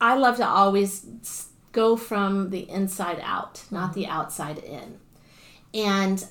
i 0.00 0.14
love 0.16 0.38
to 0.38 0.46
always 0.46 1.06
go 1.72 1.96
from 1.96 2.48
the 2.48 2.68
inside 2.70 3.20
out 3.22 3.64
not 3.70 3.92
the 3.92 4.04
mm-hmm. 4.04 4.12
outside 4.12 4.58
in 4.58 4.98
and 5.74 6.26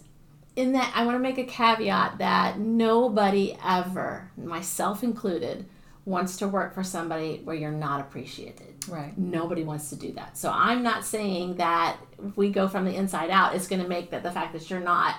in 0.56 0.74
that 0.74 0.92
I 0.96 1.06
want 1.06 1.16
to 1.16 1.20
make 1.20 1.38
a 1.38 1.44
caveat 1.44 2.18
that 2.18 2.60
nobody 2.60 3.58
ever, 3.66 4.32
myself 4.38 5.04
included, 5.04 5.66
wants 6.06 6.38
to 6.38 6.48
work 6.48 6.74
for 6.74 6.84
somebody 6.84 7.42
where 7.44 7.56
you're 7.56 7.72
not 7.72 8.02
appreciated. 8.02 8.68
Right. 8.88 9.18
Nobody 9.18 9.64
wants 9.64 9.90
to 9.92 9.96
do 9.96 10.12
that. 10.14 10.38
So 10.38 10.52
I'm 10.52 10.84
not 10.84 11.06
saying 11.06 11.56
that 11.56 11.98
if 12.24 12.36
we 12.36 12.52
go 12.52 12.68
from 12.68 12.86
the 12.86 12.96
inside 12.96 13.30
out, 13.30 13.56
it's 13.56 13.68
going 13.68 13.82
to 13.82 13.88
make 13.88 14.12
that 14.12 14.24
the 14.24 14.32
fact 14.32 14.54
that 14.54 14.70
you're 14.70 14.80
not 14.80 15.16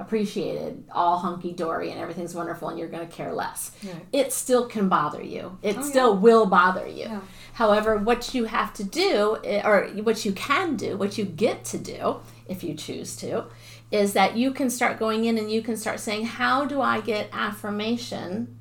appreciated 0.00 0.84
all 0.90 1.18
hunky 1.18 1.52
dory 1.52 1.90
and 1.90 2.00
everything's 2.00 2.34
wonderful 2.34 2.68
and 2.68 2.78
you're 2.78 2.88
going 2.88 3.06
to 3.06 3.12
care 3.14 3.32
less. 3.32 3.70
Right. 3.84 3.94
It 4.12 4.32
still 4.32 4.66
can 4.66 4.88
bother 4.88 5.22
you. 5.22 5.56
It 5.62 5.76
Oh, 5.76 5.80
yeah. 5.80 5.86
still 5.86 6.16
will 6.16 6.46
bother 6.46 6.86
you. 6.86 7.04
Yeah. 7.04 7.20
However, 7.54 7.96
what 7.98 8.34
you 8.34 8.44
have 8.46 8.74
to 8.74 8.84
do, 8.84 9.38
eh, 9.44 9.62
or 9.64 9.86
what 10.02 10.24
you 10.24 10.32
can 10.32 10.76
do, 10.76 10.96
what 10.96 11.16
you 11.16 11.24
get 11.24 11.64
to 11.66 11.78
do, 11.78 12.16
if 12.48 12.64
you 12.64 12.74
choose 12.74 13.14
to, 13.16 13.44
is 13.92 14.12
that 14.14 14.36
you 14.36 14.50
can 14.52 14.68
start 14.68 14.98
going 14.98 15.24
in 15.26 15.38
and 15.38 15.50
you 15.50 15.62
can 15.62 15.76
start 15.76 16.00
saying, 16.00 16.24
How 16.26 16.64
do 16.64 16.80
I 16.80 17.00
get 17.00 17.28
affirmation 17.32 18.58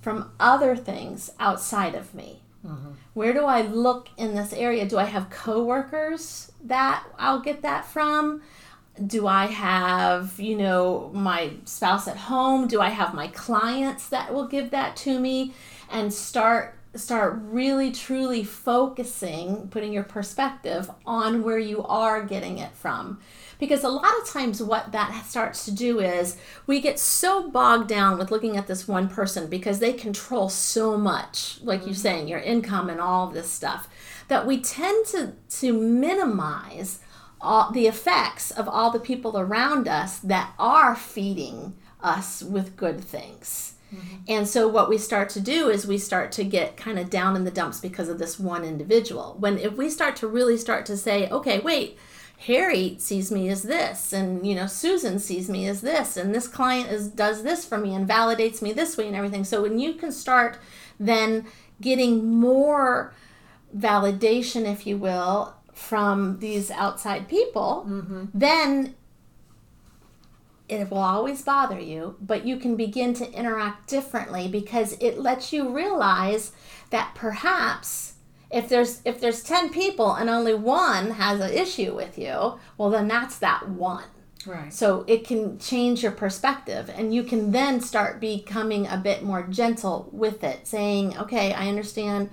from 0.00 0.32
other 0.40 0.74
things 0.74 1.30
outside 1.38 1.94
of 1.94 2.12
me? 2.14 2.40
Where 3.14 3.32
do 3.32 3.44
I 3.44 3.62
look 3.62 4.08
in 4.16 4.36
this 4.36 4.52
area? 4.52 4.86
Do 4.86 4.96
I 4.96 5.04
have 5.04 5.30
coworkers 5.30 6.52
that 6.64 7.04
I'll 7.18 7.40
get 7.40 7.62
that 7.62 7.84
from? 7.84 8.40
Do 9.06 9.26
I 9.26 9.46
have, 9.46 10.38
you 10.38 10.56
know, 10.56 11.10
my 11.14 11.52
spouse 11.64 12.06
at 12.08 12.16
home? 12.16 12.68
Do 12.68 12.80
I 12.80 12.90
have 12.90 13.14
my 13.14 13.28
clients 13.28 14.08
that 14.10 14.34
will 14.34 14.46
give 14.46 14.70
that 14.70 14.96
to 14.96 15.18
me? 15.18 15.54
And 15.90 16.12
start 16.12 16.76
start 16.94 17.38
really 17.44 17.90
truly 17.90 18.44
focusing, 18.44 19.68
putting 19.68 19.92
your 19.92 20.02
perspective 20.02 20.90
on 21.06 21.42
where 21.42 21.58
you 21.58 21.82
are 21.84 22.22
getting 22.22 22.58
it 22.58 22.72
from. 22.74 23.18
Because 23.58 23.84
a 23.84 23.88
lot 23.88 24.12
of 24.20 24.28
times, 24.28 24.62
what 24.62 24.92
that 24.92 25.24
starts 25.24 25.64
to 25.66 25.70
do 25.70 26.00
is 26.00 26.36
we 26.66 26.80
get 26.80 26.98
so 26.98 27.48
bogged 27.48 27.88
down 27.88 28.18
with 28.18 28.30
looking 28.30 28.56
at 28.56 28.66
this 28.66 28.88
one 28.88 29.08
person 29.08 29.46
because 29.46 29.78
they 29.78 29.92
control 29.92 30.48
so 30.48 30.98
much, 30.98 31.60
like 31.62 31.80
you're 31.80 31.90
mm-hmm. 31.90 31.94
saying, 31.94 32.28
your 32.28 32.40
income 32.40 32.90
and 32.90 33.00
all 33.00 33.28
this 33.28 33.50
stuff, 33.50 33.88
that 34.28 34.46
we 34.46 34.60
tend 34.60 35.06
to, 35.06 35.32
to 35.48 35.72
minimize 35.72 36.98
all 37.42 37.70
the 37.72 37.86
effects 37.86 38.50
of 38.50 38.68
all 38.68 38.90
the 38.90 39.00
people 39.00 39.38
around 39.38 39.88
us 39.88 40.18
that 40.20 40.52
are 40.58 40.94
feeding 40.94 41.74
us 42.00 42.42
with 42.42 42.76
good 42.76 43.02
things. 43.02 43.74
Mm-hmm. 43.94 44.16
And 44.28 44.48
so 44.48 44.68
what 44.68 44.88
we 44.88 44.96
start 44.96 45.28
to 45.30 45.40
do 45.40 45.68
is 45.68 45.86
we 45.86 45.98
start 45.98 46.32
to 46.32 46.44
get 46.44 46.76
kind 46.76 46.98
of 46.98 47.10
down 47.10 47.36
in 47.36 47.44
the 47.44 47.50
dumps 47.50 47.80
because 47.80 48.08
of 48.08 48.18
this 48.18 48.38
one 48.38 48.64
individual. 48.64 49.36
When 49.38 49.58
if 49.58 49.74
we 49.74 49.90
start 49.90 50.16
to 50.16 50.26
really 50.26 50.56
start 50.56 50.86
to 50.86 50.96
say, 50.96 51.28
okay, 51.28 51.58
wait, 51.58 51.98
Harry 52.46 52.96
sees 52.98 53.30
me 53.30 53.48
as 53.48 53.62
this 53.62 54.12
and 54.12 54.44
you 54.44 54.54
know 54.54 54.66
Susan 54.66 55.20
sees 55.20 55.48
me 55.48 55.68
as 55.68 55.80
this 55.80 56.16
and 56.16 56.34
this 56.34 56.48
client 56.48 56.90
is 56.90 57.06
does 57.06 57.44
this 57.44 57.64
for 57.64 57.78
me 57.78 57.94
and 57.94 58.08
validates 58.08 58.60
me 58.60 58.72
this 58.72 58.96
way 58.96 59.06
and 59.06 59.14
everything. 59.14 59.44
So 59.44 59.62
when 59.62 59.78
you 59.78 59.94
can 59.94 60.10
start 60.10 60.58
then 60.98 61.46
getting 61.80 62.40
more 62.40 63.12
validation 63.76 64.64
if 64.64 64.86
you 64.86 64.96
will 64.98 65.54
from 65.82 66.38
these 66.38 66.70
outside 66.70 67.28
people, 67.28 67.84
mm-hmm. 67.88 68.26
then 68.32 68.94
it 70.68 70.90
will 70.90 70.98
always 70.98 71.42
bother 71.42 71.78
you, 71.78 72.16
but 72.20 72.46
you 72.46 72.56
can 72.56 72.76
begin 72.76 73.12
to 73.14 73.30
interact 73.32 73.88
differently 73.88 74.48
because 74.48 74.96
it 75.00 75.18
lets 75.18 75.52
you 75.52 75.68
realize 75.68 76.52
that 76.90 77.14
perhaps 77.14 78.14
if 78.50 78.68
there's 78.68 79.00
if 79.04 79.20
there's 79.20 79.42
10 79.42 79.70
people 79.70 80.12
and 80.14 80.30
only 80.30 80.54
one 80.54 81.12
has 81.12 81.40
an 81.40 81.52
issue 81.52 81.94
with 81.94 82.16
you, 82.18 82.58
well 82.78 82.90
then 82.90 83.08
that's 83.08 83.38
that 83.38 83.68
one. 83.68 84.04
Right. 84.46 84.72
So 84.72 85.04
it 85.06 85.26
can 85.26 85.58
change 85.58 86.02
your 86.02 86.12
perspective 86.12 86.90
and 86.94 87.14
you 87.14 87.22
can 87.22 87.52
then 87.52 87.80
start 87.80 88.20
becoming 88.20 88.86
a 88.86 88.96
bit 88.96 89.22
more 89.22 89.42
gentle 89.42 90.08
with 90.12 90.44
it, 90.44 90.66
saying, 90.66 91.18
"Okay, 91.18 91.52
I 91.52 91.68
understand 91.68 92.30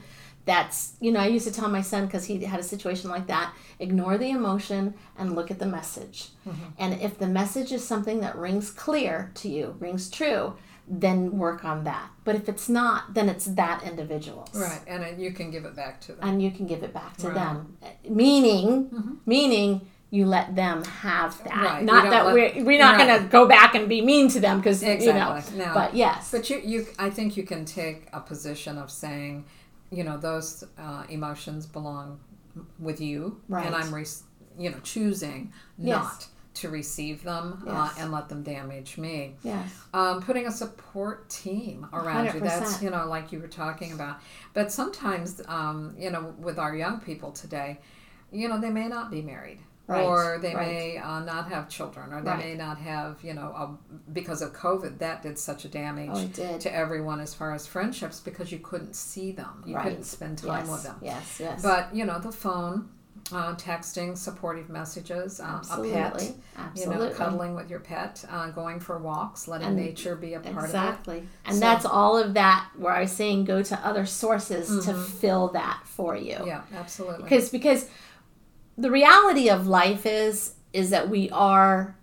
that's, 0.49 0.93
you 0.99 1.11
know, 1.11 1.19
I 1.19 1.27
used 1.27 1.47
to 1.47 1.53
tell 1.53 1.69
my 1.69 1.81
son 1.81 2.07
because 2.07 2.25
he 2.25 2.43
had 2.43 2.59
a 2.59 2.63
situation 2.63 3.09
like 3.11 3.27
that, 3.27 3.53
ignore 3.77 4.17
the 4.17 4.31
emotion 4.31 4.95
and 5.17 5.35
look 5.35 5.51
at 5.51 5.59
the 5.59 5.67
message. 5.67 6.29
Mm-hmm. 6.47 6.69
And 6.79 6.99
if 7.01 7.19
the 7.19 7.27
message 7.27 7.71
is 7.71 7.87
something 7.87 8.19
that 8.21 8.35
rings 8.35 8.71
clear 8.71 9.31
to 9.35 9.47
you, 9.47 9.75
rings 9.79 10.09
true, 10.09 10.55
then 10.87 11.37
work 11.37 11.63
on 11.63 11.83
that. 11.83 12.09
But 12.23 12.35
if 12.35 12.49
it's 12.49 12.67
not, 12.67 13.13
then 13.13 13.29
it's 13.29 13.45
that 13.45 13.83
individual's. 13.83 14.49
Right. 14.55 14.81
And 14.87 15.21
you 15.21 15.31
can 15.31 15.51
give 15.51 15.65
it 15.65 15.75
back 15.75 16.01
to 16.01 16.13
them. 16.13 16.27
And 16.27 16.41
you 16.41 16.49
can 16.49 16.65
give 16.65 16.81
it 16.81 16.93
back 16.95 17.15
to 17.17 17.27
Right. 17.27 17.35
them. 17.35 17.77
Meaning, 18.09 18.85
mm-hmm. 18.87 19.13
meaning 19.27 19.87
you 20.09 20.25
let 20.25 20.55
them 20.55 20.83
have 20.83 21.37
that. 21.43 21.63
Right. 21.63 21.83
Not 21.83 22.09
that 22.09 22.25
let- 22.25 22.33
we're, 22.33 22.63
we're 22.63 22.79
not 22.79 22.95
Right. 22.95 23.07
going 23.07 23.21
to 23.21 23.27
go 23.29 23.47
back 23.47 23.75
and 23.75 23.87
be 23.87 24.01
mean 24.01 24.29
to 24.29 24.39
them 24.39 24.57
because, 24.57 24.81
you 24.81 25.13
know. 25.13 25.35
Exactly. 25.35 25.59
No. 25.59 25.73
But 25.75 25.95
yes. 25.95 26.31
But 26.31 26.49
you, 26.49 26.59
you, 26.65 26.87
I 26.97 27.11
think 27.11 27.37
you 27.37 27.43
can 27.43 27.65
take 27.65 28.07
a 28.11 28.19
position 28.19 28.79
of 28.79 28.89
saying, 28.89 29.45
you 29.91 30.03
know, 30.03 30.17
those 30.17 30.63
uh, 30.77 31.03
emotions 31.09 31.65
belong 31.65 32.19
with 32.79 32.99
you, 33.01 33.41
Right. 33.47 33.65
and 33.65 33.75
I'm, 33.75 33.93
re- 33.93 34.05
you 34.57 34.69
know, 34.71 34.79
choosing 34.83 35.51
Yes. 35.77 35.95
not 36.03 36.27
to 36.55 36.69
receive 36.69 37.23
them 37.23 37.63
uh, 37.67 37.89
and 37.99 38.11
let 38.11 38.27
them 38.27 38.43
damage 38.43 38.97
me. 38.97 39.35
yes. 39.43 39.69
Um, 39.93 40.21
putting 40.21 40.45
a 40.47 40.51
support 40.51 41.29
team 41.29 41.87
around 41.93 42.33
you. 42.33 42.39
That's 42.41 42.81
you 42.81 42.89
know, 42.89 43.07
like 43.07 43.31
you 43.31 43.39
were 43.39 43.47
talking 43.47 43.93
about. 43.93 44.17
But 44.53 44.71
sometimes, 44.71 45.41
um, 45.47 45.95
you 45.97 46.09
know, 46.09 46.33
with 46.39 46.59
our 46.59 46.75
young 46.75 46.99
people 46.99 47.31
today, 47.31 47.79
you 48.31 48.49
know, 48.49 48.59
they 48.59 48.71
may 48.71 48.87
not 48.87 49.09
be 49.09 49.21
married. 49.21 49.59
Right, 49.89 50.05
Or 50.05 50.37
they 50.39 50.53
right. 50.53 50.67
may 50.67 50.97
uh, 50.99 51.19
not 51.21 51.49
have 51.51 51.67
children, 51.67 52.13
or 52.13 52.21
they 52.21 52.29
Right. 52.29 52.45
may 52.45 52.53
not 52.53 52.77
have, 52.77 53.17
you 53.23 53.33
know, 53.33 53.47
a, 53.47 53.75
because 54.13 54.43
of 54.43 54.53
COVID, 54.53 54.99
that 54.99 55.23
did 55.23 55.39
such 55.39 55.65
a 55.65 55.67
damage 55.67 56.11
Oh, 56.39 56.57
to 56.59 56.71
everyone 56.75 57.19
as 57.19 57.33
far 57.33 57.55
as 57.55 57.65
friendships 57.65 58.19
because 58.19 58.51
you 58.51 58.59
couldn't 58.59 58.95
see 58.95 59.31
them, 59.31 59.63
you 59.65 59.75
couldn't 59.75 60.03
spend 60.03 60.37
time 60.37 60.65
yes. 60.65 60.69
with 60.69 60.83
them. 60.83 60.95
Yes, 61.01 61.37
yes. 61.39 61.63
But 61.63 61.93
you 61.95 62.05
know, 62.05 62.19
the 62.19 62.31
phone, 62.31 62.89
uh, 63.31 63.55
texting, 63.55 64.15
supportive 64.15 64.69
messages, 64.69 65.39
um, 65.39 65.47
Absolutely. 65.57 65.91
a 65.91 66.11
pet, 66.11 66.35
you 66.75 66.87
know, 66.87 67.09
cuddling 67.09 67.55
with 67.55 67.69
your 67.69 67.79
pet, 67.79 68.23
uh, 68.29 68.49
going 68.51 68.79
for 68.79 68.97
walks, 68.99 69.47
letting 69.47 69.67
And- 69.69 69.75
nature 69.75 70.15
be 70.15 70.35
a 70.35 70.39
part 70.39 70.55
of 70.57 70.63
it. 70.63 70.65
Exactly. 70.67 71.27
And 71.45 71.55
So- 71.55 71.59
that's 71.61 71.85
all 71.85 72.15
of 72.17 72.35
that 72.35 72.67
where 72.77 72.93
I 72.93 73.01
was 73.01 73.11
saying 73.11 73.45
go 73.45 73.61
to 73.63 73.79
other 73.85 74.05
sources 74.05 74.85
to 74.85 74.93
Mhm. 74.93 75.05
fill 75.05 75.47
that 75.49 75.81
for 75.85 76.15
you. 76.15 76.37
Yeah, 76.45 76.61
absolutely. 76.75 77.23
Because 77.23 77.49
because 77.49 77.87
the 78.79 78.91
reality 78.91 79.49
of 79.49 79.67
life 79.67 80.05
is 80.05 80.53
is 80.73 80.89
that 80.91 81.09
we 81.09 81.29
are 81.31 81.95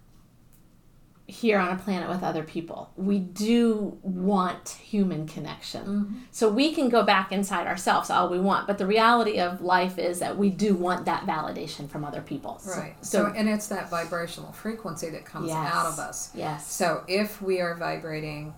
here 1.28 1.58
on 1.58 1.72
a 1.72 1.76
planet 1.76 2.08
with 2.08 2.22
other 2.22 2.44
people. 2.44 2.90
We 2.96 3.18
do 3.18 3.98
want 4.02 4.68
human 4.68 5.26
connection. 5.26 5.82
Mm-hmm. 5.84 6.14
So 6.30 6.48
we 6.48 6.72
can 6.72 6.88
go 6.88 7.02
back 7.02 7.32
inside 7.32 7.66
ourselves 7.66 8.10
all 8.10 8.28
we 8.28 8.38
want, 8.38 8.68
but 8.68 8.78
the 8.78 8.86
reality 8.86 9.40
of 9.40 9.60
life 9.60 9.98
is 9.98 10.20
that 10.20 10.36
we 10.38 10.50
do 10.50 10.74
want 10.74 11.04
that 11.06 11.26
validation 11.26 11.88
from 11.88 12.04
other 12.04 12.20
people. 12.20 12.60
So- 12.60 12.78
Right. 12.80 13.04
So, 13.04 13.26
and 13.36 13.48
it's 13.48 13.66
that 13.68 13.90
vibrational 13.90 14.52
frequency 14.52 15.10
that 15.10 15.24
comes 15.24 15.48
Yes. 15.48 15.72
out 15.74 15.86
of 15.86 15.98
us. 15.98 16.30
yes. 16.32 16.70
So 16.70 17.02
if 17.08 17.42
we 17.42 17.60
are 17.60 17.74
vibrating, 17.74 18.54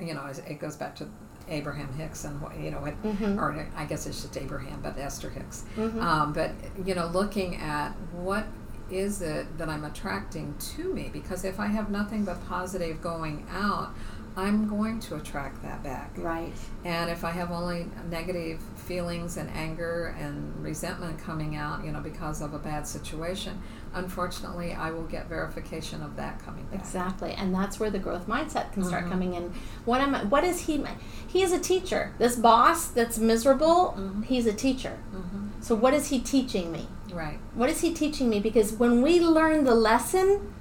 you 0.00 0.14
know, 0.14 0.24
it 0.48 0.58
goes 0.60 0.76
back 0.76 0.96
to 0.96 1.08
Abraham 1.48 1.92
Hicks 1.94 2.24
and 2.24 2.40
what 2.40 2.58
you 2.58 2.70
know, 2.70 2.78
what, 2.80 3.00
Mhm. 3.02 3.38
or 3.38 3.66
I 3.76 3.84
guess 3.84 4.06
it's 4.06 4.22
just 4.22 4.36
Abraham, 4.36 4.80
but 4.82 4.98
Esther 4.98 5.30
Hicks. 5.30 5.64
Mhm. 5.76 6.00
Um, 6.02 6.32
but 6.32 6.52
you 6.84 6.94
know, 6.94 7.06
looking 7.08 7.56
at 7.56 7.90
what 8.12 8.46
is 8.90 9.22
it 9.22 9.56
that 9.58 9.68
I'm 9.68 9.84
attracting 9.84 10.54
to 10.76 10.92
me? 10.92 11.08
Because 11.12 11.44
if 11.44 11.58
I 11.58 11.66
have 11.66 11.88
nothing 11.90 12.24
but 12.24 12.46
positive 12.46 13.00
going 13.00 13.46
out, 13.50 13.90
I'm 14.36 14.66
going 14.66 14.98
to 15.00 15.16
attract 15.16 15.62
that 15.62 15.82
back. 15.82 16.10
Right. 16.16 16.52
And 16.84 17.10
if 17.10 17.22
I 17.24 17.30
have 17.32 17.50
only 17.50 17.90
negative 18.10 18.60
feelings 18.76 19.36
and 19.36 19.50
anger 19.50 20.14
and 20.18 20.54
resentment 20.62 21.18
coming 21.18 21.54
out, 21.54 21.84
you 21.84 21.92
know, 21.92 22.00
because 22.00 22.40
of 22.40 22.54
a 22.54 22.58
bad 22.58 22.86
situation, 22.86 23.60
unfortunately, 23.94 24.72
I 24.72 24.90
will 24.90 25.04
get 25.04 25.28
verification 25.28 26.02
of 26.02 26.16
that 26.16 26.44
coming 26.44 26.64
back. 26.66 26.80
Exactly, 26.80 27.32
and 27.32 27.54
that's 27.54 27.78
where 27.78 27.90
the 27.90 27.98
growth 27.98 28.26
mindset 28.26 28.72
can 28.72 28.82
start 28.84 29.04
Mhm. 29.06 29.10
coming 29.10 29.34
in. 29.34 29.52
What 29.84 30.00
am 30.00 30.14
I, 30.14 30.24
What 30.24 30.44
is 30.44 30.60
he? 30.60 30.84
He 31.26 31.42
is 31.42 31.52
a 31.52 31.58
teacher. 31.58 32.12
This 32.18 32.36
boss 32.36 32.86
that's 32.88 33.18
miserable, 33.18 33.94
Mhm. 33.98 34.24
he's 34.24 34.46
a 34.46 34.52
teacher. 34.52 34.98
hmm 35.12 35.48
So 35.60 35.74
what 35.74 35.94
is 35.94 36.08
he 36.08 36.18
teaching 36.18 36.72
me? 36.72 36.88
Right. 37.14 37.38
What 37.54 37.68
is 37.70 37.82
he 37.82 37.92
teaching 37.92 38.28
me? 38.28 38.40
Because 38.40 38.72
when 38.72 39.02
we 39.02 39.20
learn 39.20 39.64
the 39.64 39.74
lesson, 39.74 40.52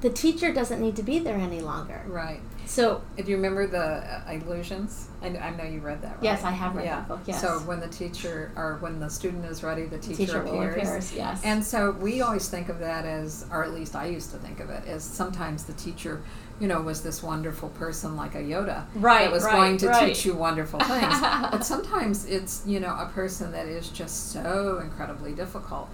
the 0.00 0.10
teacher 0.10 0.52
doesn't 0.52 0.80
need 0.80 0.96
to 0.96 1.02
be 1.02 1.18
there 1.18 1.36
any 1.36 1.60
longer. 1.60 2.02
Right. 2.06 2.40
So 2.72 3.02
Do 3.18 3.24
you 3.24 3.36
remember 3.36 3.66
the 3.66 3.78
uh, 3.78 4.30
illusions? 4.32 5.08
I, 5.20 5.26
I 5.26 5.50
know 5.54 5.64
you 5.64 5.80
read 5.80 6.00
that, 6.00 6.14
right? 6.14 6.24
Yes, 6.24 6.42
I 6.42 6.52
have 6.52 6.74
read 6.74 6.86
yeah. 6.86 6.96
that 7.00 7.08
book, 7.08 7.20
yes. 7.26 7.42
So 7.42 7.58
when 7.60 7.80
the 7.80 7.88
teacher 7.88 8.50
or 8.56 8.78
when 8.80 8.98
the 8.98 9.10
student 9.10 9.44
is 9.44 9.62
ready, 9.62 9.84
the 9.84 9.98
teacher, 9.98 10.16
teacher 10.16 10.42
appears. 10.42 10.76
appears. 10.78 11.12
Yes. 11.12 11.42
And 11.44 11.62
so 11.62 11.90
we 11.90 12.22
always 12.22 12.48
think 12.48 12.70
of 12.70 12.78
that 12.78 13.04
as, 13.04 13.44
or 13.50 13.62
at 13.62 13.74
least 13.74 13.94
I 13.94 14.06
used 14.06 14.30
to 14.30 14.38
think 14.38 14.58
of 14.58 14.70
it 14.70 14.86
as 14.86 15.04
sometimes 15.04 15.64
the 15.64 15.74
teacher, 15.74 16.22
you 16.60 16.66
know, 16.66 16.80
was 16.80 17.02
this 17.02 17.22
wonderful 17.22 17.68
person 17.68 18.16
like 18.16 18.34
a 18.34 18.42
Yoda 18.42 18.86
Right, 18.94 19.24
that 19.24 19.32
was 19.32 19.44
right, 19.44 19.52
going 19.52 19.76
to 19.76 19.88
right. 19.88 20.08
teach 20.08 20.24
you 20.24 20.34
wonderful 20.34 20.80
things. 20.94 21.20
but 21.20 21.66
sometimes 21.66 22.24
it's, 22.24 22.62
you 22.66 22.80
know, 22.80 22.96
a 22.98 23.10
person 23.12 23.52
that 23.52 23.66
is 23.66 23.90
just 23.90 24.32
so 24.32 24.78
incredibly 24.78 25.34
difficult, 25.34 25.90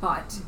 but 0.00 0.38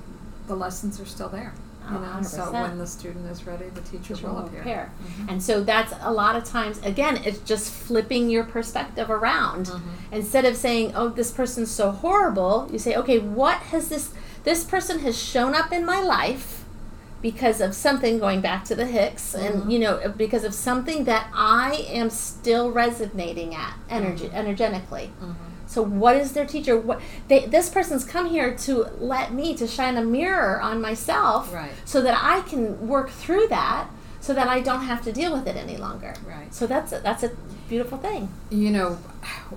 the 0.47 0.55
lessons 0.55 1.01
are 1.01 1.07
still 1.07 1.29
there. 1.29 1.55
You 1.91 1.99
know, 1.99 2.23
so 2.23 2.39
100%. 2.43 2.53
when 2.53 2.79
the 2.79 2.87
student 2.87 3.27
is 3.31 3.47
ready, 3.47 3.67
the 3.75 3.81
teacher, 3.83 4.15
teacher 4.15 4.27
will 4.29 4.35
will 4.37 4.47
appear. 4.47 4.61
appear. 4.61 4.91
Mhm. 5.21 5.31
And 5.31 5.43
so 5.43 5.63
that's 5.63 5.93
a 6.03 6.13
lot 6.13 6.37
of 6.37 6.45
times, 6.45 6.79
again, 6.85 7.19
it's 7.25 7.39
just 7.41 7.71
flipping 7.73 8.31
your 8.31 8.45
perspective 8.45 9.11
around. 9.11 9.67
Mhm. 9.67 9.81
Instead 10.13 10.45
of 10.45 10.57
saying, 10.57 10.93
oh, 10.95 11.09
this 11.09 11.31
person's 11.31 11.71
so 11.71 11.91
horrible, 11.91 12.69
you 12.73 12.79
say, 12.79 12.95
okay, 12.97 13.19
what 13.19 13.57
has 13.73 13.89
this, 13.89 14.11
this 14.45 14.65
person 14.65 15.01
has 15.01 15.17
shown 15.21 15.55
up 15.55 15.73
in 15.73 15.85
my 15.85 16.01
life 16.01 16.65
because 17.21 17.61
of 17.61 17.75
something 17.75 18.19
going 18.19 18.41
back 18.41 18.65
to 18.65 18.75
the 18.75 18.87
Hicks 18.87 19.35
Mhm. 19.37 19.47
and, 19.63 19.73
you 19.73 19.79
know, 19.79 20.01
because 20.17 20.43
of 20.45 20.53
something 20.55 21.05
that 21.05 21.27
I 21.35 21.87
am 21.89 22.11
still 22.11 22.71
resonating 22.71 23.55
at 23.55 23.75
energy, 23.89 24.31
energetically. 24.35 25.13
So 25.73 25.81
what 25.81 26.17
is 26.17 26.33
their 26.35 26.45
teacher? 26.45 26.77
What 26.79 27.01
they 27.29 27.47
this 27.47 27.71
person's 27.71 28.05
come 28.05 28.29
here 28.29 28.55
to 28.59 28.87
let 28.99 29.33
me 29.33 29.57
to 29.57 29.67
shine 29.67 29.97
a 29.97 30.05
mirror 30.05 30.61
on 30.61 30.83
myself, 30.83 31.51
Right. 31.53 31.71
so 31.87 32.03
that 32.03 32.19
I 32.23 32.43
can 32.43 32.87
work 32.87 33.09
through 33.09 33.47
that, 33.49 33.89
so 34.21 34.35
that 34.35 34.49
I 34.49 34.61
don't 34.61 34.83
have 34.83 35.01
to 35.05 35.13
deal 35.13 35.33
with 35.33 35.47
it 35.47 35.57
any 35.57 35.79
longer. 35.79 36.13
Right. 36.29 36.53
So 36.53 36.67
that's 36.67 36.93
a, 36.93 36.99
that's 37.01 37.23
a 37.23 37.31
beautiful 37.71 37.97
thing. 37.97 38.29
You 38.51 38.71
know, 38.71 38.91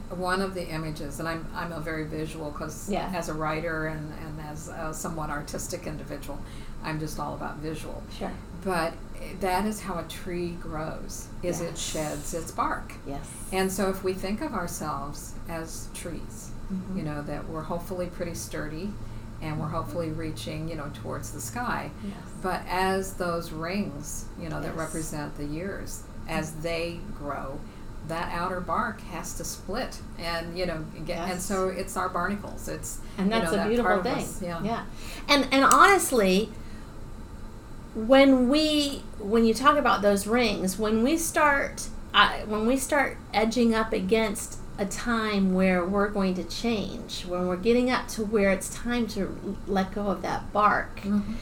one 0.09 0.41
of 0.41 0.53
the 0.53 0.65
images, 0.69 1.19
and 1.19 1.27
I'm, 1.27 1.45
I'm 1.53 1.73
a 1.73 1.81
very 1.81 2.05
visual 2.05 2.49
because 2.49 2.89
Yeah. 2.89 3.11
as 3.13 3.27
a 3.27 3.33
writer 3.33 3.87
and, 3.87 4.13
and 4.25 4.39
as 4.49 4.69
a 4.69 4.93
somewhat 4.93 5.29
artistic 5.29 5.85
individual, 5.85 6.39
I'm 6.85 6.99
just 6.99 7.19
all 7.19 7.33
about 7.33 7.57
visual. 7.57 8.01
Sure. 8.17 8.31
But 8.63 8.93
that 9.41 9.65
is 9.65 9.81
how 9.81 9.97
a 9.99 10.03
tree 10.03 10.51
grows, 10.61 11.27
is 11.43 11.61
it 11.61 11.77
sheds 11.77 12.33
its 12.33 12.51
bark. 12.51 12.93
Yes. 13.07 13.27
And 13.51 13.71
so 13.71 13.89
if 13.89 14.03
we 14.03 14.13
think 14.13 14.41
of 14.41 14.53
ourselves 14.53 15.33
as 15.49 15.87
trees, 15.93 16.51
Mhm. 16.71 16.97
you 16.97 17.03
know, 17.03 17.21
that 17.23 17.47
we're 17.49 17.63
hopefully 17.63 18.07
pretty 18.07 18.33
sturdy 18.35 18.91
and 19.41 19.59
we're 19.59 19.67
hopefully 19.67 20.09
reaching, 20.09 20.67
you 20.69 20.75
know, 20.75 20.89
towards 21.03 21.31
the 21.31 21.41
sky. 21.41 21.91
Yes. 22.03 22.13
But 22.41 22.61
as 22.69 23.13
those 23.13 23.51
rings, 23.51 24.25
you 24.41 24.49
know, 24.49 24.61
that 24.61 24.75
represent 24.75 25.35
the 25.37 25.45
years, 25.45 26.03
as 26.27 26.51
they 26.55 26.99
grow, 27.17 27.59
that 28.07 28.31
outer 28.33 28.59
bark 28.61 29.01
has 29.01 29.33
to 29.35 29.43
split, 29.43 29.99
and 30.19 30.57
you 30.57 30.65
know, 30.67 30.83
get, 31.05 31.27
and 31.29 31.41
so 31.41 31.67
it's 31.69 31.97
our 31.97 32.07
barnacles. 32.09 32.67
It's 32.67 32.99
and 33.17 33.27
you 33.27 33.31
that's 33.31 33.45
know, 33.51 33.53
a 33.53 33.55
that 33.57 33.67
beautiful 33.67 34.03
thing. 34.03 34.27
yeah. 34.41 34.61
yeah, 34.63 34.83
and 35.27 35.47
and 35.51 35.63
honestly, 35.65 36.51
when 37.95 38.49
we 38.49 39.01
when 39.19 39.45
you 39.45 39.53
talk 39.53 39.77
about 39.77 40.01
those 40.01 40.27
rings, 40.27 40.77
when 40.77 41.03
we 41.03 41.17
start 41.17 41.87
uh, 42.13 42.39
when 42.47 42.65
we 42.67 42.77
start 42.77 43.17
edging 43.33 43.73
up 43.73 43.91
against 43.93 44.59
a 44.77 44.85
time 44.85 45.53
where 45.53 45.83
we're 45.85 46.09
going 46.09 46.33
to 46.35 46.43
change, 46.43 47.25
when 47.25 47.47
we're 47.47 47.55
getting 47.55 47.89
up 47.89 48.07
to 48.09 48.23
where 48.25 48.51
it's 48.51 48.69
time 48.73 49.07
to 49.07 49.57
let 49.67 49.93
go 49.95 50.07
of 50.07 50.21
that 50.21 50.51
bark, 50.51 50.99
Mhm. 51.01 51.35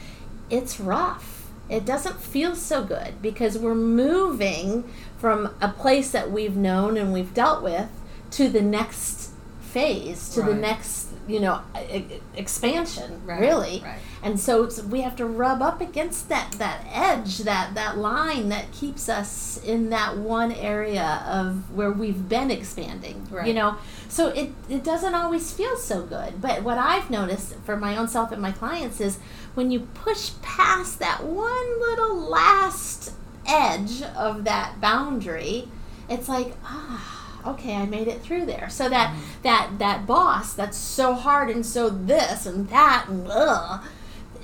it's 0.50 0.78
rough. 0.80 1.50
It 1.68 1.84
doesn't 1.84 2.20
feel 2.20 2.54
so 2.54 2.84
good 2.84 3.20
because 3.22 3.58
we're 3.58 3.74
moving 3.74 4.84
from 5.18 5.50
a 5.60 5.68
place 5.68 6.10
that 6.12 6.30
we've 6.30 6.56
known 6.56 6.96
and 6.96 7.12
we've 7.12 7.32
dealt 7.34 7.62
with 7.62 7.88
to 8.32 8.48
the 8.48 8.60
next 8.60 9.30
phase, 9.60 10.28
to 10.34 10.42
the 10.42 10.54
next, 10.54 11.03
you 11.26 11.40
know, 11.40 11.60
e- 11.90 12.20
expansion, 12.36 13.20
Right, 13.24 13.40
really. 13.40 13.80
right. 13.84 13.98
And 14.22 14.40
so 14.40 14.64
it's, 14.64 14.82
we 14.82 15.02
have 15.02 15.16
to 15.16 15.26
rub 15.26 15.60
up 15.60 15.80
against 15.80 16.28
that 16.30 16.52
that 16.52 16.84
edge, 16.90 17.38
that 17.40 17.74
that 17.74 17.98
line 17.98 18.48
that 18.48 18.72
keeps 18.72 19.08
us 19.08 19.60
in 19.64 19.90
that 19.90 20.16
one 20.16 20.50
area 20.52 21.22
of 21.26 21.74
where 21.74 21.90
we've 21.90 22.28
been 22.28 22.50
expanding. 22.50 23.26
You 23.46 23.54
know, 23.54 23.76
so 24.08 24.28
it 24.28 24.52
it 24.68 24.82
doesn't 24.84 25.14
always 25.14 25.52
feel 25.52 25.76
so 25.76 26.02
good. 26.02 26.40
But 26.40 26.62
what 26.62 26.78
I've 26.78 27.10
noticed 27.10 27.54
for 27.64 27.76
my 27.76 27.96
own 27.96 28.08
self 28.08 28.32
and 28.32 28.40
my 28.40 28.52
clients 28.52 29.00
is 29.00 29.18
when 29.54 29.70
you 29.70 29.80
push 29.80 30.30
past 30.42 30.98
that 31.00 31.22
one 31.24 31.80
little 31.80 32.16
last 32.16 33.12
edge 33.46 34.00
of 34.16 34.44
that 34.44 34.80
boundary, 34.80 35.68
it's 36.08 36.28
like 36.28 36.54
ah. 36.64 37.20
Okay, 37.46 37.74
I 37.74 37.86
made 37.86 38.08
it 38.08 38.20
through 38.22 38.46
there. 38.46 38.68
So 38.70 38.88
that 38.88 39.14
that 39.42 39.78
that 39.78 40.06
boss 40.06 40.54
that's 40.54 40.76
so 40.78 41.14
hard 41.14 41.50
and 41.50 41.64
so 41.64 41.90
this 41.90 42.46
and 42.46 42.68
that 42.70 43.06
and 43.08 43.26
ugh, 43.30 43.84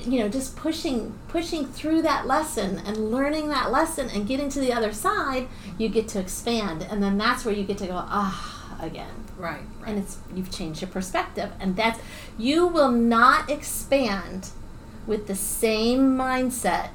you 0.01 0.21
know, 0.21 0.29
just 0.29 0.57
pushing 0.57 1.19
pushing 1.29 1.67
through 1.67 2.03
that 2.03 2.27
lesson 2.27 2.79
and 2.85 3.11
learning 3.11 3.49
that 3.49 3.71
lesson 3.71 4.09
and 4.11 4.27
getting 4.27 4.49
to 4.51 4.61
the 4.61 4.73
other 4.73 4.93
side, 4.93 5.49
you 5.79 5.89
get 5.89 6.09
to 6.09 6.21
expand, 6.21 6.87
and 6.91 7.03
then 7.03 7.17
that's 7.19 7.45
where 7.45 7.55
you 7.55 7.65
get 7.65 7.79
to 7.79 7.87
go 7.87 7.95
ah 7.95 8.79
again 8.83 9.25
Right, 9.39 9.61
right. 9.81 9.89
and 9.91 9.99
it's 9.99 10.19
you've 10.35 10.51
changed 10.51 10.81
your 10.81 10.91
perspective 10.91 11.51
and 11.61 11.77
that's 11.77 12.01
you 12.39 12.67
will 12.67 12.91
not 12.91 13.51
expand 13.51 14.49
with 15.07 15.27
the 15.27 15.35
same 15.35 16.17
mindset 16.17 16.91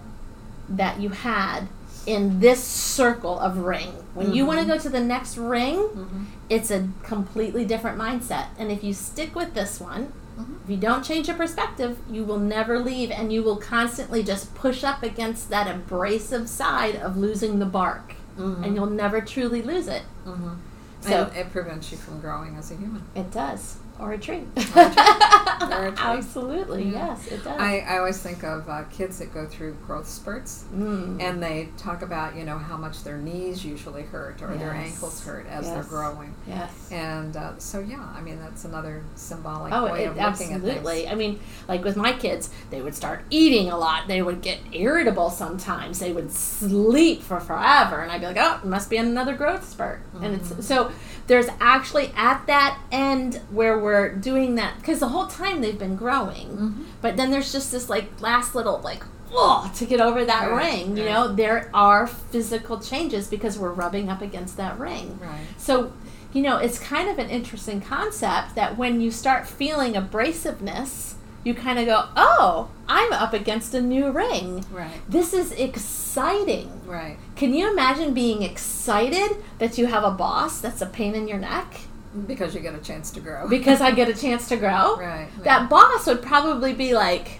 that 0.69 0.99
you 0.99 1.09
had 1.09 1.67
in 2.05 2.39
this 2.39 2.63
circle 2.63 3.39
of 3.39 3.57
ring 3.57 3.89
when 4.13 4.33
you 4.33 4.45
want 4.45 4.59
to 4.59 4.65
go 4.65 4.77
to 4.77 4.89
the 4.89 4.99
next 4.99 5.37
ring 5.37 5.77
Mhm. 5.77 6.25
it's 6.49 6.69
a 6.71 6.87
completely 7.03 7.65
different 7.65 7.97
mindset 7.97 8.47
and 8.59 8.71
if 8.71 8.83
you 8.83 8.93
stick 8.93 9.35
with 9.35 9.53
this 9.53 9.79
one 9.79 10.13
Mhm. 10.37 10.55
if 10.63 10.69
you 10.69 10.77
don't 10.77 11.03
change 11.03 11.27
your 11.27 11.37
perspective 11.37 11.97
you 12.09 12.23
will 12.23 12.39
never 12.39 12.79
leave 12.79 13.09
and 13.11 13.31
you 13.33 13.41
will 13.41 13.57
constantly 13.57 14.21
just 14.23 14.53
push 14.55 14.83
up 14.83 15.01
against 15.03 15.49
that 15.49 15.67
abrasive 15.67 16.47
side 16.49 16.95
of 16.95 17.17
losing 17.17 17.59
the 17.59 17.65
bark 17.65 18.13
Mhm. 18.37 18.63
and 18.63 18.75
you'll 18.75 18.85
never 19.03 19.19
truly 19.21 19.61
lose 19.61 19.87
it 19.87 20.03
Mhm. 20.25 20.55
so 21.01 21.23
and 21.25 21.35
it 21.37 21.51
prevents 21.51 21.91
you 21.91 21.97
from 21.97 22.19
growing 22.19 22.55
as 22.57 22.69
a 22.71 22.75
human. 22.75 23.01
it 23.15 23.31
does. 23.31 23.77
Or 23.99 24.11
a 24.13 24.17
tree. 24.17 24.43
Or 24.75 24.81
a 24.81 24.89
tree. 24.91 25.03
Or 25.71 25.87
a 25.87 25.91
tree. 25.91 25.97
Absolutely, 26.05 26.83
Yeah. 26.89 27.07
yes, 27.07 27.27
it 27.27 27.43
does. 27.43 27.59
I, 27.59 27.79
I 27.79 27.97
always 27.97 28.21
think 28.21 28.43
of 28.43 28.69
uh, 28.69 28.83
kids 28.91 29.19
that 29.19 29.33
go 29.33 29.47
through 29.47 29.73
growth 29.87 30.07
spurts. 30.07 30.65
Mm. 30.73 31.21
And 31.21 31.41
they 31.41 31.69
talk 31.77 32.01
about, 32.01 32.35
you 32.35 32.43
know, 32.43 32.57
how 32.57 32.77
much 32.77 33.03
their 33.03 33.17
knees 33.17 33.63
usually 33.65 34.03
hurt 34.03 34.41
or 34.41 34.55
their 34.57 34.73
ankles 34.73 35.23
hurt 35.25 35.47
as 35.47 35.65
they're 35.71 35.83
growing. 35.83 36.33
yes. 36.47 36.71
And 36.91 37.35
uh, 37.37 37.57
so, 37.57 37.79
yeah, 37.79 38.05
I 38.15 38.21
mean, 38.21 38.39
that's 38.39 38.65
another 38.65 39.03
symbolic 39.15 39.73
Oh, 39.73 39.85
way 39.91 40.03
it, 40.03 40.07
of 40.09 40.17
looking 40.17 40.21
at 40.53 40.61
absolutely. 40.61 40.95
things. 41.01 41.11
I 41.11 41.15
mean, 41.15 41.39
like 41.67 41.83
with 41.83 41.95
my 41.95 42.13
kids, 42.13 42.49
they 42.69 42.81
would 42.81 42.95
start 42.95 43.23
eating 43.29 43.69
a 43.71 43.77
lot. 43.77 44.07
They 44.07 44.21
would 44.21 44.41
get 44.41 44.59
irritable 44.73 45.29
sometimes. 45.29 45.99
They 45.99 46.11
would 46.11 46.31
sleep 46.31 47.21
for 47.23 47.39
forever, 47.39 48.01
and 48.01 48.11
I'd 48.11 48.21
be 48.21 48.27
like, 48.27 48.37
"Oh, 48.39 48.59
it 48.63 48.67
must 48.67 48.89
be 48.89 48.97
another 48.97 49.33
growth 49.35 49.67
spurt." 49.67 50.01
And 50.21 50.39
Mm-hmm. 50.39 50.59
it's 50.59 50.67
so 50.67 50.91
there's 51.27 51.47
actually 51.59 52.11
at 52.15 52.45
that 52.47 52.77
end 52.91 53.41
where 53.49 53.79
we're 53.85 54.09
doing 54.31 54.55
that 54.55 54.71
because 54.79 54.99
the 54.99 55.09
whole 55.15 55.27
time 55.27 55.61
they've 55.61 55.79
been 55.87 55.95
growing, 55.95 56.47
Mm-hmm. 56.57 56.83
but 57.01 57.15
then 57.17 57.31
there's 57.31 57.51
just 57.51 57.71
this 57.71 57.89
like 57.89 58.07
last 58.21 58.55
little 58.55 58.79
like 58.89 59.03
oh 59.31 59.71
to 59.75 59.85
get 59.85 59.99
over 60.01 60.25
that 60.25 60.49
Right, 60.51 60.73
ring. 60.73 60.97
You 60.97 61.03
right. 61.05 61.13
know, 61.13 61.23
there 61.43 61.69
are 61.73 62.07
physical 62.07 62.79
changes 62.79 63.27
because 63.27 63.57
we're 63.59 63.73
rubbing 63.83 64.09
up 64.09 64.21
against 64.21 64.55
that 64.57 64.77
ring. 64.79 65.17
Right. 65.21 65.45
So, 65.57 65.91
you 66.33 66.41
know, 66.41 66.57
it's 66.57 66.79
kind 66.79 67.07
of 67.09 67.17
an 67.19 67.29
interesting 67.29 67.79
concept 67.81 68.55
that 68.55 68.77
when 68.77 69.01
you 69.01 69.09
start 69.11 69.47
feeling 69.47 69.93
abrasiveness, 69.93 71.13
you 71.43 71.53
kind 71.53 71.77
of 71.79 71.85
go, 71.85 72.05
oh, 72.15 72.69
I'm 72.87 73.11
up 73.13 73.33
against 73.33 73.73
a 73.73 73.81
new 73.81 74.09
ring. 74.11 74.65
Right. 74.71 74.99
This 75.07 75.33
is 75.33 75.51
exciting. 75.51 76.69
Right. 76.85 77.17
Can 77.35 77.53
you 77.53 77.71
imagine 77.71 78.13
being 78.13 78.41
excited 78.41 79.37
that 79.59 79.77
you 79.77 79.85
have 79.87 80.03
a 80.03 80.11
boss 80.11 80.59
that's 80.61 80.81
a 80.81 80.85
pain 80.87 81.13
in 81.15 81.27
your 81.27 81.37
neck? 81.37 81.81
Because 82.27 82.55
you 82.55 82.61
get 82.61 82.75
a 82.75 82.79
chance 82.79 83.11
to 83.11 83.19
grow. 83.19 83.47
Because 83.47 83.81
I 83.81 83.91
get 83.91 84.09
a 84.09 84.13
chance 84.21 84.47
to 84.49 84.57
grow? 84.57 84.97
Right. 84.97 85.27
That 85.43 85.69
boss 85.69 86.07
would 86.07 86.21
probably 86.21 86.73
be 86.73 86.93
like, 86.93 87.39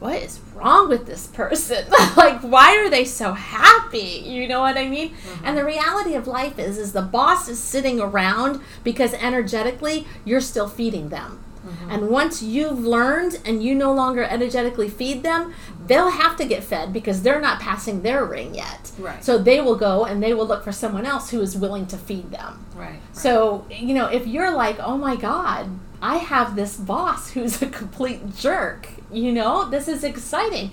what 0.00 0.16
is 0.22 0.40
wrong 0.54 0.88
with 0.88 1.06
this 1.06 1.26
person? 1.26 1.84
like, 2.16 2.40
why 2.40 2.76
are 2.78 2.88
they 2.88 3.04
so 3.04 3.34
happy? 3.34 4.22
You 4.24 4.48
know 4.48 4.60
what 4.60 4.78
I 4.78 4.88
mean? 4.88 5.10
Mm-hmm. 5.10 5.44
And 5.44 5.58
the 5.58 5.64
reality 5.64 6.14
of 6.14 6.26
life 6.26 6.58
is, 6.58 6.78
is 6.78 6.92
the 6.92 7.02
boss 7.02 7.48
is 7.48 7.62
sitting 7.62 8.00
around 8.00 8.62
because 8.82 9.12
energetically 9.14 10.06
you're 10.24 10.40
still 10.40 10.68
feeding 10.68 11.10
them. 11.10 11.44
Mm-hmm. 11.66 11.90
And 11.90 12.08
once 12.08 12.42
you've 12.42 12.80
learned 12.80 13.40
and 13.44 13.62
you 13.62 13.74
no 13.74 13.92
longer 13.92 14.22
energetically 14.22 14.88
feed 14.88 15.22
them, 15.22 15.54
they'll 15.86 16.10
have 16.10 16.36
to 16.36 16.44
get 16.44 16.64
fed 16.64 16.92
because 16.92 17.22
they're 17.22 17.40
not 17.40 17.60
passing 17.60 18.02
their 18.02 18.24
ring 18.24 18.54
yet. 18.54 18.90
Right. 18.98 19.22
So 19.22 19.38
they 19.38 19.60
will 19.60 19.76
go 19.76 20.04
and 20.04 20.22
they 20.22 20.34
will 20.34 20.46
look 20.46 20.64
for 20.64 20.72
someone 20.72 21.06
else 21.06 21.30
who 21.30 21.40
is 21.40 21.56
willing 21.56 21.86
to 21.88 21.96
feed 21.96 22.30
them. 22.30 22.64
Right. 22.74 22.90
right. 22.90 23.00
So, 23.12 23.66
you 23.70 23.94
know, 23.94 24.06
if 24.06 24.26
you're 24.26 24.50
like, 24.50 24.78
oh 24.80 24.96
my 24.96 25.16
God, 25.16 25.70
I 26.02 26.16
have 26.16 26.56
this 26.56 26.76
boss 26.76 27.30
who's 27.30 27.60
a 27.62 27.66
complete 27.70 28.34
jerk, 28.36 28.88
you 29.12 29.32
know, 29.32 29.68
this 29.68 29.88
is 29.88 30.04
exciting. 30.04 30.70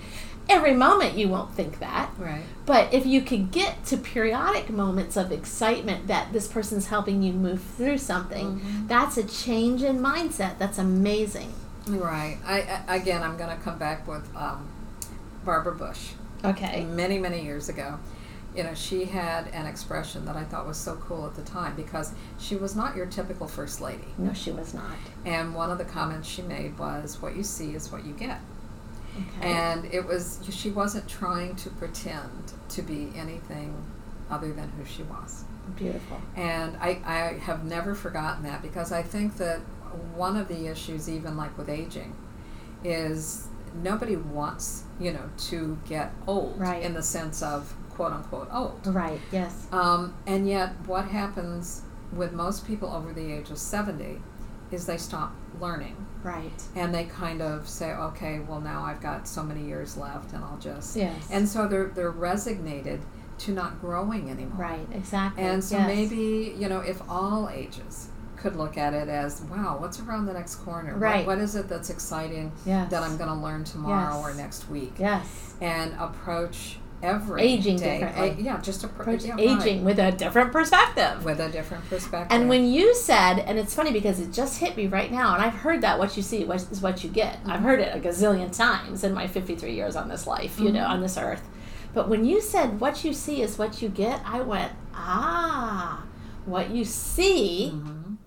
Every 0.48 0.72
moment 0.72 1.16
you 1.18 1.28
won't 1.28 1.52
think 1.54 1.78
that. 1.80 2.10
Right. 2.18 2.42
But 2.64 2.92
if 2.94 3.04
you 3.04 3.20
could 3.20 3.50
get 3.50 3.84
to 3.86 3.96
periodic 3.98 4.70
moments 4.70 5.16
of 5.16 5.30
excitement 5.30 6.06
that 6.06 6.32
this 6.32 6.48
person's 6.48 6.86
helping 6.86 7.22
you 7.22 7.32
move 7.34 7.62
through 7.62 7.98
something, 7.98 8.60
Mm-hmm. 8.60 8.86
that's 8.86 9.16
a 9.18 9.24
change 9.24 9.82
in 9.82 9.98
mindset. 9.98 10.58
That's 10.58 10.78
amazing. 10.78 11.52
Right. 11.86 12.38
I, 12.46 12.82
I 12.88 12.96
again, 12.96 13.22
I'm 13.22 13.36
going 13.36 13.54
to 13.56 13.62
come 13.62 13.78
back 13.78 14.06
with 14.08 14.24
um, 14.36 14.68
Barbara 15.44 15.74
Bush. 15.74 16.10
Okay. 16.44 16.84
Many, 16.84 17.18
many 17.18 17.42
years 17.42 17.68
ago, 17.68 17.98
you 18.56 18.62
know, 18.64 18.74
she 18.74 19.04
had 19.04 19.48
an 19.48 19.66
expression 19.66 20.24
that 20.24 20.36
I 20.36 20.44
thought 20.44 20.66
was 20.66 20.76
so 20.78 20.96
cool 20.96 21.26
at 21.26 21.34
the 21.34 21.42
time 21.42 21.76
because 21.76 22.12
she 22.38 22.56
was 22.56 22.74
not 22.74 22.96
your 22.96 23.06
typical 23.06 23.46
first 23.48 23.80
lady. 23.80 24.04
No, 24.16 24.32
she 24.32 24.50
was 24.50 24.72
not. 24.72 24.96
And 25.24 25.54
one 25.54 25.70
of 25.70 25.78
the 25.78 25.84
comments 25.84 26.26
she 26.28 26.42
made 26.42 26.78
was, 26.78 27.20
"What 27.20 27.36
you 27.36 27.42
see 27.42 27.74
is 27.74 27.92
what 27.92 28.04
you 28.04 28.12
get." 28.14 28.40
Okay. 29.38 29.50
And 29.52 29.84
it 29.86 30.04
was 30.06 30.40
she 30.50 30.70
wasn't 30.70 31.08
trying 31.08 31.56
to 31.56 31.70
pretend 31.70 32.52
to 32.70 32.82
be 32.82 33.12
anything 33.16 33.74
other 34.30 34.52
than 34.52 34.68
who 34.70 34.84
she 34.84 35.02
was. 35.04 35.44
Beautiful. 35.76 36.20
And 36.36 36.76
I, 36.78 37.00
I 37.04 37.38
have 37.44 37.64
never 37.64 37.94
forgotten 37.94 38.42
that 38.44 38.62
because 38.62 38.92
I 38.92 39.02
think 39.02 39.36
that 39.38 39.58
one 40.14 40.36
of 40.36 40.48
the 40.48 40.66
issues, 40.66 41.08
even 41.08 41.36
like 41.36 41.56
with 41.58 41.68
aging, 41.68 42.14
is 42.84 43.48
nobody 43.82 44.16
wants, 44.16 44.84
you 45.00 45.12
know, 45.12 45.28
to 45.36 45.78
get 45.88 46.12
old 46.26 46.58
Right. 46.58 46.82
in 46.82 46.94
the 46.94 47.02
sense 47.02 47.42
of 47.42 47.74
quote 47.90 48.12
unquote 48.12 48.48
old. 48.52 48.86
Right. 48.86 49.20
Yes. 49.32 49.66
Um, 49.72 50.14
and 50.26 50.48
yet, 50.48 50.70
what 50.86 51.06
happens 51.06 51.82
with 52.12 52.32
most 52.32 52.66
people 52.66 52.88
over 52.90 53.12
the 53.12 53.32
age 53.32 53.50
of 53.50 53.58
70 53.58 54.20
is 54.70 54.86
they 54.86 54.96
stop 54.96 55.34
learning 55.60 55.96
Right. 56.22 56.62
and 56.76 56.94
they 56.94 57.04
kind 57.04 57.40
of 57.42 57.68
say, 57.68 57.92
okay, 57.92 58.40
well, 58.40 58.60
now 58.60 58.82
I've 58.84 59.00
got 59.00 59.26
so 59.28 59.42
many 59.42 59.64
years 59.64 59.96
left 59.96 60.32
and 60.32 60.44
I'll 60.44 60.58
just. 60.58 60.96
Yes. 60.96 61.28
And 61.30 61.48
so 61.48 61.66
they're, 61.68 61.88
they're 61.88 62.10
resignated 62.10 63.00
to 63.38 63.52
not 63.52 63.80
growing 63.80 64.30
anymore. 64.30 64.58
Right. 64.58 64.86
Exactly. 64.92 65.42
And 65.44 65.62
so 65.62 65.76
Yes. 65.78 65.86
maybe, 65.86 66.54
you 66.58 66.68
know, 66.68 66.80
if 66.80 67.00
all 67.08 67.48
ages 67.48 68.08
could 68.36 68.56
look 68.56 68.76
at 68.78 68.94
it 68.94 69.08
as, 69.08 69.40
wow, 69.42 69.78
what's 69.80 70.00
around 70.00 70.26
the 70.26 70.32
next 70.32 70.56
corner? 70.56 70.92
What- 70.92 71.00
Right. 71.02 71.26
what 71.26 71.38
is 71.38 71.54
it 71.56 71.68
that's 71.68 71.90
exciting 71.90 72.52
Yes. 72.66 72.90
that 72.90 73.02
I'm 73.02 73.16
going 73.16 73.30
to 73.30 73.34
learn 73.36 73.64
tomorrow 73.64 74.16
Yes. 74.16 74.24
or 74.24 74.34
next 74.34 74.68
week? 74.70 74.94
Yes. 74.98 75.54
And 75.60 75.94
approach 75.98 76.78
every 77.02 77.42
Aging 77.42 77.76
day- 77.76 78.36
yeah, 78.38 78.60
just 78.60 78.84
Approach 78.84 79.24
yeah, 79.24 79.32
right. 79.32 79.40
aging 79.40 79.84
with 79.84 79.98
a 79.98 80.10
different 80.12 80.52
perspective. 80.52 81.24
with 81.24 81.40
a 81.40 81.48
different 81.48 81.88
perspective. 81.88 82.28
And 82.30 82.48
when 82.48 82.66
you 82.66 82.94
said, 82.94 83.38
and 83.40 83.58
it's 83.58 83.74
funny 83.74 83.92
because 83.92 84.20
it 84.20 84.32
just 84.32 84.58
hit 84.58 84.76
me 84.76 84.86
right 84.86 85.10
now, 85.10 85.34
and 85.34 85.42
I've 85.42 85.54
heard 85.54 85.80
that 85.82 85.98
what 85.98 86.16
you 86.16 86.22
see 86.22 86.42
is 86.42 86.80
what 86.80 87.04
you 87.04 87.10
get. 87.10 87.38
I've 87.46 87.60
heard 87.60 87.80
it 87.80 87.94
a 87.94 88.00
gazillion 88.00 88.54
times 88.56 89.04
in 89.04 89.14
my 89.14 89.26
53 89.26 89.72
years 89.72 89.96
on 89.96 90.08
this 90.08 90.26
life, 90.26 90.58
you 90.58 90.72
know, 90.72 90.84
on 90.84 91.00
this 91.00 91.16
earth. 91.16 91.42
But 91.94 92.08
when 92.08 92.24
you 92.24 92.40
said 92.40 92.80
what 92.80 93.04
you 93.04 93.12
see 93.12 93.42
is 93.42 93.58
what 93.58 93.80
you 93.82 93.88
get, 93.88 94.20
I 94.24 94.40
went, 94.40 94.72
ah, 94.94 96.02
what 96.44 96.70
you 96.70 96.84
see 96.84 97.72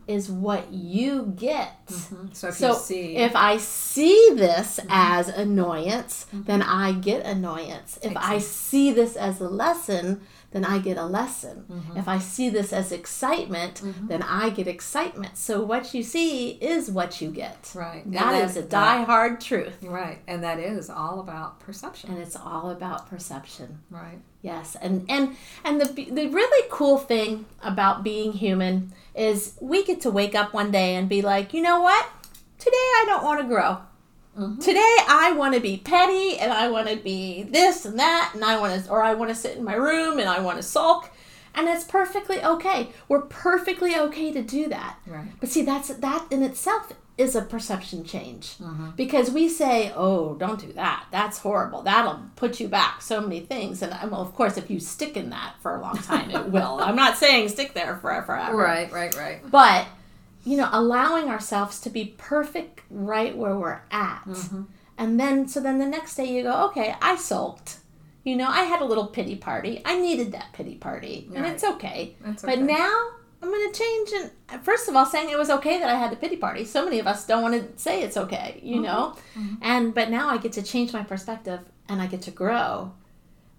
is 0.08 0.30
what 0.30 0.72
you 0.72 1.34
get. 1.36 1.86
Mhm. 1.88 2.34
so 2.36 2.48
if 2.50 2.56
So 2.56 2.68
you 2.70 2.80
see, 2.80 3.16
if 3.18 3.36
I 3.36 3.58
see 3.58 4.32
this 4.36 4.80
as 4.90 5.28
annoyance, 5.28 6.26
then 6.34 6.62
I 6.62 6.94
get 6.94 7.26
annoyance. 7.26 8.00
If 8.02 8.16
I 8.18 8.40
see 8.40 8.92
this 8.92 9.16
as 9.16 9.40
a 9.40 9.48
lesson, 9.50 10.22
then 10.52 10.66
I 10.66 10.80
get 10.80 10.98
a 10.98 11.06
lesson. 11.06 11.66
Mm-hmm. 11.72 11.98
If 11.98 12.08
I 12.08 12.20
see 12.20 12.50
this 12.50 12.74
as 12.74 12.92
excitement, 12.92 13.82
then 14.08 14.22
I 14.22 14.50
get 14.50 14.68
excitement. 14.68 15.38
So 15.38 15.64
what 15.64 15.94
you 15.94 16.04
see 16.04 16.52
is 16.52 16.92
what 16.92 17.22
you 17.22 17.30
get. 17.32 17.72
Right. 17.74 18.04
That 18.12 18.32
that- 18.32 18.44
is 18.50 18.58
a 18.58 18.62
that- 18.62 18.70
die-hard 18.70 19.40
truth. 19.42 19.78
right, 19.84 20.20
and 20.28 20.44
that 20.44 20.60
is 20.60 20.90
all 20.90 21.20
about 21.20 21.60
perception. 21.62 22.12
And 22.12 22.20
it's 22.20 22.36
all 22.36 22.70
about 22.70 23.10
perception. 23.10 23.80
right. 23.90 24.20
Yes, 24.44 24.76
and 24.82 25.06
and 25.08 25.36
and 25.64 25.80
the 25.80 25.86
the 26.12 26.28
really 26.28 26.68
cool 26.72 26.98
thing 26.98 27.46
about 27.62 28.04
being 28.04 28.32
human 28.34 28.92
is 29.14 29.56
we 29.62 29.84
get 29.86 30.02
to 30.02 30.10
wake 30.10 30.34
up 30.34 30.52
one 30.54 30.72
day 30.72 30.96
and 30.96 31.08
be 31.08 31.22
like, 31.22 31.54
you 31.54 31.62
know 31.62 31.80
what? 31.82 32.08
Today 32.58 32.72
I 33.00 33.04
don't 33.08 33.24
want 33.24 33.40
to 33.42 33.48
grow. 33.48 33.78
Mm-hmm. 34.38 34.62
Today 34.62 34.96
I 35.08 35.34
want 35.34 35.56
to 35.56 35.60
be 35.60 35.78
petty 35.78 36.38
and 36.38 36.54
I 36.54 36.70
want 36.70 36.88
to 36.88 36.96
be 36.96 37.44
this 37.44 37.86
and 37.86 38.00
that 38.00 38.32
and 38.34 38.44
I 38.44 38.58
want 38.60 38.84
to 38.84 38.90
or 38.90 39.04
I 39.04 39.14
want 39.14 39.30
to 39.30 39.36
sit 39.36 39.58
in 39.58 39.64
my 39.64 39.76
room 39.76 40.20
and 40.20 40.30
I 40.30 40.40
want 40.40 40.58
to 40.58 40.64
sulk. 40.64 41.12
And 41.54 41.68
it's 41.68 41.84
perfectly 41.84 42.42
okay. 42.42 42.92
We're 43.10 43.24
perfectly 43.24 43.98
okay 43.98 44.32
to 44.32 44.42
do 44.42 44.70
that. 44.70 44.98
Right. 45.06 45.28
But 45.42 45.50
see, 45.50 45.64
that's 45.64 45.90
that 45.90 46.26
in 46.32 46.44
itself 46.44 46.94
is 47.18 47.36
a 47.36 47.42
perception 47.42 48.06
change 48.06 48.58
mm-hmm. 48.58 48.92
because 48.92 49.32
we 49.32 49.50
say, 49.50 49.92
"Oh, 49.94 50.36
don't 50.36 50.60
do 50.60 50.72
that. 50.74 51.08
That's 51.12 51.40
horrible. 51.40 51.82
That'll 51.82 52.22
put 52.38 52.62
you 52.62 52.70
back 52.70 53.02
so 53.02 53.20
many 53.20 53.42
things." 53.42 53.82
And 53.82 53.92
well, 54.10 54.22
of 54.22 54.34
course, 54.34 54.56
if 54.56 54.70
you 54.70 54.80
stick 54.80 55.18
in 55.18 55.30
that 55.32 55.56
for 55.60 55.76
a 55.76 55.82
long 55.82 55.98
time, 55.98 56.32
it 56.32 56.48
will. 56.48 56.80
I'm 56.82 56.96
not 56.96 57.18
saying 57.18 57.50
stick 57.50 57.74
there 57.74 57.98
forever. 57.98 58.28
forever. 58.28 58.56
Right, 58.56 58.92
right, 58.92 59.14
right. 59.16 59.52
But 59.52 59.88
you 60.44 60.58
know, 60.58 60.70
allowing 60.72 61.30
ourselves 61.30 61.80
to 61.82 61.90
be 61.90 62.16
perfect 62.18 62.82
right 62.90 63.36
where 63.38 63.56
we're 63.58 63.82
at, 63.92 64.24
Mm-hmm. 64.26 64.64
and 64.98 65.20
then 65.20 65.48
so 65.48 65.60
then 65.62 65.78
the 65.80 65.86
next 65.86 66.16
day 66.16 66.26
you 66.26 66.44
go, 66.44 66.66
"Okay, 66.68 66.96
I 67.02 67.16
sulked." 67.16 67.78
You 68.24 68.36
know, 68.36 68.48
I 68.48 68.64
had 68.64 68.82
a 68.82 68.86
little 68.86 69.08
pity 69.08 69.36
party. 69.36 69.82
I 69.84 69.98
needed 70.00 70.32
that 70.34 70.54
pity 70.54 70.76
party, 70.76 71.28
and 71.36 71.46
it's 71.46 71.64
okay. 71.64 72.16
That's 72.22 72.44
But 72.44 72.60
now 72.60 73.10
I'm 73.42 73.50
going 73.50 73.72
to 73.72 73.80
change 73.80 74.12
and 74.52 74.64
first 74.64 74.88
of 74.88 74.96
all 74.96 75.06
saying 75.08 75.30
it 75.32 75.38
was 75.40 75.50
okay 75.50 75.80
that 75.80 75.90
I 75.90 75.96
had 75.96 76.12
the 76.12 76.16
pity 76.16 76.38
party. 76.38 76.64
So 76.66 76.84
many 76.86 77.00
of 77.00 77.08
us 77.08 77.26
don't 77.26 77.42
want 77.42 77.56
to 77.56 77.82
say 77.82 78.04
it's 78.04 78.18
okay, 78.18 78.60
you 78.62 78.76
Mm-hmm. 78.76 78.84
know. 78.84 79.16
And 79.64 79.94
but 79.96 80.12
now 80.12 80.30
I 80.30 80.38
get 80.38 80.54
to 80.54 80.62
change 80.62 80.94
my 80.94 81.02
perspective 81.04 81.60
and 81.90 82.00
I 82.02 82.06
get 82.06 82.22
to 82.24 82.32
grow. 82.32 82.94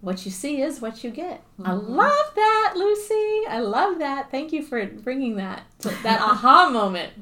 What 0.03 0.25
you 0.27 0.31
see 0.33 0.61
is 0.61 0.81
what 0.83 1.03
you 1.05 1.11
get. 1.11 1.43
I 1.65 1.71
Mm-hmm. 1.71 1.95
love 1.95 2.27
that, 2.35 2.73
Lucy. 2.77 3.41
I 3.49 3.61
love 3.61 3.99
that. 4.01 4.31
Thank 4.31 4.53
you 4.53 4.63
for 4.63 4.85
bringing 4.85 5.37
that 5.37 5.63
that 6.03 6.21
aha 6.21 6.69
moment. 6.81 7.13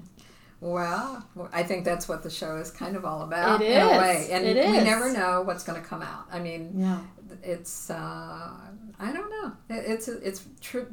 Well, 0.63 1.25
I 1.53 1.63
think 1.63 1.85
that's 1.85 2.07
what 2.09 2.23
the 2.23 2.29
show 2.31 2.57
is 2.57 2.71
kind 2.71 2.95
of 2.97 3.05
all 3.07 3.23
about 3.23 3.63
It 3.63 3.71
in 3.71 3.81
a 3.83 3.89
way. 3.99 4.29
And 4.31 4.45
It 4.47 4.67
we 4.71 4.79
never 4.79 5.11
know 5.13 5.41
what's 5.43 5.63
going 5.65 5.81
to 5.81 5.87
come 5.87 6.03
out. 6.03 6.25
I 6.33 6.39
mean, 6.39 6.73
Yeah. 6.77 7.01
it's 7.43 7.91
uh, 7.91 8.51
I 8.99 9.13
don't 9.13 9.31
know. 9.31 9.53
It, 9.71 9.85
it's 9.87 10.09
it's 10.09 10.45
true 10.61 10.87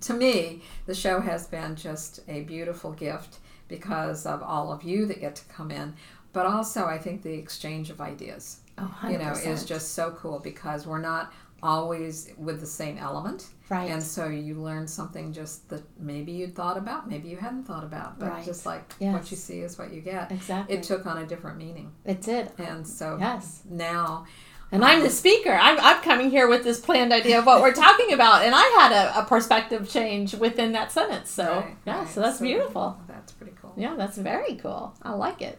to 0.00 0.14
me. 0.14 0.62
The 0.86 0.94
show 0.94 1.20
has 1.20 1.46
been 1.46 1.76
just 1.76 2.20
a 2.28 2.42
beautiful 2.42 2.92
gift 2.92 3.38
because 3.68 4.26
of 4.26 4.42
all 4.42 4.72
of 4.72 4.82
you 4.82 5.06
that 5.06 5.20
get 5.20 5.34
to 5.36 5.44
come 5.46 5.70
in, 5.70 5.94
but 6.32 6.46
also 6.46 6.86
I 6.86 6.98
think 6.98 7.22
the 7.22 7.32
exchange 7.34 7.90
of 7.90 8.00
ideas, 8.00 8.60
Oh, 8.82 8.94
100%. 9.02 9.12
you 9.12 9.18
know, 9.18 9.32
is 9.32 9.64
just 9.64 9.94
so 9.94 10.10
cool 10.12 10.38
because 10.40 10.86
we're 10.86 10.98
not 11.00 11.32
always 11.62 12.30
with 12.38 12.58
the 12.60 12.66
same 12.66 12.98
element. 12.98 13.46
right. 13.68 13.88
And 13.90 14.02
so 14.02 14.26
you 14.26 14.56
learn 14.60 14.86
something 14.88 15.32
just 15.32 15.68
that 15.68 15.82
maybe 15.98 16.32
you'd 16.32 16.54
thought 16.56 16.76
about, 16.76 17.08
maybe 17.08 17.28
you 17.28 17.36
hadn't 17.36 17.64
thought 17.64 17.84
about, 17.84 18.18
but 18.18 18.28
Right. 18.30 18.44
just 18.44 18.66
like 18.66 18.92
Yes. 18.98 19.14
what 19.14 19.30
you 19.30 19.36
see 19.36 19.60
is 19.60 19.78
what 19.78 19.92
you 19.92 20.00
get. 20.00 20.32
exactly. 20.32 20.74
It 20.76 20.82
took 20.82 21.06
on 21.06 21.18
a 21.18 21.26
different 21.26 21.56
meaning. 21.58 21.92
it 22.04 22.20
did. 22.20 22.50
And 22.58 22.84
so 22.86 23.16
Yes. 23.20 23.62
now 23.70 24.26
And 24.72 24.84
I'm 24.84 25.02
the 25.02 25.10
speaker. 25.10 25.52
I'm, 25.52 25.78
I'm 25.80 26.00
coming 26.02 26.30
here 26.30 26.48
with 26.48 26.64
this 26.64 26.80
planned 26.80 27.12
idea 27.12 27.38
of 27.38 27.44
what 27.46 27.60
we're 27.60 27.74
talking 27.74 28.12
about. 28.14 28.42
And 28.44 28.54
I 28.56 28.62
had 28.80 28.90
a, 28.90 29.18
a 29.20 29.24
perspective 29.24 29.88
change 29.88 30.34
within 30.34 30.72
that 30.72 30.90
sentence. 30.90 31.30
So, 31.30 31.44
Right, 31.44 31.76
yeah, 31.86 31.98
right. 32.00 32.08
so 32.08 32.20
that's 32.22 32.40
beautiful. 32.40 32.98
That's 33.06 33.32
pretty 33.32 33.52
cool. 33.60 33.74
Yeah, 33.76 33.94
that's 33.96 34.16
very 34.16 34.54
cool. 34.56 34.94
I 35.02 35.12
like 35.12 35.42
it. 35.42 35.58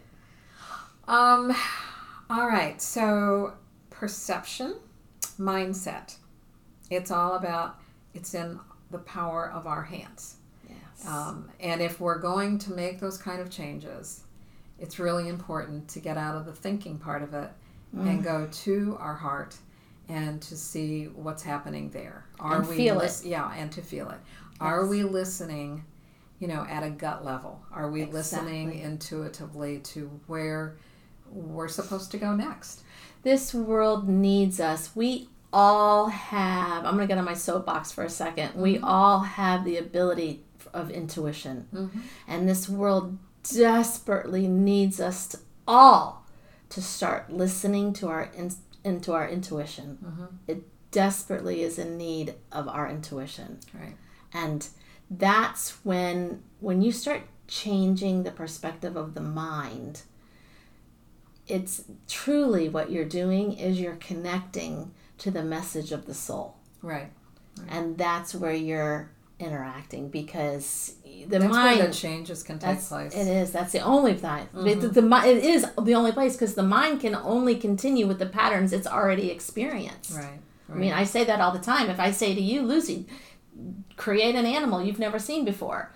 Um, 1.06 1.54
all 2.30 2.46
right. 2.46 2.80
So 2.80 3.54
perception, 3.90 4.76
mindset. 5.38 6.16
It's 6.90 7.10
all 7.10 7.34
about. 7.34 7.76
It's 8.14 8.34
in 8.34 8.58
the 8.90 8.98
power 8.98 9.50
of 9.50 9.66
our 9.66 9.82
hands. 9.82 10.36
Yes. 10.68 11.06
Um, 11.08 11.50
and 11.60 11.80
if 11.80 12.00
we're 12.00 12.18
going 12.18 12.58
to 12.60 12.72
make 12.72 13.00
those 13.00 13.18
kind 13.18 13.40
of 13.40 13.50
changes, 13.50 14.22
it's 14.78 14.98
really 14.98 15.28
important 15.28 15.88
to 15.88 16.00
get 16.00 16.16
out 16.16 16.36
of 16.36 16.46
the 16.46 16.52
thinking 16.52 16.98
part 16.98 17.22
of 17.22 17.34
it 17.34 17.50
and 17.92 18.20
Mm. 18.20 18.24
go 18.24 18.48
to 18.50 18.96
our 19.00 19.14
heart 19.14 19.56
and 20.08 20.42
to 20.42 20.56
see 20.56 21.04
what's 21.06 21.42
happening 21.42 21.90
there. 21.90 22.26
Are 22.40 22.58
And 22.58 22.68
we 22.68 22.76
feel 22.76 23.00
it. 23.00 23.22
Yeah, 23.24 23.50
and 23.52 23.70
to 23.72 23.82
feel 23.82 24.10
it. 24.10 24.18
Are 24.60 24.86
we 24.86 25.02
listening, 25.02 25.84
you 26.40 26.46
know, 26.48 26.66
at 26.68 26.82
a 26.82 26.90
gut 26.90 27.24
level? 27.24 27.62
Are 27.72 27.90
we 27.90 28.04
listening 28.04 28.78
intuitively 28.78 29.78
to 29.80 30.08
where 30.26 30.76
we're 31.34 31.68
supposed 31.68 32.10
to 32.12 32.18
go 32.18 32.34
next? 32.34 32.80
this 33.22 33.54
world 33.54 34.06
needs 34.06 34.60
us. 34.60 34.94
We 34.94 35.30
all 35.50 36.08
have, 36.08 36.84
I'm 36.84 36.94
going 36.96 37.08
to 37.08 37.12
get 37.14 37.16
on 37.16 37.24
my 37.24 37.32
soapbox 37.32 37.90
for 37.90 38.04
a 38.04 38.08
2nd 38.08 38.54
We 38.54 38.78
all 38.78 39.20
have 39.20 39.64
the 39.64 39.78
ability 39.78 40.44
of 40.74 40.90
intuition. 40.90 41.66
Mhm. 41.72 42.02
And 42.28 42.46
this 42.46 42.68
world 42.68 43.16
desperately 43.50 44.46
needs 44.46 45.00
us 45.00 45.26
to, 45.28 45.38
all 45.66 46.26
to 46.68 46.82
start 46.82 47.32
listening 47.32 47.94
to 47.94 48.08
our 48.08 48.24
in, 48.36 48.52
into 48.84 49.12
our 49.14 49.26
intuition. 49.28 49.98
It 50.46 50.64
desperately 50.90 51.62
is 51.62 51.78
in 51.78 51.96
need 51.96 52.34
of 52.52 52.68
our 52.68 52.88
intuition. 52.90 53.60
Right. 53.72 53.96
And 54.34 54.68
that's 55.10 55.84
when 55.84 56.42
when 56.60 56.82
you 56.82 56.92
start 56.92 57.22
changing 57.48 58.22
the 58.24 58.30
perspective 58.32 58.96
of 58.96 59.14
the 59.14 59.20
mind, 59.20 60.02
it's 61.46 61.84
truly 62.08 62.68
what 62.68 62.90
you're 62.90 63.04
doing 63.04 63.52
is 63.52 63.80
you're 63.80 63.96
connecting 63.96 64.92
to 65.18 65.30
the 65.30 65.42
message 65.42 65.92
of 65.92 66.06
the 66.06 66.14
soul. 66.14 66.56
Right. 66.82 67.10
And 67.68 67.96
that's 67.96 68.34
where 68.34 68.54
you're 68.54 69.10
interacting 69.38 70.08
because 70.08 70.94
the 71.04 71.38
That's 71.38 71.44
mind 71.44 71.78
where 71.78 71.88
the 71.88 71.94
changes 71.94 72.42
can 72.42 72.58
take 72.58 72.80
place. 72.80 73.14
It 73.14 73.26
is. 73.26 73.52
That's 73.52 73.72
the 73.72 73.80
only 73.80 74.14
time. 74.14 74.48
It, 74.54 74.78
mm-hmm. 74.78 74.88
the, 74.88 75.02
mi- 75.02 75.28
it 75.28 75.44
is 75.44 75.66
the 75.80 75.94
only 75.94 76.12
place 76.12 76.34
because 76.34 76.54
the 76.54 76.62
mind 76.62 77.00
can 77.00 77.14
only 77.14 77.56
continue 77.56 78.06
with 78.06 78.18
the 78.18 78.26
patterns 78.26 78.72
it's 78.72 78.86
already 78.86 79.30
experienced. 79.30 80.16
Right. 80.16 80.40
I 80.70 80.74
mean, 80.76 80.92
I 80.92 81.04
say 81.04 81.24
that 81.24 81.40
all 81.40 81.52
the 81.52 81.58
time. 81.58 81.90
If 81.90 82.00
I 82.00 82.10
say 82.10 82.34
to 82.34 82.40
you, 82.40 82.62
Lucy, 82.62 83.06
create 83.96 84.34
an 84.34 84.46
animal 84.46 84.82
you've 84.82 84.98
never 84.98 85.18
seen 85.18 85.44
before, 85.44 85.92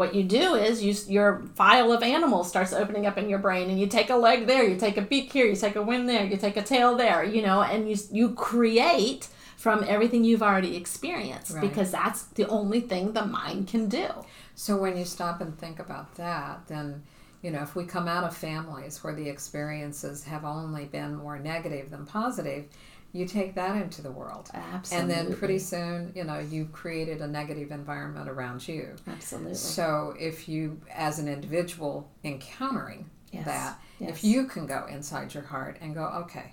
what 0.00 0.14
you 0.14 0.22
do 0.24 0.54
is 0.54 0.82
you 0.82 0.94
your 1.16 1.42
file 1.54 1.92
of 1.92 2.02
animals 2.02 2.48
starts 2.48 2.72
opening 2.72 3.04
up 3.06 3.16
in 3.18 3.28
your 3.28 3.38
brain 3.38 3.68
and 3.70 3.78
you 3.78 3.86
take 3.86 4.08
a 4.10 4.16
leg 4.16 4.46
there 4.46 4.64
you 4.70 4.76
take 4.76 4.96
a 4.96 5.02
beak 5.02 5.30
here 5.32 5.46
you 5.46 5.54
take 5.66 5.76
a 5.76 5.82
wing 5.90 6.06
there 6.06 6.24
you 6.24 6.36
take 6.36 6.56
a 6.56 6.62
tail 6.62 6.96
there 6.96 7.22
you 7.34 7.42
know 7.46 7.58
and 7.62 7.80
you 7.90 7.96
you 8.10 8.26
create 8.34 9.28
from 9.64 9.84
everything 9.86 10.24
you've 10.24 10.42
already 10.42 10.76
experienced 10.76 11.52
Right. 11.52 11.60
because 11.68 11.90
that's 11.92 12.22
the 12.38 12.46
only 12.48 12.80
thing 12.80 13.12
the 13.12 13.26
mind 13.26 13.68
can 13.68 13.88
do 13.88 14.08
So 14.54 14.76
when 14.76 14.96
you 14.96 15.04
stop 15.04 15.40
and 15.40 15.52
think 15.62 15.78
about 15.78 16.08
that, 16.16 16.54
then 16.72 17.02
you 17.42 17.50
know 17.52 17.62
if 17.62 17.72
we 17.78 17.84
come 17.84 18.08
out 18.14 18.24
of 18.24 18.34
families 18.36 18.94
where 19.04 19.14
the 19.20 19.28
experiences 19.28 20.24
have 20.24 20.44
only 20.44 20.84
been 20.98 21.12
more 21.24 21.38
negative 21.38 21.90
than 21.90 22.06
positive, 22.06 22.64
you 23.12 23.26
take 23.26 23.54
that 23.54 23.76
into 23.76 24.00
the 24.02 24.10
world, 24.10 24.50
and 24.90 25.10
then 25.10 25.34
pretty 25.34 25.58
soon 25.58 26.12
you 26.14 26.24
know 26.24 26.38
you've 26.38 26.72
created 26.72 27.20
a 27.20 27.26
negative 27.26 27.70
environment 27.70 28.28
around 28.28 28.66
you. 28.66 28.96
absolutely 29.06 29.54
So 29.54 30.14
if 30.18 30.48
you, 30.48 30.80
as 30.90 31.18
an 31.18 31.28
individual, 31.28 32.10
encountering 32.24 33.10
Yes, 33.30 33.46
that, 33.46 33.80
yes. 33.98 34.10
if 34.10 34.24
you 34.24 34.44
can 34.44 34.66
go 34.66 34.84
inside 34.90 35.32
your 35.32 35.42
heart 35.44 35.78
and 35.80 35.94
go, 35.94 36.04
okay, 36.04 36.52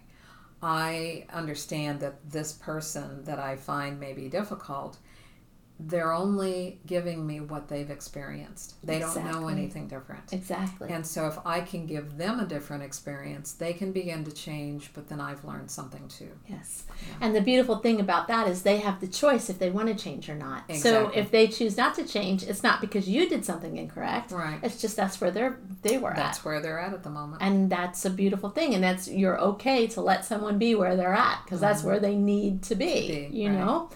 I 0.61 1.25
understand 1.31 1.99
that 1.99 2.29
this 2.29 2.53
person 2.53 3.23
that 3.25 3.37
I 3.37 3.57
find 3.57 3.99
may 3.99 4.13
be 4.13 4.29
difficult, 4.29 4.97
they're 5.81 6.11
only 6.11 6.79
giving 6.85 7.25
me 7.25 7.39
what 7.39 7.69
they've 7.69 7.89
experienced. 7.89 8.75
They 8.85 8.99
don't 8.99 9.23
know 9.23 9.47
anything 9.47 9.87
different. 9.87 10.33
exactly 10.33 10.89
And 10.91 11.07
so 11.07 11.27
if 11.27 11.37
I 11.45 11.61
can 11.61 11.85
give 11.85 12.17
them 12.17 12.39
a 12.41 12.45
different 12.45 12.83
experience, 12.83 13.53
they 13.53 13.71
can 13.71 13.93
begin 13.93 14.25
to 14.25 14.31
change, 14.31 14.91
but 14.93 15.07
then 15.07 15.21
I've 15.21 15.45
learned 15.45 15.71
something 15.71 16.09
too. 16.09 16.31
Yes. 16.47 16.83
And 17.21 17.33
the 17.33 17.39
beautiful 17.41 17.77
thing 17.77 18.01
about 18.01 18.27
that 18.27 18.47
is 18.49 18.63
they 18.63 18.79
have 18.79 18.99
the 18.99 19.07
choice 19.07 19.49
if 19.49 19.57
they 19.57 19.69
want 19.69 19.87
to 19.87 19.95
change 19.95 20.27
or 20.29 20.35
not. 20.35 20.63
Exactly. 20.67 20.79
So 21.13 21.17
if 21.17 21.31
they 21.31 21.47
choose 21.47 21.77
not 21.77 21.95
to 21.95 22.05
change, 22.05 22.43
it's 22.43 22.61
not 22.61 22.81
because 22.81 23.07
you 23.07 23.29
did 23.29 23.45
something 23.45 23.77
incorrect. 23.77 24.31
Right. 24.31 24.59
It's 24.61 24.81
just 24.81 24.97
that's 24.97 25.21
where 25.21 25.31
they're 25.31 25.59
they 25.81 25.97
were 25.97 26.13
That's 26.13 26.39
at. 26.39 26.45
where 26.45 26.59
they're 26.59 26.79
at 26.79 26.93
at 26.93 27.03
the 27.03 27.09
moment. 27.09 27.41
And 27.41 27.69
that's 27.69 28.03
a 28.03 28.09
beautiful 28.09 28.49
thing 28.49 28.75
and 28.75 28.83
that's 28.83 29.07
you're 29.07 29.39
okay 29.39 29.87
to 29.87 30.01
let 30.01 30.25
someone 30.25 30.57
be 30.57 30.75
where 30.75 30.97
they're 30.97 31.13
at 31.13 31.41
because 31.45 31.61
that's 31.61 31.83
where 31.83 31.99
they 32.01 32.15
need 32.15 32.63
to 32.63 32.75
be, 32.75 32.85
Mm-hmm. 32.85 33.31
be, 33.31 33.37
you 33.39 33.49
right. 33.49 33.57
know. 33.57 33.89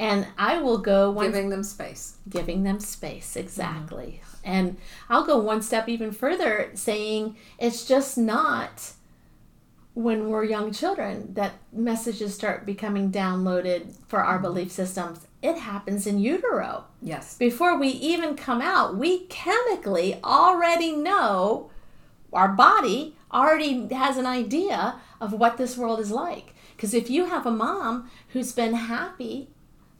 And 0.00 0.26
I 0.38 0.56
will 0.58 0.78
go 0.78 1.10
one 1.10 1.26
Giving 1.26 1.50
them 1.50 1.62
space. 1.62 2.16
giving 2.28 2.64
them 2.64 2.80
space 2.80 3.36
exactly. 3.36 4.22
Mm-hmm. 4.22 4.36
And 4.42 4.76
i'll 5.10 5.26
go 5.26 5.38
one 5.38 5.60
step 5.60 5.86
even 5.88 6.10
further 6.12 6.70
saying 6.72 7.36
it's 7.58 7.86
just 7.86 8.16
not 8.16 8.92
when 9.92 10.30
we're 10.30 10.44
young 10.44 10.72
children 10.72 11.34
that 11.34 11.52
messages 11.72 12.34
start 12.34 12.64
becoming 12.64 13.12
downloaded 13.12 13.94
for 14.08 14.20
our 14.24 14.36
mm-hmm. 14.36 14.44
belief 14.44 14.72
systems. 14.72 15.26
It 15.42 15.58
happens 15.58 16.06
in 16.06 16.18
utero. 16.18 16.84
Yes. 17.02 17.36
before 17.36 17.78
we 17.78 17.88
even 17.88 18.36
come 18.36 18.62
out 18.62 18.96
we 18.96 19.26
chemically 19.26 20.18
already 20.24 20.92
know 20.96 21.70
our 22.32 22.48
body 22.48 23.16
already 23.30 23.86
has 23.92 24.16
an 24.16 24.26
idea 24.26 24.98
of 25.20 25.34
what 25.34 25.58
this 25.58 25.76
world 25.76 26.00
is 26.00 26.10
like. 26.10 26.54
Because 26.74 26.94
if 26.94 27.10
you 27.10 27.26
have 27.26 27.44
a 27.44 27.50
mom 27.50 28.10
who's 28.28 28.52
been 28.52 28.72
happy 28.72 29.48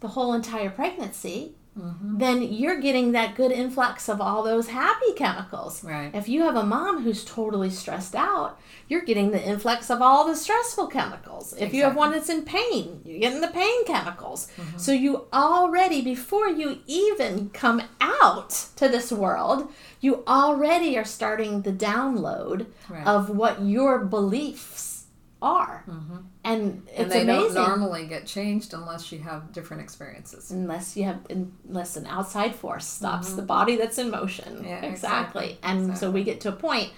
the 0.01 0.09
whole 0.09 0.33
entire 0.33 0.71
pregnancy 0.71 1.55
mm-hmm. 1.79 2.19
then 2.19 2.43
you're 2.43 2.81
getting 2.81 3.13
that 3.13 3.35
good 3.37 3.53
influx 3.53 4.09
of 4.09 4.21
all 4.21 4.43
those 4.43 4.69
happy 4.69 5.13
chemicals. 5.15 5.85
Right. 5.85 6.11
if 6.15 6.29
you 6.29 6.43
have 6.43 6.57
a 6.57 6.65
mom 6.65 7.03
who's 7.03 7.25
totally 7.25 7.71
stressed 7.71 8.15
out 8.15 8.59
you're 8.89 9.03
getting 9.03 9.31
the 9.31 9.43
influx 9.43 9.89
of 9.91 10.03
all 10.03 10.27
the 10.27 10.35
stressful 10.35 10.89
chemicals. 10.89 11.55
If 11.57 11.73
you 11.73 11.85
have 11.85 11.95
one 11.95 12.11
that's 12.13 12.29
in 12.29 12.45
pain 12.45 13.03
you're 13.05 13.21
getting 13.21 13.41
the 13.41 13.49
pain 13.49 13.85
chemicals. 13.85 14.49
Mm-hmm. 14.57 14.79
So 14.79 14.93
you 14.93 15.27
already 15.33 16.03
before 16.03 16.49
you 16.49 16.81
even 16.87 17.51
come 17.51 17.83
out 18.01 18.51
to 18.77 18.89
this 18.89 19.13
world 19.13 19.71
you 20.01 20.25
already 20.27 20.97
are 20.99 21.05
starting 21.05 21.63
the 21.63 21.73
download 21.73 22.67
Right. 22.89 23.07
of 23.07 23.31
what 23.31 23.63
your 23.63 24.05
beliefs 24.05 25.05
are 25.41 25.85
mm-hmm. 25.89 26.19
And 26.45 26.83
it's 26.89 26.99
and 27.01 27.13
they 27.13 27.21
amazing 27.23 27.55
don't 27.55 27.69
normally 27.69 28.07
get 28.07 28.27
changed 28.27 28.73
unless 28.73 29.13
you 29.13 29.19
have 29.19 29.53
different 29.53 29.83
experiences. 29.83 30.51
unless 30.51 30.97
you 30.97 31.05
have 31.05 31.19
unless 31.29 31.97
an 31.97 32.07
outside 32.07 32.55
force 32.55 32.87
stops 32.87 33.35
the 33.35 33.43
body 33.43 33.77
that's 33.77 33.99
in 33.99 34.11
motion 34.11 34.55
Mm-hmm. 34.57 34.65
Yeah, 34.65 34.85
exactly. 34.85 35.45
exactly. 35.45 35.59
and 35.63 35.99
so 35.99 36.11
we 36.11 36.25
get 36.25 36.41
to 36.43 36.49
a 36.49 36.53
point 36.53 36.91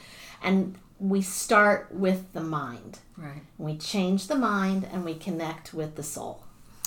and 0.42 0.76
we 1.00 1.22
start 1.22 1.88
with 1.92 2.32
the 2.32 2.40
mind 2.42 3.00
Right. 3.16 3.42
we 3.58 3.76
change 3.76 4.28
the 4.28 4.36
mind 4.36 4.86
and 4.92 5.04
we 5.04 5.14
connect 5.14 5.74
with 5.74 5.96
the 5.96 6.02
soul 6.02 6.44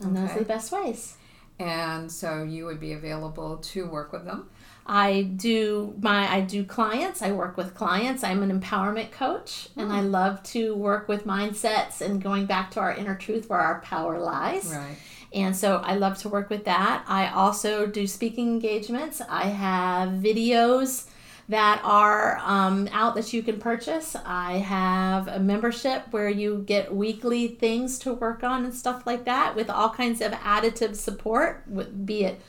And 0.02 0.16
those 0.16 0.30
are 0.32 0.40
the 0.40 0.46
best 0.46 0.72
ways. 0.72 1.16
And 1.58 2.12
so 2.12 2.44
you 2.44 2.66
would 2.66 2.80
be 2.80 2.94
available 2.94 3.58
to 3.58 3.88
work 3.88 4.14
with 4.14 4.24
them. 4.24 4.50
I 4.90 5.22
do 5.22 5.94
my 6.02 6.28
I 6.28 6.42
do 6.42 6.64
clients. 6.64 7.22
I 7.22 7.32
work 7.32 7.58
with 7.58 7.76
clients. 7.76 8.24
I'm 8.24 8.42
an 8.42 8.60
empowerment 8.60 9.12
coach 9.12 9.70
and 9.78 9.94
I 9.94 10.02
love 10.02 10.42
to 10.44 10.74
work 10.74 11.08
with 11.08 11.26
mindsets 11.26 12.02
and 12.02 12.20
going 12.22 12.48
back 12.48 12.72
to 12.72 12.80
our 12.80 12.92
inner 12.92 13.16
truth 13.16 13.50
where 13.50 13.60
our 13.60 13.82
power 13.82 14.18
lies. 14.20 14.74
Right. 14.76 14.98
And 15.32 15.56
so 15.56 15.78
I 15.78 15.94
love 15.94 16.18
to 16.20 16.30
work 16.30 16.50
with 16.50 16.66
that. 16.66 17.06
I 17.08 17.28
also 17.28 17.86
do 17.86 18.08
speaking 18.08 18.48
engagements. 18.48 19.22
I 19.30 19.46
have 19.50 20.10
videos 20.10 21.06
that 21.50 21.82
are 21.84 22.40
um, 22.44 22.90
out 22.92 23.14
that 23.14 23.32
you 23.32 23.44
can 23.44 23.60
purchase. 23.60 24.16
I 24.26 24.54
have 24.54 25.28
a 25.28 25.40
membership 25.40 26.06
where 26.10 26.30
you 26.30 26.64
get 26.66 26.96
weekly 26.96 27.48
things 27.48 28.00
to 28.00 28.14
work 28.16 28.44
on 28.44 28.66
and 28.66 28.74
stuff 28.74 29.06
like 29.06 29.26
that 29.26 29.56
with 29.56 29.70
all 29.70 29.92
kinds 29.92 30.20
of 30.20 30.32
additive 30.32 30.96
support, 30.96 31.64
be 32.08 32.24
it 32.26 32.42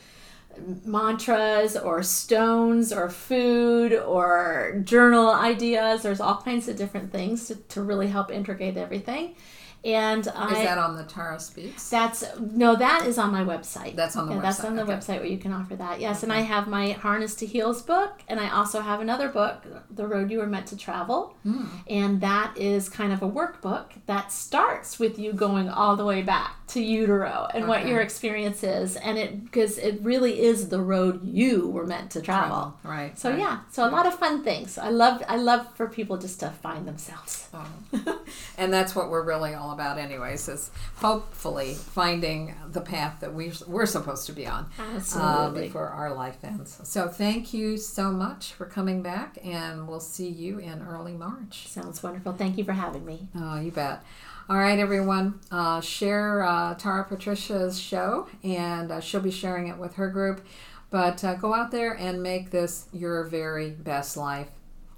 mantras 0.84 1.76
or 1.76 2.02
stones 2.02 2.92
or 2.92 3.08
food 3.08 3.94
or 3.94 4.80
journal 4.84 5.30
ideas. 5.30 6.02
There's 6.02 6.20
all 6.20 6.40
kinds 6.42 6.68
of 6.68 6.76
different 6.76 7.12
things 7.12 7.48
to, 7.48 7.56
to 7.56 7.82
really 7.82 8.08
help 8.08 8.30
integrate 8.30 8.76
everything. 8.76 9.34
And 9.82 10.28
I, 10.34 10.48
Is 10.48 10.64
that 10.64 10.76
on 10.78 10.96
the 10.96 11.04
Tara 11.04 11.40
Speaks? 11.40 11.88
that's 11.88 12.22
no, 12.38 12.76
that 12.76 13.06
is 13.06 13.16
on 13.16 13.32
my 13.32 13.42
website. 13.42 13.96
That's 13.96 14.14
on 14.14 14.28
the 14.28 14.34
yeah, 14.34 14.40
That's 14.42 14.60
website, 14.60 14.64
on 14.66 14.76
the 14.76 14.82
okay. 14.82 14.92
website 14.92 15.16
where 15.20 15.26
you 15.26 15.38
can 15.38 15.52
offer 15.52 15.74
that. 15.76 16.00
Yes, 16.00 16.22
and 16.22 16.30
I 16.32 16.40
have 16.40 16.68
my 16.68 16.90
Harness 16.92 17.34
to 17.36 17.46
Heels 17.46 17.80
book, 17.80 18.20
and 18.28 18.38
I 18.38 18.50
also 18.50 18.80
have 18.82 19.00
another 19.00 19.28
book, 19.28 19.64
The 19.90 20.06
Road 20.06 20.30
You 20.30 20.38
Were 20.40 20.46
Meant 20.46 20.66
to 20.66 20.76
Travel, 20.76 21.34
Hmm. 21.44 21.64
and 21.88 22.20
that 22.20 22.56
is 22.58 22.90
kind 22.90 23.10
of 23.12 23.22
a 23.22 23.30
workbook 23.30 23.86
that 24.04 24.30
starts 24.30 24.98
with 24.98 25.18
you 25.18 25.32
going 25.32 25.68
all 25.70 25.96
the 25.96 26.04
way 26.04 26.20
back 26.20 26.66
to 26.68 26.80
utero 26.82 27.48
and 27.54 27.66
what 27.66 27.86
your 27.86 28.00
experience 28.00 28.62
is, 28.62 28.96
and 28.96 29.16
it 29.18 29.44
because 29.44 29.78
it 29.78 29.98
really 30.02 30.40
is 30.40 30.68
the 30.68 30.80
road 30.80 31.24
you 31.24 31.68
were 31.68 31.86
meant 31.86 32.10
to 32.12 32.20
travel. 32.20 32.74
Right. 32.84 33.18
So 33.18 33.30
right. 33.30 33.38
yeah, 33.38 33.60
so 33.70 33.88
a 33.88 33.90
lot 33.90 34.06
of 34.06 34.14
fun 34.18 34.44
things. 34.44 34.76
I 34.76 34.90
love 34.90 35.22
I 35.26 35.36
love 35.36 35.66
for 35.74 35.88
people 35.88 36.18
just 36.18 36.38
to 36.40 36.50
find 36.50 36.86
themselves. 36.86 37.48
Oh. 37.54 38.20
and 38.58 38.72
that's 38.72 38.94
what 38.94 39.10
we're 39.10 39.24
really 39.24 39.54
all 39.54 39.69
about, 39.72 39.98
anyways, 39.98 40.48
is 40.48 40.70
hopefully 40.96 41.74
finding 41.74 42.54
the 42.68 42.80
path 42.80 43.20
that 43.20 43.34
we, 43.34 43.52
we're 43.66 43.86
supposed 43.86 44.26
to 44.26 44.32
be 44.32 44.46
on 44.46 44.70
uh, 45.16 45.50
before 45.50 45.88
our 45.88 46.14
life 46.14 46.38
ends. 46.42 46.78
So 46.84 47.08
thank 47.08 47.52
you 47.52 47.76
so 47.76 48.10
much 48.10 48.52
for 48.52 48.66
coming 48.66 49.02
back, 49.02 49.38
and 49.44 49.88
we'll 49.88 50.00
see 50.00 50.28
you 50.28 50.58
in 50.58 50.82
early 50.82 51.12
March. 51.14 51.68
Sounds 51.68 52.02
wonderful. 52.02 52.32
Thank 52.32 52.58
you 52.58 52.64
for 52.64 52.72
having 52.72 53.04
me. 53.04 53.28
Oh, 53.34 53.60
you 53.60 53.70
bet. 53.70 54.02
All 54.48 54.56
right, 54.56 54.78
everyone. 54.78 55.38
Uh, 55.50 55.80
share 55.80 56.42
uh, 56.42 56.74
Tara 56.74 57.04
Patricia's 57.04 57.78
show, 57.78 58.28
and 58.42 58.90
uh, 58.90 59.00
she'll 59.00 59.20
be 59.20 59.30
sharing 59.30 59.68
it 59.68 59.78
with 59.78 59.94
her 59.94 60.08
group. 60.08 60.44
But 60.90 61.22
uh, 61.22 61.34
go 61.34 61.54
out 61.54 61.70
there 61.70 61.92
and 61.92 62.20
make 62.20 62.50
this 62.50 62.86
your 62.92 63.22
very 63.24 63.70
best 63.70 64.16
life. 64.16 64.48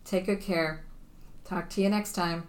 Take 0.07 0.25
good 0.25 0.41
care. 0.41 0.85
Talk 1.45 1.69
to 1.71 1.83
you 1.83 1.91
next 1.91 2.13
time. 2.13 2.49